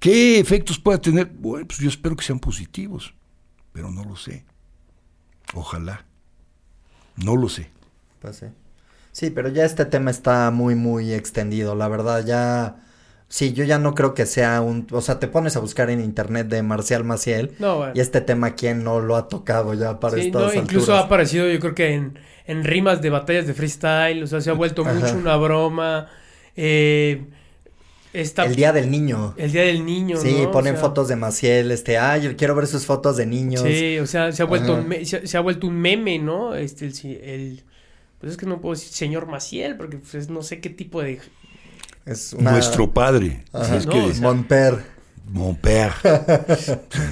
¿Qué 0.00 0.38
efectos 0.38 0.78
pueda 0.78 1.00
tener? 1.00 1.26
Bueno, 1.26 1.66
pues 1.66 1.80
yo 1.80 1.88
espero 1.88 2.16
que 2.16 2.24
sean 2.24 2.38
positivos, 2.38 3.14
pero 3.72 3.90
no 3.90 4.04
lo 4.04 4.16
sé. 4.16 4.44
Ojalá. 5.54 6.04
No 7.16 7.36
lo 7.36 7.48
sé. 7.48 7.70
Pues. 8.20 8.44
Sí, 9.12 9.30
pero 9.30 9.48
ya 9.48 9.64
este 9.64 9.84
tema 9.86 10.10
está 10.10 10.50
muy, 10.50 10.74
muy 10.74 11.12
extendido. 11.12 11.74
La 11.74 11.88
verdad, 11.88 12.24
ya. 12.24 12.85
Sí, 13.28 13.52
yo 13.52 13.64
ya 13.64 13.78
no 13.78 13.94
creo 13.94 14.14
que 14.14 14.24
sea 14.24 14.60
un. 14.60 14.86
O 14.92 15.00
sea, 15.00 15.18
te 15.18 15.26
pones 15.26 15.56
a 15.56 15.60
buscar 15.60 15.90
en 15.90 16.00
internet 16.00 16.46
de 16.46 16.62
Marcial 16.62 17.02
Maciel. 17.02 17.52
No, 17.58 17.78
bueno. 17.78 17.92
Y 17.94 18.00
este 18.00 18.20
tema, 18.20 18.54
¿quién 18.54 18.84
no 18.84 19.00
lo 19.00 19.16
ha 19.16 19.28
tocado 19.28 19.74
ya 19.74 19.98
para 19.98 20.14
Sí, 20.16 20.28
estas 20.28 20.54
no, 20.54 20.60
incluso 20.62 20.94
ha 20.94 21.00
aparecido 21.00 21.48
yo 21.48 21.58
creo 21.58 21.74
que 21.74 21.92
en, 21.94 22.18
en 22.46 22.62
rimas 22.64 23.02
de 23.02 23.10
batallas 23.10 23.46
de 23.48 23.54
freestyle, 23.54 24.22
o 24.22 24.26
sea, 24.28 24.40
se 24.40 24.50
ha 24.50 24.52
vuelto 24.52 24.82
Ajá. 24.82 24.94
mucho 24.94 25.14
una 25.16 25.36
broma. 25.36 26.08
Eh, 26.54 27.24
esta- 28.12 28.44
El 28.44 28.54
Día 28.56 28.72
del 28.72 28.90
Niño. 28.90 29.34
el 29.36 29.52
Día 29.52 29.62
del 29.62 29.84
Niño, 29.84 30.16
Sí, 30.18 30.32
¿no? 30.42 30.48
O 30.48 30.50
ponen 30.52 30.74
sea, 30.74 30.82
fotos 30.82 31.08
de 31.08 31.16
Maciel, 31.16 31.70
este, 31.72 31.98
ay, 31.98 32.22
yo 32.22 32.36
quiero 32.36 32.54
ver 32.54 32.66
sus 32.68 32.86
fotos 32.86 33.16
de 33.16 33.26
niños. 33.26 33.62
Sí, 33.62 33.98
o 33.98 34.06
sea, 34.06 34.32
se 34.32 34.42
ha 34.42 34.46
vuelto 34.46 34.74
un 34.74 34.88
me- 34.88 35.04
se, 35.04 35.26
se 35.26 35.36
ha 35.36 35.40
vuelto 35.40 35.66
un 35.66 35.76
meme, 35.78 36.18
¿no? 36.18 36.54
Este 36.54 36.86
el- 36.86 37.64
pues 38.20 38.32
es 38.32 38.38
que 38.38 38.46
no 38.46 38.60
puedo 38.60 38.74
decir 38.74 38.92
señor 38.92 39.26
Maciel 39.26 39.76
porque 39.76 39.98
pues, 39.98 40.30
no 40.30 40.42
sé 40.42 40.60
qué 40.60 40.70
tipo 40.70 41.02
de 41.02 41.18
Es 42.06 42.32
una... 42.32 42.52
Nuestro 42.52 42.92
padre. 42.92 43.44
Ajá. 43.52 43.76
Es 43.76 43.86
No, 43.86 43.92
que, 43.92 44.00
o 44.00 44.12
sea- 44.14 44.22
Mon 44.22 44.44
père. 44.44 44.78
Mon 45.28 45.56
père. 45.56 45.92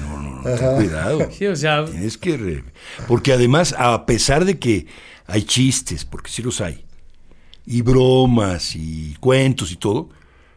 No, 0.01 0.21
no, 0.21 0.41
no, 0.41 0.43
ten 0.43 0.75
cuidado. 0.77 1.29
Sí, 1.31 1.45
o 1.47 1.55
sea, 1.55 1.83
Tienes 1.85 2.17
que... 2.17 2.37
re- 2.37 2.63
Porque 3.07 3.33
además, 3.33 3.75
a 3.77 4.05
pesar 4.05 4.45
de 4.45 4.57
que 4.57 4.87
hay 5.27 5.43
chistes, 5.43 6.05
porque 6.05 6.31
sí 6.31 6.41
los 6.41 6.61
hay, 6.61 6.85
y 7.65 7.81
bromas 7.81 8.75
y 8.75 9.15
cuentos 9.19 9.71
y 9.71 9.75
todo, 9.75 10.09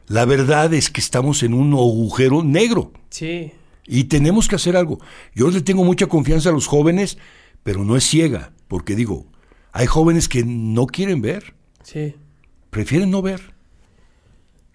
la 0.07 0.25
verdad 0.25 0.73
es 0.73 0.89
que 0.91 1.01
estamos 1.01 1.43
en 1.43 1.53
un 1.53 1.73
agujero 1.73 2.43
negro 2.45 2.93
sí. 3.11 3.53
y 3.87 4.05
tenemos 4.05 4.47
que 4.47 4.55
hacer 4.57 4.77
algo. 4.77 5.01
Yo 5.35 5.51
le 5.51 5.61
tengo 5.61 5.83
mucha 5.85 6.07
confianza 6.07 6.51
a 6.51 6.53
los 6.53 6.67
jóvenes, 6.69 7.19
pero 7.65 7.83
no 7.85 7.97
es 7.97 8.05
ciega, 8.05 8.53
porque 8.69 8.95
digo, 8.95 9.27
hay 9.73 9.87
jóvenes 9.87 10.29
que 10.29 10.45
no 10.45 10.87
quieren 10.87 11.23
ver, 11.23 11.55
Sí. 11.83 12.15
prefieren 12.71 13.11
no 13.11 13.21
ver. 13.23 13.53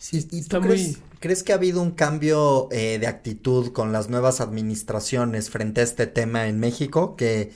Sí, 0.03 0.27
¿Y 0.31 0.39
está 0.39 0.57
tú 0.57 0.65
muy 0.65 0.75
crees, 0.75 0.97
crees 1.21 1.43
que 1.43 1.53
ha 1.53 1.55
habido 1.55 1.81
un 1.81 1.91
cambio 1.91 2.67
eh, 2.73 2.97
de 2.99 3.07
actitud 3.07 3.71
con 3.71 3.93
las 3.93 4.09
nuevas 4.09 4.41
administraciones 4.41 5.49
frente 5.49 5.79
a 5.79 5.85
este 5.85 6.07
tema 6.07 6.47
en 6.47 6.59
México? 6.59 7.15
¿Que 7.15 7.53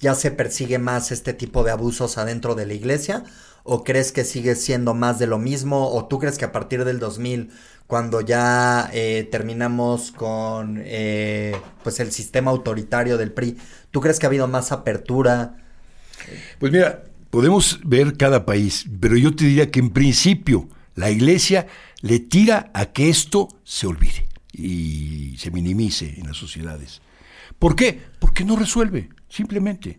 ya 0.00 0.14
se 0.14 0.30
persigue 0.30 0.78
más 0.78 1.10
este 1.10 1.32
tipo 1.32 1.64
de 1.64 1.72
abusos 1.72 2.16
adentro 2.16 2.54
de 2.54 2.66
la 2.66 2.74
iglesia? 2.74 3.24
¿O 3.64 3.82
crees 3.82 4.12
que 4.12 4.22
sigue 4.22 4.54
siendo 4.54 4.94
más 4.94 5.18
de 5.18 5.26
lo 5.26 5.40
mismo? 5.40 5.90
¿O 5.90 6.06
tú 6.06 6.20
crees 6.20 6.38
que 6.38 6.44
a 6.44 6.52
partir 6.52 6.84
del 6.84 7.00
2000, 7.00 7.50
cuando 7.88 8.20
ya 8.20 8.88
eh, 8.92 9.26
terminamos 9.28 10.12
con 10.12 10.80
eh, 10.84 11.56
pues 11.82 11.98
el 11.98 12.12
sistema 12.12 12.52
autoritario 12.52 13.18
del 13.18 13.32
PRI, 13.32 13.58
¿tú 13.90 14.00
crees 14.00 14.20
que 14.20 14.26
ha 14.26 14.28
habido 14.28 14.46
más 14.46 14.70
apertura? 14.70 15.56
Pues 16.60 16.70
mira, 16.70 17.02
podemos 17.30 17.80
ver 17.82 18.16
cada 18.16 18.46
país, 18.46 18.86
pero 19.00 19.16
yo 19.16 19.34
te 19.34 19.46
diría 19.46 19.72
que 19.72 19.80
en 19.80 19.90
principio 19.90 20.68
la 20.98 21.10
iglesia 21.10 21.68
le 22.00 22.20
tira 22.20 22.70
a 22.74 22.86
que 22.86 23.08
esto 23.08 23.48
se 23.64 23.86
olvide 23.86 24.28
y 24.52 25.36
se 25.38 25.50
minimice 25.50 26.14
en 26.18 26.26
las 26.26 26.36
sociedades. 26.36 27.00
¿Por 27.58 27.74
qué? 27.74 28.00
Porque 28.18 28.44
no 28.44 28.56
resuelve, 28.56 29.08
simplemente. 29.28 29.98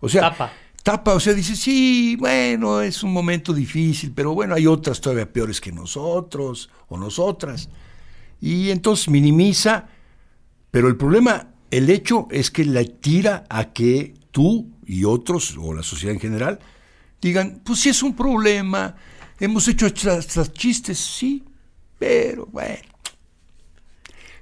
O 0.00 0.08
sea, 0.08 0.22
Tapa. 0.22 0.52
tapa, 0.82 1.14
o 1.14 1.20
sea, 1.20 1.34
dice, 1.34 1.54
sí, 1.56 2.16
bueno, 2.18 2.80
es 2.80 3.02
un 3.02 3.12
momento 3.12 3.52
difícil, 3.52 4.12
pero 4.14 4.34
bueno, 4.34 4.54
hay 4.54 4.66
otras 4.66 5.00
todavía 5.00 5.30
peores 5.30 5.60
que 5.60 5.72
nosotros 5.72 6.70
o 6.88 6.96
nosotras. 6.96 7.68
Y 8.40 8.70
entonces 8.70 9.08
minimiza, 9.08 9.88
pero 10.70 10.88
el 10.88 10.96
problema, 10.96 11.48
el 11.70 11.90
hecho 11.90 12.26
es 12.30 12.50
que 12.50 12.64
la 12.64 12.84
tira 12.84 13.44
a 13.48 13.72
que 13.72 14.14
tú 14.30 14.70
y 14.86 15.04
otros, 15.04 15.56
o 15.58 15.72
la 15.72 15.82
sociedad 15.82 16.14
en 16.14 16.20
general, 16.20 16.58
digan, 17.20 17.62
pues 17.64 17.80
sí 17.80 17.88
es 17.88 18.02
un 18.02 18.14
problema, 18.14 18.96
hemos 19.40 19.68
hecho 19.68 19.86
hasta 19.86 20.52
chistes, 20.52 20.98
sí, 20.98 21.44
pero 21.98 22.46
bueno. 22.46 22.94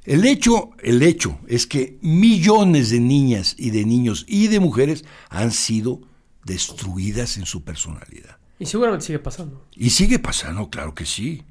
El 0.05 0.25
hecho, 0.25 0.71
el 0.83 1.03
hecho 1.03 1.39
es 1.47 1.67
que 1.67 1.99
millones 2.01 2.91
de 2.91 2.99
niñas 2.99 3.55
y 3.57 3.71
de 3.71 3.85
niños 3.85 4.25
y 4.27 4.49
de 4.49 4.59
mujeres 4.59 5.05
han 5.29 5.53
sido 5.53 6.01
destruidas 6.45 7.37
en 7.37 7.47
su 7.47 7.63
personalidad. 7.63 8.39
y 8.59 8.67
seguramente 8.67 9.07
sigue 9.07 9.21
pasando. 9.21 9.65
Y 9.77 9.91
sigue 9.91 10.19
pasando, 10.19 10.71
claro 10.71 10.95
que 10.95 11.07
sí. 11.07 11.45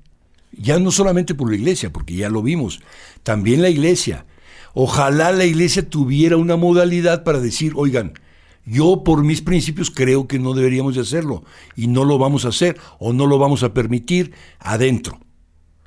Ya 0.51 0.79
no 0.79 0.91
solamente 0.91 1.33
por 1.33 1.49
la 1.49 1.55
iglesia, 1.55 1.93
porque 1.93 2.15
ya 2.15 2.29
lo 2.29 2.41
vimos, 2.41 2.81
también 3.23 3.61
la 3.61 3.69
iglesia. 3.69 4.25
Ojalá 4.73 5.31
la 5.31 5.45
iglesia 5.45 5.89
tuviera 5.89 6.35
una 6.35 6.57
modalidad 6.57 7.23
para 7.23 7.39
decir, 7.39 7.73
oigan, 7.75 8.13
yo 8.65 9.03
por 9.03 9.23
mis 9.23 9.41
principios 9.41 9.89
creo 9.91 10.27
que 10.27 10.39
no 10.39 10.53
deberíamos 10.53 10.95
de 10.95 11.01
hacerlo 11.01 11.43
y 11.75 11.87
no 11.87 12.05
lo 12.05 12.17
vamos 12.17 12.45
a 12.45 12.49
hacer 12.49 12.77
o 12.99 13.13
no 13.13 13.25
lo 13.27 13.37
vamos 13.39 13.63
a 13.63 13.73
permitir 13.73 14.31
adentro. 14.59 15.19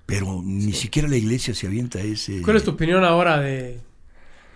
Pero 0.07 0.43
ni 0.45 0.73
siquiera 0.73 1.09
la 1.09 1.17
iglesia 1.17 1.55
se 1.55 1.67
avienta 1.67 1.99
a 1.99 2.03
ese... 2.03 2.43
¿Cuál 2.43 2.57
es 2.57 2.65
tu 2.65 2.73
opinión 2.73 3.05
ahora 3.05 3.41
de 3.41 3.81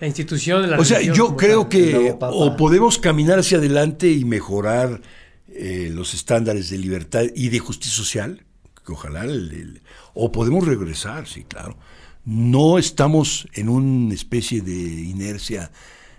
la 0.00 0.06
institución 0.06 0.62
de 0.62 0.68
la 0.68 0.78
O 0.78 0.84
sea, 0.84 1.00
yo 1.00 1.36
creo 1.36 1.62
tal? 1.62 1.68
que 1.70 2.16
o 2.20 2.56
podemos 2.56 2.98
caminar 2.98 3.38
hacia 3.38 3.58
adelante 3.58 4.10
y 4.10 4.24
mejorar 4.24 5.00
eh, 5.48 5.90
los 5.92 6.12
estándares 6.14 6.68
de 6.70 6.78
libertad 6.78 7.24
y 7.34 7.48
de 7.48 7.58
justicia 7.58 7.96
social, 7.96 8.44
que 8.84 8.92
ojalá, 8.92 9.24
el- 9.24 9.50
el- 9.52 9.82
o 10.14 10.30
podemos 10.30 10.66
regresar, 10.66 11.26
sí, 11.26 11.44
claro. 11.44 11.76
No 12.24 12.78
estamos 12.78 13.48
en 13.54 13.68
una 13.70 14.12
especie 14.14 14.60
de 14.60 14.72
inercia 14.74 15.70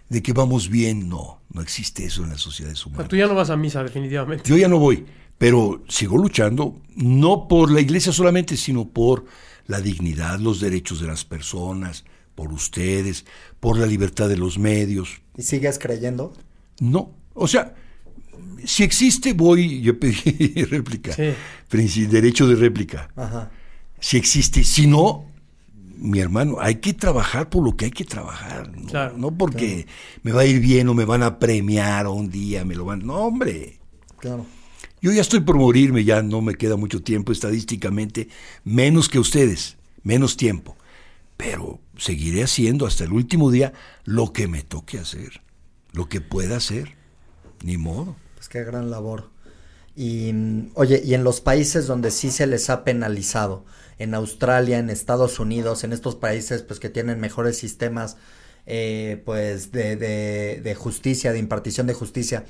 de 0.10 0.22
que 0.22 0.34
vamos 0.34 0.70
bien, 0.70 1.08
no, 1.08 1.42
no 1.54 1.62
existe 1.62 2.06
eso 2.06 2.24
en 2.24 2.30
las 2.32 2.42
sociedades 2.42 2.84
humanas. 2.86 3.08
tú 3.08 3.16
ya 3.16 3.28
no 3.28 3.36
vas 3.36 3.50
a 3.50 3.56
misa 3.58 3.84
definitivamente. 3.84 4.50
Yo 4.50 4.58
ya 4.58 4.68
no 4.68 4.80
voy, 4.80 5.06
pero 5.38 5.84
sigo 5.88 6.18
luchando, 6.18 6.82
no 6.96 7.48
por 7.48 7.72
la 7.72 7.80
iglesia 7.82 8.12
solamente, 8.12 8.58
sino 8.58 8.90
por 8.90 9.26
la 9.68 9.80
dignidad, 9.82 10.40
los 10.40 10.60
derechos 10.60 11.00
de 11.00 11.08
las 11.08 11.26
personas, 11.26 12.06
por 12.36 12.52
ustedes, 12.52 13.26
por 13.60 13.78
la 13.78 13.86
libertad 13.86 14.28
de 14.30 14.38
los 14.38 14.58
medios. 14.58 15.22
¿Y 15.38 15.44
sigues 15.44 15.78
creyendo? 15.78 16.34
No, 16.80 17.12
o 17.34 17.48
sea, 17.48 17.76
si 18.66 18.84
existe, 18.84 19.34
voy, 19.34 19.82
yo 19.82 20.00
pedí 20.00 20.64
réplica, 20.70 21.14
Sí. 21.14 22.06
derecho 22.08 22.48
de 22.48 22.56
réplica. 22.56 23.10
Ajá. 23.16 23.52
Si 24.00 24.18
existe, 24.18 24.64
si 24.64 24.88
no, 24.88 25.29
mi 26.00 26.20
hermano, 26.20 26.58
hay 26.60 26.76
que 26.76 26.94
trabajar 26.94 27.50
por 27.50 27.64
lo 27.64 27.76
que 27.76 27.86
hay 27.86 27.92
que 27.92 28.06
trabajar. 28.06 28.72
No, 28.78 28.88
Claro. 28.88 29.18
no 29.18 29.32
porque 29.38 29.86
me 30.24 30.32
va 30.32 30.42
a 30.42 30.46
ir 30.46 30.60
bien 30.60 30.88
o 30.90 30.94
me 30.94 31.06
van 31.06 31.24
a 31.24 31.40
premiar 31.40 32.06
o 32.08 32.14
un 32.14 32.30
día 32.30 32.64
me 32.66 32.76
lo 32.76 32.86
van. 32.86 33.06
No, 33.06 33.16
hombre. 33.16 33.80
Claro. 34.20 34.46
Yo 35.02 35.12
ya 35.12 35.22
estoy 35.22 35.40
por 35.42 35.56
morirme, 35.58 36.04
ya 36.04 36.22
no 36.22 36.42
me 36.42 36.56
queda 36.56 36.76
mucho 36.76 37.02
tiempo 37.02 37.32
estadísticamente, 37.32 38.28
menos 38.66 39.08
que 39.08 39.20
ustedes, 39.20 39.78
menos 40.04 40.36
tiempo. 40.36 40.76
Pero 41.38 41.80
seguiré 41.98 42.44
haciendo 42.44 42.86
hasta 42.86 43.06
el 43.06 43.14
último 43.14 43.50
día 43.52 43.72
lo 44.04 44.34
que 44.34 44.48
me 44.48 44.62
toque 44.62 45.00
hacer, 45.00 45.42
lo 45.94 46.10
que 46.10 46.20
pueda 46.22 46.58
hacer. 46.58 46.96
Ni 47.64 47.78
modo. 47.78 48.16
Pues 48.36 48.48
qué 48.50 48.64
gran 48.64 48.90
labor. 48.90 49.30
Y 49.96 50.32
mm, 50.34 50.72
oye, 50.76 51.02
y 51.06 51.14
en 51.14 51.24
los 51.24 51.42
países 51.42 51.88
donde 51.88 52.12
sí 52.12 52.32
se 52.32 52.48
les 52.48 52.70
ha 52.70 52.84
penalizado, 52.84 53.66
en 54.00 54.16
Australia, 54.16 54.80
en 54.80 54.90
Estados 54.90 55.40
Unidos, 55.40 55.84
en 55.84 55.94
estos 55.94 56.16
países 56.16 56.64
pues 56.64 56.80
que 56.80 56.90
tienen 56.90 57.20
mejores 57.20 57.58
sistemas 57.58 58.18
eh, 58.66 59.22
pues 59.26 59.72
de, 59.72 59.96
de, 59.96 60.62
de 60.64 60.76
justicia, 60.76 61.32
de 61.32 61.40
impartición 61.40 61.88
de 61.88 61.94
justicia, 61.94 62.46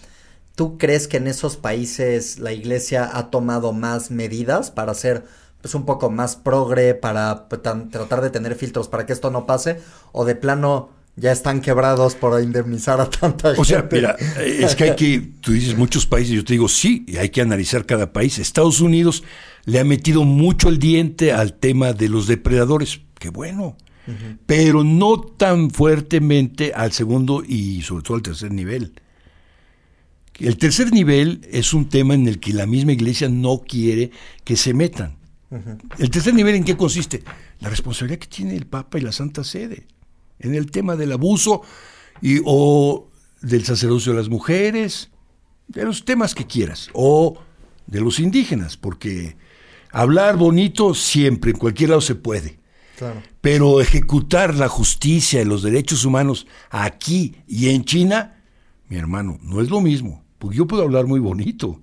¿tú 0.56 0.78
crees 0.78 1.08
que 1.08 1.18
en 1.18 1.28
esos 1.28 1.58
países 1.58 2.40
la 2.40 2.52
iglesia 2.52 3.10
ha 3.18 3.30
tomado 3.30 3.74
más 3.74 4.12
medidas 4.12 4.72
para 4.72 4.94
ser 4.94 5.24
pues 5.62 5.76
un 5.76 5.86
poco 5.86 6.10
más 6.10 6.36
progre, 6.36 6.94
para 6.96 7.50
pues, 7.50 7.62
tratar 7.62 8.22
de 8.22 8.30
tener 8.30 8.56
filtros 8.56 8.88
para 8.88 9.06
que 9.06 9.14
esto 9.14 9.32
no 9.32 9.46
pase? 9.46 9.80
¿O 10.12 10.26
de 10.26 10.36
plano 10.36 10.90
ya 11.16 11.32
están 11.32 11.62
quebrados 11.62 12.16
por 12.16 12.42
indemnizar 12.42 13.00
a 13.02 13.10
tanta 13.10 13.50
gente? 13.50 13.62
O 13.62 13.66
sea, 13.66 13.88
mira, 13.92 14.16
es 14.44 14.76
que 14.76 14.84
hay 14.86 14.96
que, 14.96 15.32
tú 15.42 15.52
dices 15.52 15.78
muchos 15.78 16.06
países, 16.06 16.34
yo 16.34 16.44
te 16.44 16.54
digo 16.54 16.68
sí, 16.68 17.06
y 17.08 17.18
hay 17.18 17.30
que 17.30 17.42
analizar 17.42 17.86
cada 17.86 18.14
país. 18.14 18.40
Estados 18.40 18.80
Unidos 18.80 19.24
le 19.66 19.80
ha 19.80 19.84
metido 19.84 20.24
mucho 20.24 20.70
el 20.70 20.80
diente 20.80 21.32
al 21.32 21.54
tema 21.54 21.94
de 21.94 22.10
los 22.10 22.28
depredadores, 22.28 23.02
qué 23.20 23.30
bueno, 23.30 23.78
pero 24.48 24.84
no 24.84 25.20
tan 25.20 25.70
fuertemente 25.70 26.74
al 26.74 26.92
segundo 26.94 27.44
y 27.48 27.84
sobre 27.84 28.04
todo 28.04 28.18
al 28.18 28.24
tercer 28.24 28.52
nivel. 28.52 28.94
El 30.40 30.58
tercer 30.58 30.92
nivel 30.92 31.42
es 31.52 31.74
un 31.74 31.90
tema 31.90 32.16
en 32.16 32.28
el 32.28 32.40
que 32.40 32.54
la 32.54 32.66
misma 32.66 32.94
iglesia 32.94 33.30
no 33.30 33.62
quiere 33.68 34.10
que 34.44 34.56
se 34.56 34.74
metan. 34.74 35.18
¿El 35.98 36.10
tercer 36.10 36.34
nivel 36.34 36.56
en 36.56 36.64
qué 36.64 36.78
consiste? 36.78 37.24
La 37.60 37.70
responsabilidad 37.70 38.20
que 38.20 38.28
tiene 38.28 38.56
el 38.56 38.66
Papa 38.66 38.98
y 38.98 39.02
la 39.02 39.12
Santa 39.12 39.44
Sede 39.44 39.86
en 40.40 40.56
el 40.56 40.72
tema 40.72 40.96
del 40.96 41.12
abuso 41.12 41.62
y, 42.22 42.42
o 42.46 43.08
del 43.42 43.66
sacerdocio 43.66 44.14
de 44.14 44.20
las 44.20 44.30
mujeres, 44.30 45.10
de 45.68 45.86
los 45.86 46.06
temas 46.06 46.36
que 46.36 46.46
quieras, 46.46 46.90
o 46.94 47.38
de 47.88 48.02
los 48.02 48.20
indígenas, 48.20 48.78
porque 48.78 49.38
hablar 49.92 50.38
bonito 50.38 50.94
siempre, 50.94 51.52
en 51.52 51.58
cualquier 51.58 51.90
lado 51.90 52.02
se 52.02 52.16
puede. 52.16 52.60
Claro. 52.98 53.22
Pero 53.42 53.80
ejecutar 53.80 54.56
la 54.56 54.68
justicia 54.68 55.42
y 55.42 55.46
los 55.46 55.64
derechos 55.64 56.04
humanos 56.04 56.48
aquí 56.70 57.36
y 57.48 57.70
en 57.70 57.86
China, 57.86 58.44
mi 58.90 58.98
hermano, 58.98 59.40
no 59.42 59.62
es 59.62 59.70
lo 59.70 59.80
mismo. 59.80 60.24
Porque 60.38 60.58
yo 60.58 60.68
puedo 60.68 60.84
hablar 60.84 61.06
muy 61.06 61.20
bonito. 61.20 61.82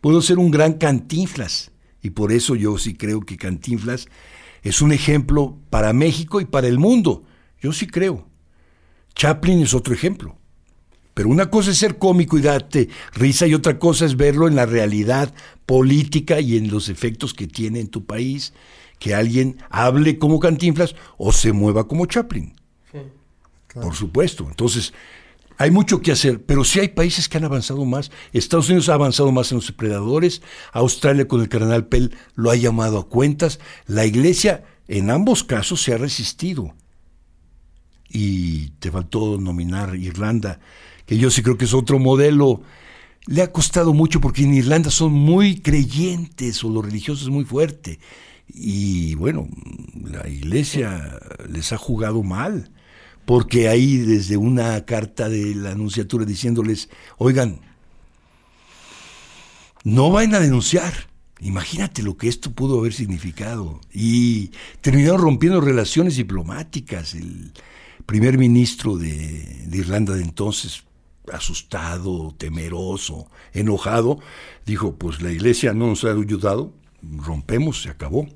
Puedo 0.00 0.22
ser 0.22 0.38
un 0.38 0.50
gran 0.50 0.74
cantinflas. 0.74 1.72
Y 2.02 2.10
por 2.10 2.32
eso 2.32 2.56
yo 2.56 2.76
sí 2.78 2.94
creo 2.94 3.20
que 3.20 3.36
Cantinflas 3.36 4.08
es 4.62 4.82
un 4.82 4.92
ejemplo 4.92 5.56
para 5.70 5.92
México 5.92 6.40
y 6.40 6.44
para 6.44 6.66
el 6.66 6.78
mundo. 6.78 7.24
Yo 7.62 7.72
sí 7.72 7.86
creo. 7.86 8.26
Chaplin 9.14 9.62
es 9.62 9.72
otro 9.72 9.94
ejemplo. 9.94 10.36
Pero 11.14 11.28
una 11.28 11.50
cosa 11.50 11.70
es 11.70 11.78
ser 11.78 11.98
cómico 11.98 12.38
y 12.38 12.42
darte 12.42 12.88
risa 13.14 13.46
y 13.46 13.54
otra 13.54 13.78
cosa 13.78 14.06
es 14.06 14.16
verlo 14.16 14.48
en 14.48 14.56
la 14.56 14.66
realidad 14.66 15.32
política 15.66 16.40
y 16.40 16.56
en 16.56 16.70
los 16.70 16.88
efectos 16.88 17.34
que 17.34 17.46
tiene 17.46 17.80
en 17.80 17.88
tu 17.88 18.04
país, 18.06 18.54
que 18.98 19.14
alguien 19.14 19.58
hable 19.70 20.18
como 20.18 20.40
Cantinflas 20.40 20.94
o 21.18 21.32
se 21.32 21.52
mueva 21.52 21.86
como 21.86 22.06
Chaplin. 22.06 22.54
Sí. 22.90 22.98
Por 23.74 23.94
supuesto. 23.94 24.46
Entonces, 24.48 24.94
hay 25.58 25.70
mucho 25.70 26.00
que 26.00 26.12
hacer, 26.12 26.42
pero 26.42 26.64
sí 26.64 26.80
hay 26.80 26.88
países 26.88 27.28
que 27.28 27.36
han 27.36 27.44
avanzado 27.44 27.84
más. 27.84 28.10
Estados 28.32 28.68
Unidos 28.68 28.88
ha 28.88 28.94
avanzado 28.94 29.30
más 29.32 29.52
en 29.52 29.56
los 29.56 29.66
depredadores, 29.66 30.42
Australia 30.72 31.28
con 31.28 31.40
el 31.42 31.48
cardenal 31.48 31.86
Pell 31.86 32.16
lo 32.34 32.50
ha 32.50 32.56
llamado 32.56 32.98
a 32.98 33.08
cuentas, 33.08 33.60
la 33.86 34.06
iglesia 34.06 34.64
en 34.88 35.10
ambos 35.10 35.44
casos 35.44 35.82
se 35.82 35.92
ha 35.92 35.98
resistido. 35.98 36.74
Y 38.12 38.68
te 38.78 38.90
faltó 38.90 39.38
nominar 39.38 39.96
Irlanda, 39.96 40.60
que 41.06 41.16
yo 41.16 41.30
sí 41.30 41.42
creo 41.42 41.56
que 41.56 41.64
es 41.64 41.74
otro 41.74 41.98
modelo. 41.98 42.62
Le 43.26 43.42
ha 43.42 43.52
costado 43.52 43.94
mucho 43.94 44.20
porque 44.20 44.42
en 44.42 44.54
Irlanda 44.54 44.90
son 44.90 45.12
muy 45.12 45.60
creyentes 45.60 46.62
o 46.64 46.68
lo 46.68 46.82
religioso 46.82 47.24
es 47.24 47.30
muy 47.30 47.44
fuerte. 47.44 47.98
Y 48.48 49.14
bueno, 49.14 49.48
la 50.04 50.28
iglesia 50.28 51.18
les 51.48 51.72
ha 51.72 51.78
jugado 51.78 52.22
mal 52.22 52.70
porque 53.24 53.68
ahí 53.68 53.98
desde 53.98 54.36
una 54.36 54.84
carta 54.84 55.28
de 55.28 55.54
la 55.54 55.70
anunciatura 55.70 56.24
diciéndoles, 56.24 56.90
oigan, 57.18 57.60
no 59.84 60.10
vayan 60.10 60.34
a 60.34 60.40
denunciar. 60.40 60.92
Imagínate 61.40 62.02
lo 62.02 62.16
que 62.16 62.28
esto 62.28 62.52
pudo 62.52 62.78
haber 62.78 62.92
significado. 62.92 63.80
Y 63.92 64.52
terminaron 64.80 65.20
rompiendo 65.20 65.60
relaciones 65.60 66.16
diplomáticas. 66.16 67.14
El 67.14 67.52
primer 68.06 68.38
ministro 68.38 68.96
de, 68.96 69.66
Irlanda 69.72 70.14
de 70.14 70.22
entonces, 70.22 70.84
asustado, 71.32 72.34
temeroso, 72.36 73.28
enojado, 73.52 74.18
dijo, 74.66 74.96
pues 74.96 75.22
la 75.22 75.30
iglesia 75.30 75.72
no 75.72 75.86
nos 75.86 76.04
ha 76.04 76.10
ayudado, 76.10 76.72
rompemos, 77.02 77.82
se 77.82 77.90
acabó. 77.90 78.26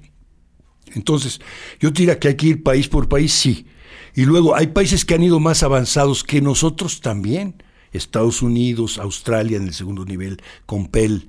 Entonces, 0.94 1.40
yo 1.80 1.90
diría 1.90 2.18
que 2.18 2.28
hay 2.28 2.36
que 2.36 2.46
ir 2.46 2.62
país 2.62 2.88
por 2.88 3.08
país, 3.08 3.32
sí. 3.32 3.66
Y 4.14 4.24
luego 4.24 4.56
hay 4.56 4.68
países 4.68 5.04
que 5.04 5.14
han 5.14 5.22
ido 5.22 5.40
más 5.40 5.62
avanzados 5.62 6.24
que 6.24 6.40
nosotros 6.40 7.00
también. 7.00 7.62
Estados 7.92 8.42
Unidos, 8.42 8.98
Australia 8.98 9.56
en 9.56 9.64
el 9.64 9.74
segundo 9.74 10.04
nivel, 10.04 10.40
con 10.64 10.88
PEL. 10.88 11.28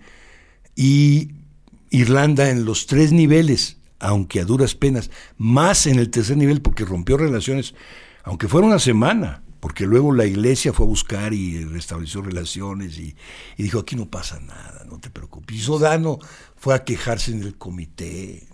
Y 0.75 1.31
Irlanda 1.89 2.49
en 2.49 2.65
los 2.65 2.85
tres 2.85 3.11
niveles, 3.11 3.77
aunque 3.99 4.39
a 4.39 4.45
duras 4.45 4.75
penas. 4.75 5.09
Más 5.37 5.87
en 5.87 5.99
el 5.99 6.09
tercer 6.09 6.37
nivel 6.37 6.61
porque 6.61 6.85
rompió 6.85 7.17
relaciones, 7.17 7.73
aunque 8.27 8.47
fuera 8.47 8.67
una 8.67 8.79
semana. 8.79 9.43
Porque 9.59 9.87
luego 9.87 10.13
la 10.13 10.25
iglesia 10.25 10.71
fue 10.71 10.85
a 10.85 10.89
buscar 10.89 11.33
y 11.33 11.65
restableció 11.65 12.21
relaciones 12.21 12.99
y, 12.99 13.15
y 13.57 13.63
dijo, 13.63 13.79
aquí 13.79 13.95
no 13.95 14.07
pasa 14.07 14.39
nada, 14.39 14.85
no 14.87 14.99
te 14.99 15.09
preocupes. 15.09 15.57
Y 15.57 15.59
Sodano 15.59 16.19
fue 16.55 16.75
a 16.75 16.83
quejarse 16.83 17.31
en 17.31 17.41
el 17.41 17.57
comité. 17.57 18.47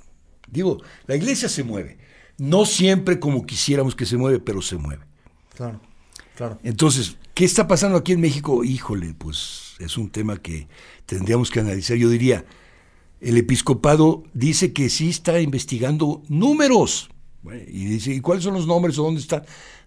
Digo, 0.49 0.81
la 1.05 1.17
iglesia 1.17 1.49
se 1.49 1.63
mueve. 1.63 1.97
No 2.37 2.65
siempre 2.65 3.19
como 3.19 3.45
quisiéramos 3.45 3.95
que 3.95 4.05
se 4.05 4.15
mueve, 4.15 4.39
pero 4.39 4.61
se 4.61 4.77
mueve. 4.77 5.03
Claro, 5.55 5.81
claro. 6.35 6.57
Entonces, 6.63 7.17
¿qué 7.33 7.43
está 7.43 7.67
pasando 7.67 7.97
aquí 7.97 8.13
en 8.13 8.21
México? 8.21 8.63
Híjole, 8.63 9.13
pues 9.13 9.75
es 9.79 9.97
un 9.97 10.09
tema 10.09 10.37
que 10.37 10.69
tendríamos 11.05 11.51
que 11.51 11.59
analizar. 11.59 11.97
Yo 11.97 12.09
diría, 12.09 12.45
el 13.19 13.37
episcopado 13.37 14.23
dice 14.33 14.71
que 14.71 14.89
sí 14.89 15.09
está 15.09 15.41
investigando 15.41 16.23
números. 16.29 17.09
Bueno, 17.43 17.61
y 17.67 17.85
dice, 17.85 18.13
¿y 18.13 18.21
cuáles 18.21 18.43
son 18.43 18.53
los 18.53 18.65
nombres 18.65 18.97
o 18.97 19.03
dónde 19.03 19.21
están? 19.21 19.43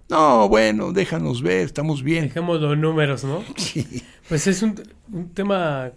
No, 0.08 0.48
bueno, 0.48 0.92
déjanos 0.92 1.42
ver, 1.42 1.62
estamos 1.66 2.02
bien. 2.02 2.24
Dejemos 2.24 2.60
los 2.60 2.78
números, 2.78 3.24
¿no? 3.24 3.42
Pues 4.28 4.46
es 4.46 4.62
un, 4.62 4.80
un 5.12 5.28
tema 5.30 5.90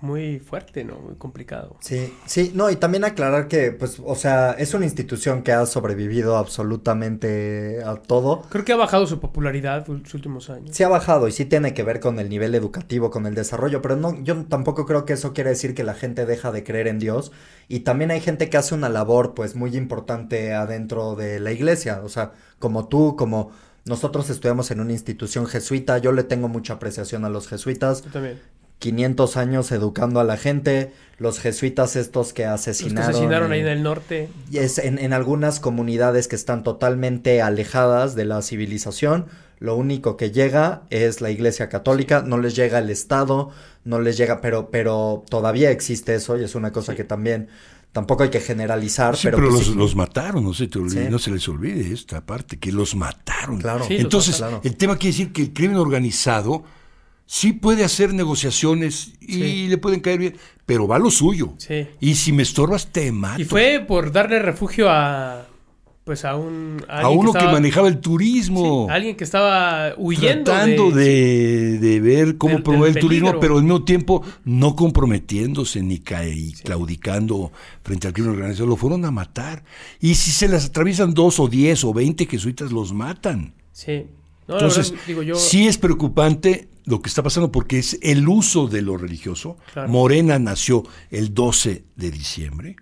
muy 0.00 0.38
fuerte, 0.38 0.84
¿no? 0.84 0.96
Muy 0.96 1.16
complicado. 1.16 1.76
Sí, 1.80 2.14
sí, 2.26 2.52
no, 2.54 2.70
y 2.70 2.76
también 2.76 3.04
aclarar 3.04 3.48
que, 3.48 3.72
pues, 3.72 4.00
o 4.04 4.14
sea, 4.14 4.52
es 4.52 4.74
una 4.74 4.84
institución 4.84 5.42
que 5.42 5.52
ha 5.52 5.66
sobrevivido 5.66 6.36
absolutamente 6.36 7.82
a 7.84 7.96
todo. 7.96 8.42
Creo 8.48 8.64
que 8.64 8.72
ha 8.72 8.76
bajado 8.76 9.06
su 9.06 9.20
popularidad 9.20 9.88
en 9.88 10.02
los 10.02 10.14
últimos 10.14 10.50
años. 10.50 10.76
Sí 10.76 10.82
ha 10.82 10.88
bajado 10.88 11.28
y 11.28 11.32
sí 11.32 11.44
tiene 11.44 11.74
que 11.74 11.82
ver 11.82 12.00
con 12.00 12.18
el 12.18 12.28
nivel 12.28 12.54
educativo, 12.54 13.10
con 13.10 13.26
el 13.26 13.34
desarrollo, 13.34 13.82
pero 13.82 13.96
no, 13.96 14.22
yo 14.22 14.44
tampoco 14.44 14.86
creo 14.86 15.04
que 15.04 15.14
eso 15.14 15.32
quiere 15.32 15.50
decir 15.50 15.74
que 15.74 15.84
la 15.84 15.94
gente 15.94 16.26
deja 16.26 16.52
de 16.52 16.64
creer 16.64 16.88
en 16.88 16.98
Dios. 16.98 17.32
Y 17.68 17.80
también 17.80 18.10
hay 18.10 18.20
gente 18.20 18.48
que 18.48 18.56
hace 18.56 18.74
una 18.74 18.88
labor, 18.88 19.34
pues, 19.34 19.56
muy 19.56 19.76
importante 19.76 20.54
adentro 20.54 21.16
de 21.16 21.40
la 21.40 21.52
iglesia. 21.52 22.00
O 22.04 22.08
sea, 22.08 22.32
como 22.58 22.88
tú, 22.88 23.16
como 23.16 23.50
nosotros 23.84 24.30
estudiamos 24.30 24.70
en 24.70 24.80
una 24.80 24.92
institución 24.92 25.46
jesuita, 25.46 25.98
yo 25.98 26.12
le 26.12 26.22
tengo 26.22 26.48
mucha 26.48 26.74
apreciación 26.74 27.24
a 27.24 27.28
los 27.28 27.48
jesuitas. 27.48 28.04
Yo 28.04 28.10
también. 28.10 28.38
500 28.78 29.36
años 29.36 29.72
educando 29.72 30.20
a 30.20 30.24
la 30.24 30.36
gente, 30.36 30.92
los 31.18 31.40
jesuitas 31.40 31.96
estos 31.96 32.32
que 32.32 32.44
Los 32.44 32.62
que 32.62 32.70
asesinaron. 32.70 33.10
asesinaron 33.10 33.52
ahí 33.52 33.60
en- 33.60 33.66
el 33.68 33.82
norte. 33.82 34.28
y 34.50 34.58
es 34.58 34.78
en, 34.78 34.98
en 34.98 35.12
algunas 35.12 35.58
comunidades 35.60 36.28
que 36.28 36.36
están 36.36 36.62
totalmente 36.62 37.42
alejadas 37.42 38.14
de 38.14 38.24
la 38.24 38.40
civilización, 38.42 39.26
lo 39.58 39.74
único 39.74 40.16
que 40.16 40.30
llega 40.30 40.82
es 40.90 41.20
la 41.20 41.30
iglesia 41.30 41.68
católica, 41.68 42.22
no 42.24 42.38
les 42.38 42.54
llega 42.54 42.78
el 42.78 42.90
Estado, 42.90 43.50
no 43.84 44.00
les 44.00 44.16
llega, 44.16 44.40
pero, 44.40 44.70
pero 44.70 45.24
todavía 45.28 45.72
existe 45.72 46.14
eso 46.14 46.38
y 46.38 46.44
es 46.44 46.54
una 46.54 46.70
cosa 46.70 46.94
que 46.94 47.02
también 47.02 47.48
tampoco 47.90 48.22
hay 48.22 48.28
que 48.28 48.38
generalizar, 48.40 49.16
Sí, 49.16 49.22
pero, 49.26 49.38
pero, 49.38 49.50
los, 49.50 49.64
sí- 49.66 49.74
los 49.74 49.96
mataron, 49.96 50.44
no 50.44 50.54
se, 50.54 50.68
te 50.68 50.78
olvide- 50.78 51.06
Sí. 51.06 51.10
no 51.10 51.18
se 51.18 51.32
les 51.32 51.48
olvide 51.48 51.92
esta 51.92 52.24
parte, 52.24 52.58
que 52.60 52.70
los 52.70 52.94
mataron. 52.94 53.58
Claro. 53.60 53.84
Sí, 53.88 53.94
los 53.94 54.02
Entonces, 54.04 54.40
mataron. 54.40 54.60
el 54.62 54.76
tema 54.76 54.96
quiere 54.96 55.12
decir 55.16 55.32
que 55.32 55.42
el 55.42 55.52
crimen 55.52 55.78
organizado 55.78 56.62
sí 57.28 57.52
puede 57.52 57.84
hacer 57.84 58.14
negociaciones 58.14 59.12
y 59.20 59.34
Sí. 59.34 59.68
le 59.68 59.76
pueden 59.76 60.00
caer 60.00 60.18
bien, 60.18 60.36
pero 60.64 60.88
va 60.88 60.96
a 60.96 60.98
lo 60.98 61.10
suyo. 61.10 61.52
Sí. 61.58 61.86
Y 62.00 62.14
si 62.14 62.32
me 62.32 62.42
estorbas, 62.42 62.90
te 62.90 63.12
mato. 63.12 63.40
Y 63.40 63.44
fue 63.44 63.84
por 63.86 64.10
darle 64.10 64.38
refugio 64.40 64.88
a 64.90 65.46
pues 66.04 66.24
a 66.24 66.36
un 66.36 66.82
a, 66.88 67.10
uno 67.10 67.34
que, 67.34 67.44
manejaba 67.44 67.86
el 67.86 67.98
turismo. 67.98 68.86
Sí, 68.88 68.94
alguien 68.94 69.14
que 69.14 69.24
estaba 69.24 69.92
huyendo. 69.98 70.44
Tratando 70.44 70.90
de, 70.90 71.78
de, 71.78 72.00
ver 72.00 72.38
cómo 72.38 72.62
promover 72.62 72.96
el 72.96 72.98
turismo, 72.98 73.38
pero 73.38 73.58
al 73.58 73.64
mismo 73.64 73.84
tiempo 73.84 74.24
no 74.46 74.74
comprometiéndose 74.74 75.82
ni 75.82 75.98
claudicando 75.98 77.52
frente 77.82 78.06
al 78.06 78.14
crimen 78.14 78.32
organizado. 78.32 78.66
Lo 78.66 78.76
fueron 78.76 79.04
a 79.04 79.10
matar. 79.10 79.64
Y 80.00 80.14
si 80.14 80.30
se 80.30 80.48
las 80.48 80.64
atraviesan 80.64 81.12
dos 81.12 81.38
o 81.40 81.46
diez 81.46 81.84
o 81.84 81.92
veinte 81.92 82.24
jesuitas, 82.24 82.72
los 82.72 82.94
matan. 82.94 83.52
Sí. 83.72 84.06
Entonces, 84.48 84.94
digo 85.06 85.22
yo... 85.22 85.34
sí 85.34 85.66
es 85.66 85.78
preocupante 85.78 86.68
lo 86.84 87.02
que 87.02 87.08
está 87.08 87.22
pasando 87.22 87.52
porque 87.52 87.78
es 87.78 87.98
el 88.00 88.26
uso 88.28 88.66
de 88.66 88.82
lo 88.82 88.96
religioso. 88.96 89.58
Morena 89.88 90.38
nació 90.38 90.84
el 91.10 91.34
12 91.34 91.84
de 91.96 92.10
diciembre 92.10 92.76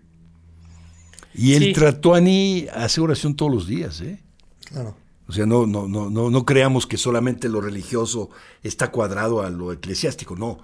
y 1.34 1.54
él 1.54 1.72
trató 1.74 2.14
a 2.14 2.20
ni 2.20 2.66
hace 2.72 3.00
oración 3.00 3.34
todos 3.34 3.52
los 3.52 3.66
días, 3.66 4.00
¿eh? 4.00 4.22
Claro. 4.64 4.96
O 5.28 5.32
sea, 5.32 5.44
no, 5.44 5.66
no, 5.66 5.88
no, 5.88 6.08
no, 6.08 6.30
no 6.30 6.44
creamos 6.46 6.86
que 6.86 6.96
solamente 6.96 7.48
lo 7.48 7.60
religioso 7.60 8.30
está 8.62 8.90
cuadrado 8.90 9.42
a 9.42 9.50
lo 9.50 9.72
eclesiástico, 9.72 10.36
no. 10.36 10.60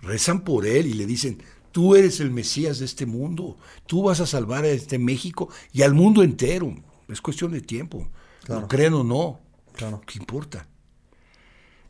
Rezan 0.00 0.40
por 0.40 0.66
él 0.66 0.86
y 0.86 0.94
le 0.94 1.06
dicen, 1.06 1.42
tú 1.70 1.94
eres 1.94 2.20
el 2.20 2.30
Mesías 2.30 2.78
de 2.78 2.86
este 2.86 3.04
mundo, 3.04 3.58
tú 3.86 4.04
vas 4.04 4.20
a 4.20 4.26
salvar 4.26 4.64
a 4.64 4.68
este 4.68 4.98
México 4.98 5.50
y 5.72 5.82
al 5.82 5.94
mundo 5.94 6.22
entero. 6.22 6.74
Es 7.08 7.20
cuestión 7.20 7.52
de 7.52 7.60
tiempo. 7.60 8.08
Lo 8.48 8.66
crean 8.66 8.94
o 8.94 9.04
no. 9.04 9.40
Claro. 9.76 10.02
¿Qué 10.06 10.18
importa? 10.18 10.66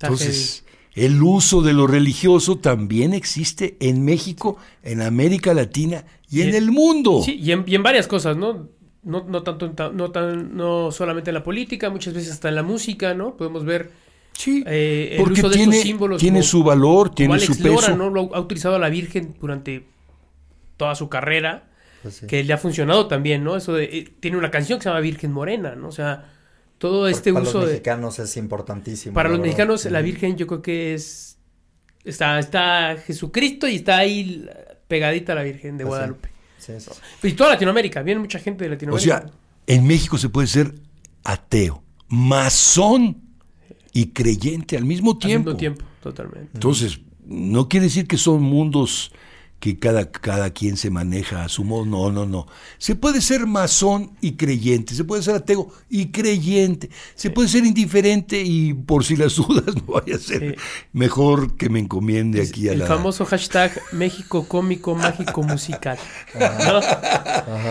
Entonces, 0.01 0.65
el 0.95 1.23
uso 1.23 1.63
de 1.63 1.73
lo 1.73 1.87
religioso 1.87 2.59
también 2.59 3.13
existe 3.13 3.77
en 3.81 4.05
México, 4.05 4.57
en 4.83 5.03
América 5.03 5.55
Latina 5.55 6.05
y, 6.31 6.43
en, 6.43 6.55
el 6.55 6.71
mundo. 6.71 7.23
Sí, 7.23 7.39
y 7.39 7.53
en, 7.53 7.83
varias 7.83 8.07
cosas, 8.07 8.37
¿no? 8.37 8.69
No, 9.03 9.25
no 9.25 9.43
tanto, 9.43 9.73
no, 9.93 10.11
tan, 10.11 10.57
no 10.57 10.91
solamente 10.91 11.31
en 11.31 11.35
la 11.35 11.45
política, 11.45 11.91
muchas 11.91 12.15
veces 12.15 12.33
hasta 12.33 12.49
en 12.49 12.57
la 12.57 12.63
música, 12.63 13.15
¿no? 13.15 13.37
Podemos 13.37 13.65
ver 13.65 13.93
sí, 14.33 14.65
eh, 14.67 15.19
el 15.21 15.31
uso 15.31 15.49
de 15.49 15.61
estos 15.61 15.77
símbolos. 15.77 16.21
Tiene 16.21 16.43
su 16.43 16.65
valor, 16.65 17.15
tiene 17.15 17.39
su 17.39 17.57
peso. 17.57 17.97
¿no? 17.97 18.11
Lo 18.11 18.35
ha 18.35 18.41
utilizado 18.41 18.75
a 18.75 18.79
la 18.79 18.89
Virgen 18.89 19.37
durante 19.41 19.87
toda 20.77 20.95
su 20.95 21.09
carrera, 21.09 21.69
pues 22.03 22.25
que 22.27 22.43
le 22.43 22.53
ha 22.53 22.59
funcionado 22.59 23.07
también, 23.07 23.45
¿no? 23.45 23.57
Eso 23.57 23.75
de, 23.75 23.85
eh, 23.85 24.13
tiene 24.19 24.39
una 24.39 24.51
canción 24.51 24.79
que 24.79 24.85
se 24.85 24.89
llama 24.89 25.01
Virgen 25.01 25.31
Morena, 25.31 25.77
¿no? 25.77 25.89
O 25.89 25.93
sea, 25.93 26.36
todo 26.79 27.09
este 27.09 27.33
uso 27.33 27.45
para 27.45 27.55
los 27.55 27.67
mexicanos 27.67 28.19
es 28.19 28.37
importantísimo. 28.37 29.15
Para 29.15 29.29
los 29.29 29.41
mexicanos 29.41 29.85
la 29.87 30.03
Virgen 30.03 30.37
yo 30.37 30.47
creo 30.47 30.63
que 30.63 30.95
es 30.95 31.39
está 32.05 32.39
está 32.39 32.97
Jesucristo 33.07 33.67
y 33.69 33.77
está 33.77 33.99
ahí 33.99 34.49
pegadita 34.89 35.35
la 35.35 35.43
Virgen 35.43 35.79
de 35.79 35.85
Guadalupe. 35.85 36.31
Y 37.23 37.33
toda 37.33 37.51
Latinoamérica, 37.51 38.03
viene 38.03 38.21
mucha 38.21 38.39
gente 38.39 38.65
de 38.65 38.71
Latinoamérica. 38.71 39.17
O 39.17 39.21
sea, 39.21 39.31
en 39.67 39.87
México 39.87 40.19
se 40.19 40.29
puede 40.29 40.49
ser 40.49 40.75
ateo, 41.25 41.83
masón 42.09 43.23
y 43.93 44.09
creyente 44.09 44.77
al 44.77 44.85
mismo 44.85 45.19
tiempo. 45.19 45.51
Al 45.51 45.57
mismo 45.57 45.59
tiempo, 45.59 45.85
totalmente. 46.03 46.51
Entonces, 46.55 47.01
no 47.25 47.69
quiere 47.69 47.87
decir 47.87 48.07
que 48.07 48.17
son 48.17 48.43
mundos 48.43 49.13
que 49.61 49.79
cada, 49.79 50.11
cada 50.11 50.51
quien 50.51 50.77
se 50.77 50.91
maneja 50.91 51.45
a 51.45 51.49
su 51.49 51.65
modo. 51.65 51.87
No, 51.87 52.11
no, 52.13 52.27
no. 52.27 52.47
Se 52.79 52.95
puede 52.95 53.21
ser 53.21 53.47
masón 53.47 54.13
y 54.21 54.33
creyente, 54.33 54.95
se 54.95 55.05
puede 55.05 55.23
ser 55.23 55.35
ateo 55.35 55.69
y 55.89 56.07
creyente, 56.07 56.91
se 57.15 57.31
puede 57.31 57.49
ser 57.49 57.65
indiferente 57.65 58.43
y 58.43 58.75
por 58.75 59.05
si 59.05 59.17
las 59.17 59.37
dudas 59.37 59.75
no 59.75 59.95
vaya 59.95 60.17
a 60.17 60.19
ser 60.19 60.57
mejor 60.93 61.57
que 61.57 61.69
me 61.69 61.81
encomiende 61.81 62.43
aquí 62.43 62.69
a 62.69 62.73
el 62.73 62.83
famoso 62.83 63.25
hashtag 63.25 63.73
México 63.93 64.47
cómico 64.47 64.95
mágico 64.95 65.43
musical. 65.43 65.99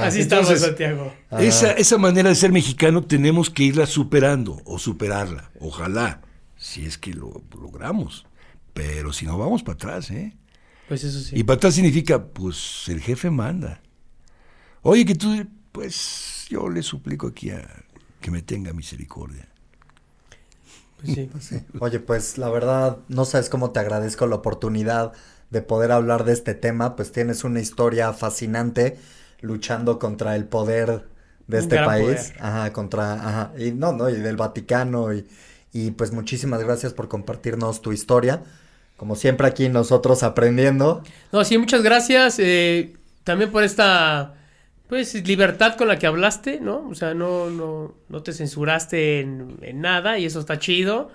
Así 0.02 0.22
estamos, 0.22 0.60
Santiago. 0.60 1.14
Esa, 1.32 1.72
esa 1.74 1.98
manera 1.98 2.30
de 2.30 2.36
ser 2.36 2.52
mexicano 2.52 3.04
tenemos 3.04 3.50
que 3.50 3.64
irla 3.64 3.86
superando 3.86 4.62
o 4.66 4.80
superarla. 4.80 5.52
Ojalá, 5.60 6.22
si 6.56 6.86
es 6.86 6.98
que 6.98 7.14
lo 7.14 7.44
logramos. 7.60 8.26
Pero 8.74 9.14
si 9.14 9.26
no, 9.26 9.38
vamos 9.38 9.64
para 9.64 9.76
atrás, 9.76 10.12
¿eh? 10.12 10.36
Pues 10.88 11.04
eso 11.04 11.20
sí. 11.20 11.36
Y 11.38 11.72
significa, 11.72 12.24
pues 12.24 12.86
el 12.88 13.02
jefe 13.02 13.30
manda. 13.30 13.82
Oye, 14.82 15.06
que 15.06 15.16
tú, 15.16 15.48
pues 15.72 16.46
yo 16.50 16.70
le 16.70 16.84
suplico 16.84 17.28
aquí 17.28 17.50
a 17.50 17.68
que 18.22 18.32
me 18.32 18.42
tenga 18.42 18.74
misericordia. 18.74 19.48
Pues 20.98 21.14
sí. 21.14 21.30
Pues 21.32 21.54
Oye, 21.80 22.00
pues 22.00 22.38
la 22.38 22.50
verdad, 22.50 23.00
no 23.08 23.26
sabes 23.26 23.50
cómo 23.50 23.72
te 23.72 23.80
agradezco 23.80 24.28
la 24.28 24.36
oportunidad 24.36 25.14
de 25.50 25.62
poder 25.62 25.92
hablar 25.92 26.24
de 26.24 26.34
este 26.34 26.54
tema, 26.56 26.96
pues 26.96 27.12
tienes 27.12 27.44
una 27.44 27.60
historia 27.60 28.14
fascinante 28.14 28.98
luchando 29.42 30.00
contra 30.00 30.36
el 30.36 30.46
poder 30.46 31.08
de 31.48 31.60
este 31.60 31.78
país, 31.78 32.34
ajá, 32.40 32.74
contra, 32.74 33.14
ajá, 33.14 33.54
y 33.58 33.72
no, 33.72 33.92
no, 33.92 34.10
y 34.10 34.16
del 34.16 34.36
Vaticano 34.38 35.14
y, 35.14 35.28
y 35.72 35.92
pues 35.92 36.12
muchísimas 36.12 36.64
gracias 36.64 36.94
por 36.94 37.08
compartirnos 37.08 37.82
tu 37.82 37.92
historia. 37.92 38.44
Como 38.98 39.16
siempre 39.16 39.48
aquí 39.48 39.70
nosotros 39.70 40.24
aprendiendo. 40.24 41.04
No, 41.32 41.44
sí, 41.44 41.58
muchas 41.58 41.84
gracias. 41.84 42.40
Eh, 42.40 42.94
también 43.24 43.52
por 43.52 43.64
esta 43.64 44.36
pues 44.88 45.28
libertad 45.28 45.76
con 45.76 45.88
la 45.88 45.98
que 45.98 46.08
hablaste, 46.08 46.60
¿no? 46.60 46.88
O 46.90 46.96
sea, 46.96 47.14
no, 47.14 47.50
no, 47.50 47.96
no 48.08 48.24
te 48.24 48.34
censuraste 48.34 49.22
en, 49.22 49.58
nada 49.82 50.20
y 50.20 50.26
eso 50.26 50.40
está 50.40 50.60
chido. 50.60 51.10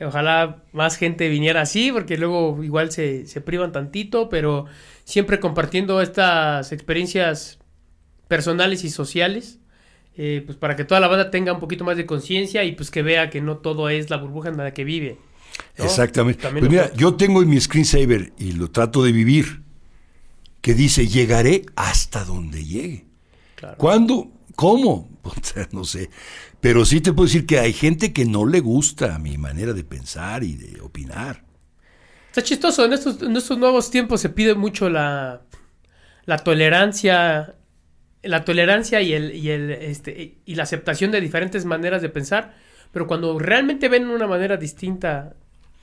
Ojalá 0.00 0.62
más 0.72 0.96
gente 0.96 1.28
viniera 1.28 1.62
así, 1.62 1.90
porque 1.90 2.18
luego 2.18 2.62
igual 2.62 2.92
se, 2.92 3.26
se 3.26 3.40
privan 3.40 3.72
tantito, 3.72 4.28
pero 4.28 4.66
siempre 5.04 5.40
compartiendo 5.40 6.00
estas 6.02 6.70
experiencias 6.72 7.58
personales 8.28 8.84
y 8.84 8.90
sociales, 8.90 9.58
eh, 10.16 10.42
pues 10.44 10.58
para 10.58 10.76
que 10.76 10.84
toda 10.84 11.00
la 11.00 11.08
banda 11.08 11.30
tenga 11.30 11.52
un 11.52 11.60
poquito 11.60 11.84
más 11.84 11.96
de 11.96 12.06
conciencia 12.06 12.64
y 12.64 12.72
pues 12.72 12.90
que 12.90 13.02
vea 13.02 13.30
que 13.30 13.40
no 13.40 13.58
todo 13.58 13.88
es 13.88 14.10
la 14.10 14.18
burbuja 14.18 14.50
en 14.50 14.56
la 14.58 14.72
que 14.72 14.84
vive. 14.84 15.18
Exactamente. 15.76 16.48
Pues 16.48 16.70
mira, 16.70 16.92
yo 16.94 17.14
tengo 17.14 17.42
en 17.42 17.48
mi 17.48 17.60
screensaver 17.60 18.32
y 18.38 18.52
lo 18.52 18.70
trato 18.70 19.02
de 19.02 19.12
vivir, 19.12 19.62
que 20.60 20.74
dice, 20.74 21.06
llegaré 21.06 21.64
hasta 21.76 22.24
donde 22.24 22.64
llegue. 22.64 23.06
¿Cuándo? 23.76 24.30
¿Cómo? 24.54 25.08
no 25.72 25.84
sé. 25.84 26.10
Pero 26.60 26.84
sí 26.84 27.00
te 27.00 27.12
puedo 27.12 27.26
decir 27.26 27.46
que 27.46 27.58
hay 27.58 27.72
gente 27.72 28.12
que 28.12 28.24
no 28.24 28.46
le 28.46 28.60
gusta 28.60 29.18
mi 29.18 29.38
manera 29.38 29.72
de 29.72 29.84
pensar 29.84 30.42
y 30.42 30.56
de 30.56 30.80
opinar. 30.80 31.44
Está 32.28 32.42
chistoso, 32.42 32.84
en 32.84 32.92
estos, 32.92 33.22
en 33.22 33.36
estos 33.36 33.58
nuevos 33.58 33.90
tiempos 33.90 34.20
se 34.20 34.28
pide 34.28 34.54
mucho 34.54 34.90
la, 34.90 35.42
la 36.24 36.38
tolerancia, 36.38 37.54
la 38.22 38.44
tolerancia 38.44 39.00
y, 39.00 39.14
el, 39.14 39.34
y, 39.34 39.50
el, 39.50 39.70
este, 39.70 40.38
y 40.44 40.54
la 40.54 40.64
aceptación 40.64 41.10
de 41.12 41.20
diferentes 41.20 41.64
maneras 41.64 42.02
de 42.02 42.08
pensar, 42.08 42.54
pero 42.92 43.06
cuando 43.06 43.38
realmente 43.38 43.88
ven 43.88 44.08
una 44.08 44.26
manera 44.26 44.56
distinta 44.56 45.34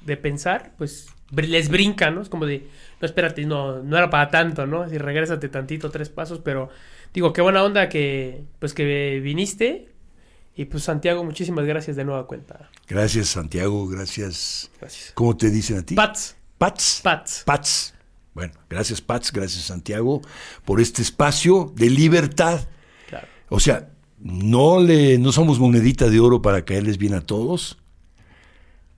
de 0.05 0.17
pensar, 0.17 0.73
pues 0.77 1.07
les 1.31 1.69
brinca, 1.69 2.11
¿no? 2.11 2.21
Es 2.21 2.29
como 2.29 2.45
de, 2.45 2.67
no, 3.01 3.05
espérate, 3.05 3.45
no, 3.45 3.81
no 3.81 3.97
era 3.97 4.09
para 4.09 4.29
tanto, 4.29 4.67
¿no? 4.67 4.83
Así 4.83 4.97
regrésate 4.97 5.49
tantito, 5.49 5.89
tres 5.89 6.09
pasos, 6.09 6.39
pero 6.43 6.69
digo, 7.13 7.33
qué 7.33 7.41
buena 7.41 7.63
onda 7.63 7.89
que, 7.89 8.43
pues 8.59 8.73
que 8.73 9.19
viniste. 9.23 9.89
Y 10.55 10.65
pues 10.65 10.83
Santiago, 10.83 11.23
muchísimas 11.23 11.65
gracias 11.65 11.95
de 11.95 12.05
nueva 12.05 12.27
cuenta. 12.27 12.69
Gracias 12.87 13.29
Santiago, 13.29 13.87
gracias. 13.87 14.69
Gracias. 14.79 15.11
¿Cómo 15.15 15.35
te 15.35 15.49
dicen 15.49 15.77
a 15.77 15.81
ti? 15.81 15.95
Pats. 15.95 16.35
Pats. 16.59 17.01
Pats. 17.03 17.43
Pats. 17.43 17.93
Bueno, 18.35 18.53
gracias 18.69 19.01
Pats, 19.01 19.31
gracias 19.31 19.63
Santiago 19.63 20.21
por 20.63 20.79
este 20.79 21.01
espacio 21.01 21.71
de 21.75 21.89
libertad. 21.89 22.67
Claro. 23.09 23.27
O 23.49 23.59
sea, 23.59 23.89
no 24.19 24.79
le, 24.79 25.17
no 25.17 25.31
somos 25.31 25.59
monedita 25.59 26.09
de 26.09 26.19
oro 26.19 26.41
para 26.41 26.63
caerles 26.65 26.99
bien 26.99 27.15
a 27.15 27.21
todos 27.21 27.77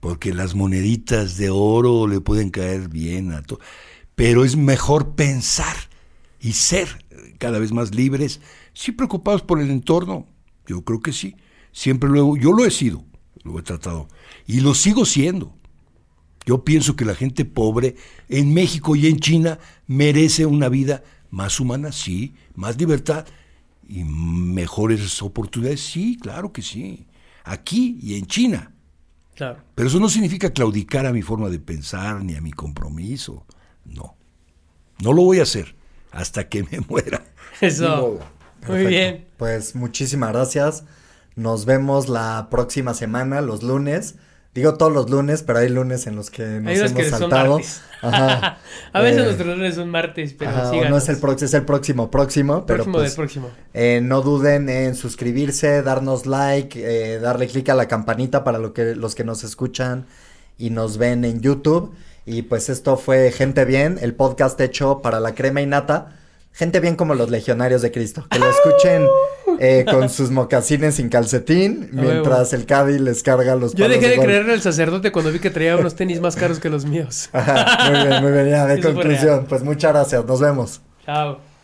porque 0.06 0.32
las 0.32 0.54
moneditas 0.54 1.36
de 1.36 1.50
oro 1.50 2.06
le 2.06 2.20
pueden 2.20 2.50
caer 2.50 2.88
bien 2.88 3.32
a 3.32 3.42
todo. 3.42 3.58
Pero 4.14 4.44
es 4.44 4.54
mejor 4.54 5.16
pensar 5.16 5.74
y 6.38 6.52
ser 6.52 7.04
cada 7.38 7.58
vez 7.58 7.72
más 7.72 7.92
libres, 7.92 8.40
sí 8.72 8.92
preocupados 8.92 9.42
por 9.42 9.60
el 9.60 9.68
entorno. 9.68 10.28
Yo 10.64 10.84
creo 10.84 11.00
que 11.00 11.12
sí. 11.12 11.34
Siempre 11.72 12.08
luego, 12.08 12.36
yo 12.36 12.52
lo 12.52 12.64
he 12.64 12.70
sido, 12.70 13.04
lo 13.42 13.58
he 13.58 13.62
tratado, 13.62 14.06
y 14.46 14.60
lo 14.60 14.74
sigo 14.74 15.04
siendo. 15.06 15.56
Yo 16.44 16.62
pienso 16.62 16.94
que 16.94 17.04
la 17.04 17.16
gente 17.16 17.44
pobre 17.44 17.96
en 18.28 18.54
México 18.54 18.94
y 18.94 19.08
en 19.08 19.18
China 19.18 19.58
merece 19.88 20.46
una 20.46 20.68
vida 20.68 21.02
más 21.30 21.58
humana, 21.58 21.90
sí, 21.90 22.32
más 22.54 22.78
libertad 22.78 23.26
y 23.88 24.04
mejores 24.04 25.20
oportunidades, 25.20 25.80
sí, 25.80 26.16
claro 26.16 26.52
que 26.52 26.62
sí. 26.62 27.08
Aquí 27.42 27.98
y 28.00 28.14
en 28.14 28.26
China. 28.26 28.70
Pero 29.36 29.88
eso 29.88 30.00
no 30.00 30.08
significa 30.08 30.50
claudicar 30.50 31.06
a 31.06 31.12
mi 31.12 31.22
forma 31.22 31.48
de 31.48 31.58
pensar 31.58 32.22
ni 32.22 32.34
a 32.34 32.40
mi 32.40 32.52
compromiso. 32.52 33.44
No. 33.84 34.16
No 35.02 35.12
lo 35.12 35.22
voy 35.22 35.40
a 35.40 35.42
hacer 35.42 35.74
hasta 36.10 36.48
que 36.48 36.62
me 36.64 36.80
muera. 36.88 37.22
Eso. 37.60 38.18
Muy 38.66 38.86
bien. 38.86 39.26
Pues 39.36 39.74
muchísimas 39.74 40.32
gracias. 40.32 40.84
Nos 41.34 41.66
vemos 41.66 42.08
la 42.08 42.48
próxima 42.50 42.94
semana, 42.94 43.42
los 43.42 43.62
lunes, 43.62 44.16
Digo 44.56 44.74
todos 44.74 44.92
los 44.92 45.08
lunes, 45.10 45.42
pero 45.42 45.60
hay 45.60 45.68
lunes 45.68 46.06
en 46.08 46.16
los 46.16 46.30
que 46.30 46.42
nos 46.60 46.66
Hay 46.66 46.78
hemos 46.78 46.92
que 46.92 47.10
saltado. 47.10 47.60
Ajá. 48.02 48.58
A 48.92 49.00
veces 49.00 49.20
Eh, 49.20 49.24
nuestros 49.24 49.48
lunes 49.56 49.74
son 49.76 49.90
martes, 49.90 50.34
pero 50.36 50.50
Ajá, 50.50 50.70
síganos. 50.70 50.90
no 50.90 50.96
es 50.98 51.08
el 51.08 51.18
próximo, 51.18 51.46
es 51.46 51.54
el 51.54 51.64
próximo 51.64 52.10
próximo, 52.10 52.66
pero 52.66 52.78
próximo 52.84 52.92
pues, 52.94 53.10
del 53.10 53.16
próximo. 53.16 53.50
eh, 53.74 54.00
no 54.02 54.22
duden 54.22 54.68
en 54.68 54.94
suscribirse, 54.94 55.82
darnos 55.82 56.26
like, 56.26 56.80
eh, 56.82 57.18
darle 57.20 57.46
clic 57.48 57.68
a 57.68 57.74
la 57.74 57.86
campanita 57.86 58.42
para 58.44 58.58
lo 58.58 58.72
que, 58.72 58.94
los 58.96 59.14
que 59.14 59.24
nos 59.24 59.44
escuchan 59.44 60.06
y 60.58 60.70
nos 60.70 60.98
ven 60.98 61.24
en 61.24 61.40
YouTube. 61.40 61.94
Y 62.24 62.42
pues 62.42 62.68
esto 62.70 62.96
fue 62.96 63.30
Gente 63.32 63.64
Bien, 63.64 63.98
el 64.00 64.14
podcast 64.14 64.60
hecho 64.60 65.00
para 65.02 65.20
la 65.20 65.34
crema 65.34 65.60
y 65.60 65.66
nata. 65.66 66.16
Gente 66.56 66.80
bien 66.80 66.96
como 66.96 67.14
los 67.14 67.28
legionarios 67.28 67.82
de 67.82 67.92
Cristo. 67.92 68.26
Que 68.30 68.38
lo 68.38 68.48
escuchen 68.48 69.06
eh, 69.60 69.84
con 69.90 70.08
sus 70.08 70.30
mocasines 70.30 70.94
sin 70.94 71.10
calcetín, 71.10 71.90
mientras 71.92 72.54
el 72.54 72.64
Cadi 72.64 72.98
les 72.98 73.22
carga 73.22 73.54
los 73.56 73.74
Yo 73.74 73.86
dejé 73.90 74.08
de 74.08 74.16
golf. 74.16 74.26
creerle 74.26 74.54
al 74.54 74.62
sacerdote 74.62 75.12
cuando 75.12 75.30
vi 75.32 75.38
que 75.38 75.50
traía 75.50 75.76
unos 75.76 75.94
tenis 75.96 76.18
más 76.20 76.34
caros 76.34 76.58
que 76.58 76.70
los 76.70 76.86
míos. 76.86 77.28
Ajá, 77.34 77.90
muy 77.90 78.08
bien, 78.08 78.22
muy 78.22 78.32
bien. 78.32 78.48
Ya, 78.48 78.66
de 78.66 78.74
Eso 78.80 78.94
conclusión, 78.94 79.44
pues 79.46 79.62
muchas 79.62 79.92
gracias. 79.92 80.24
Nos 80.24 80.40
vemos. 80.40 80.80
Chao. 81.04 81.55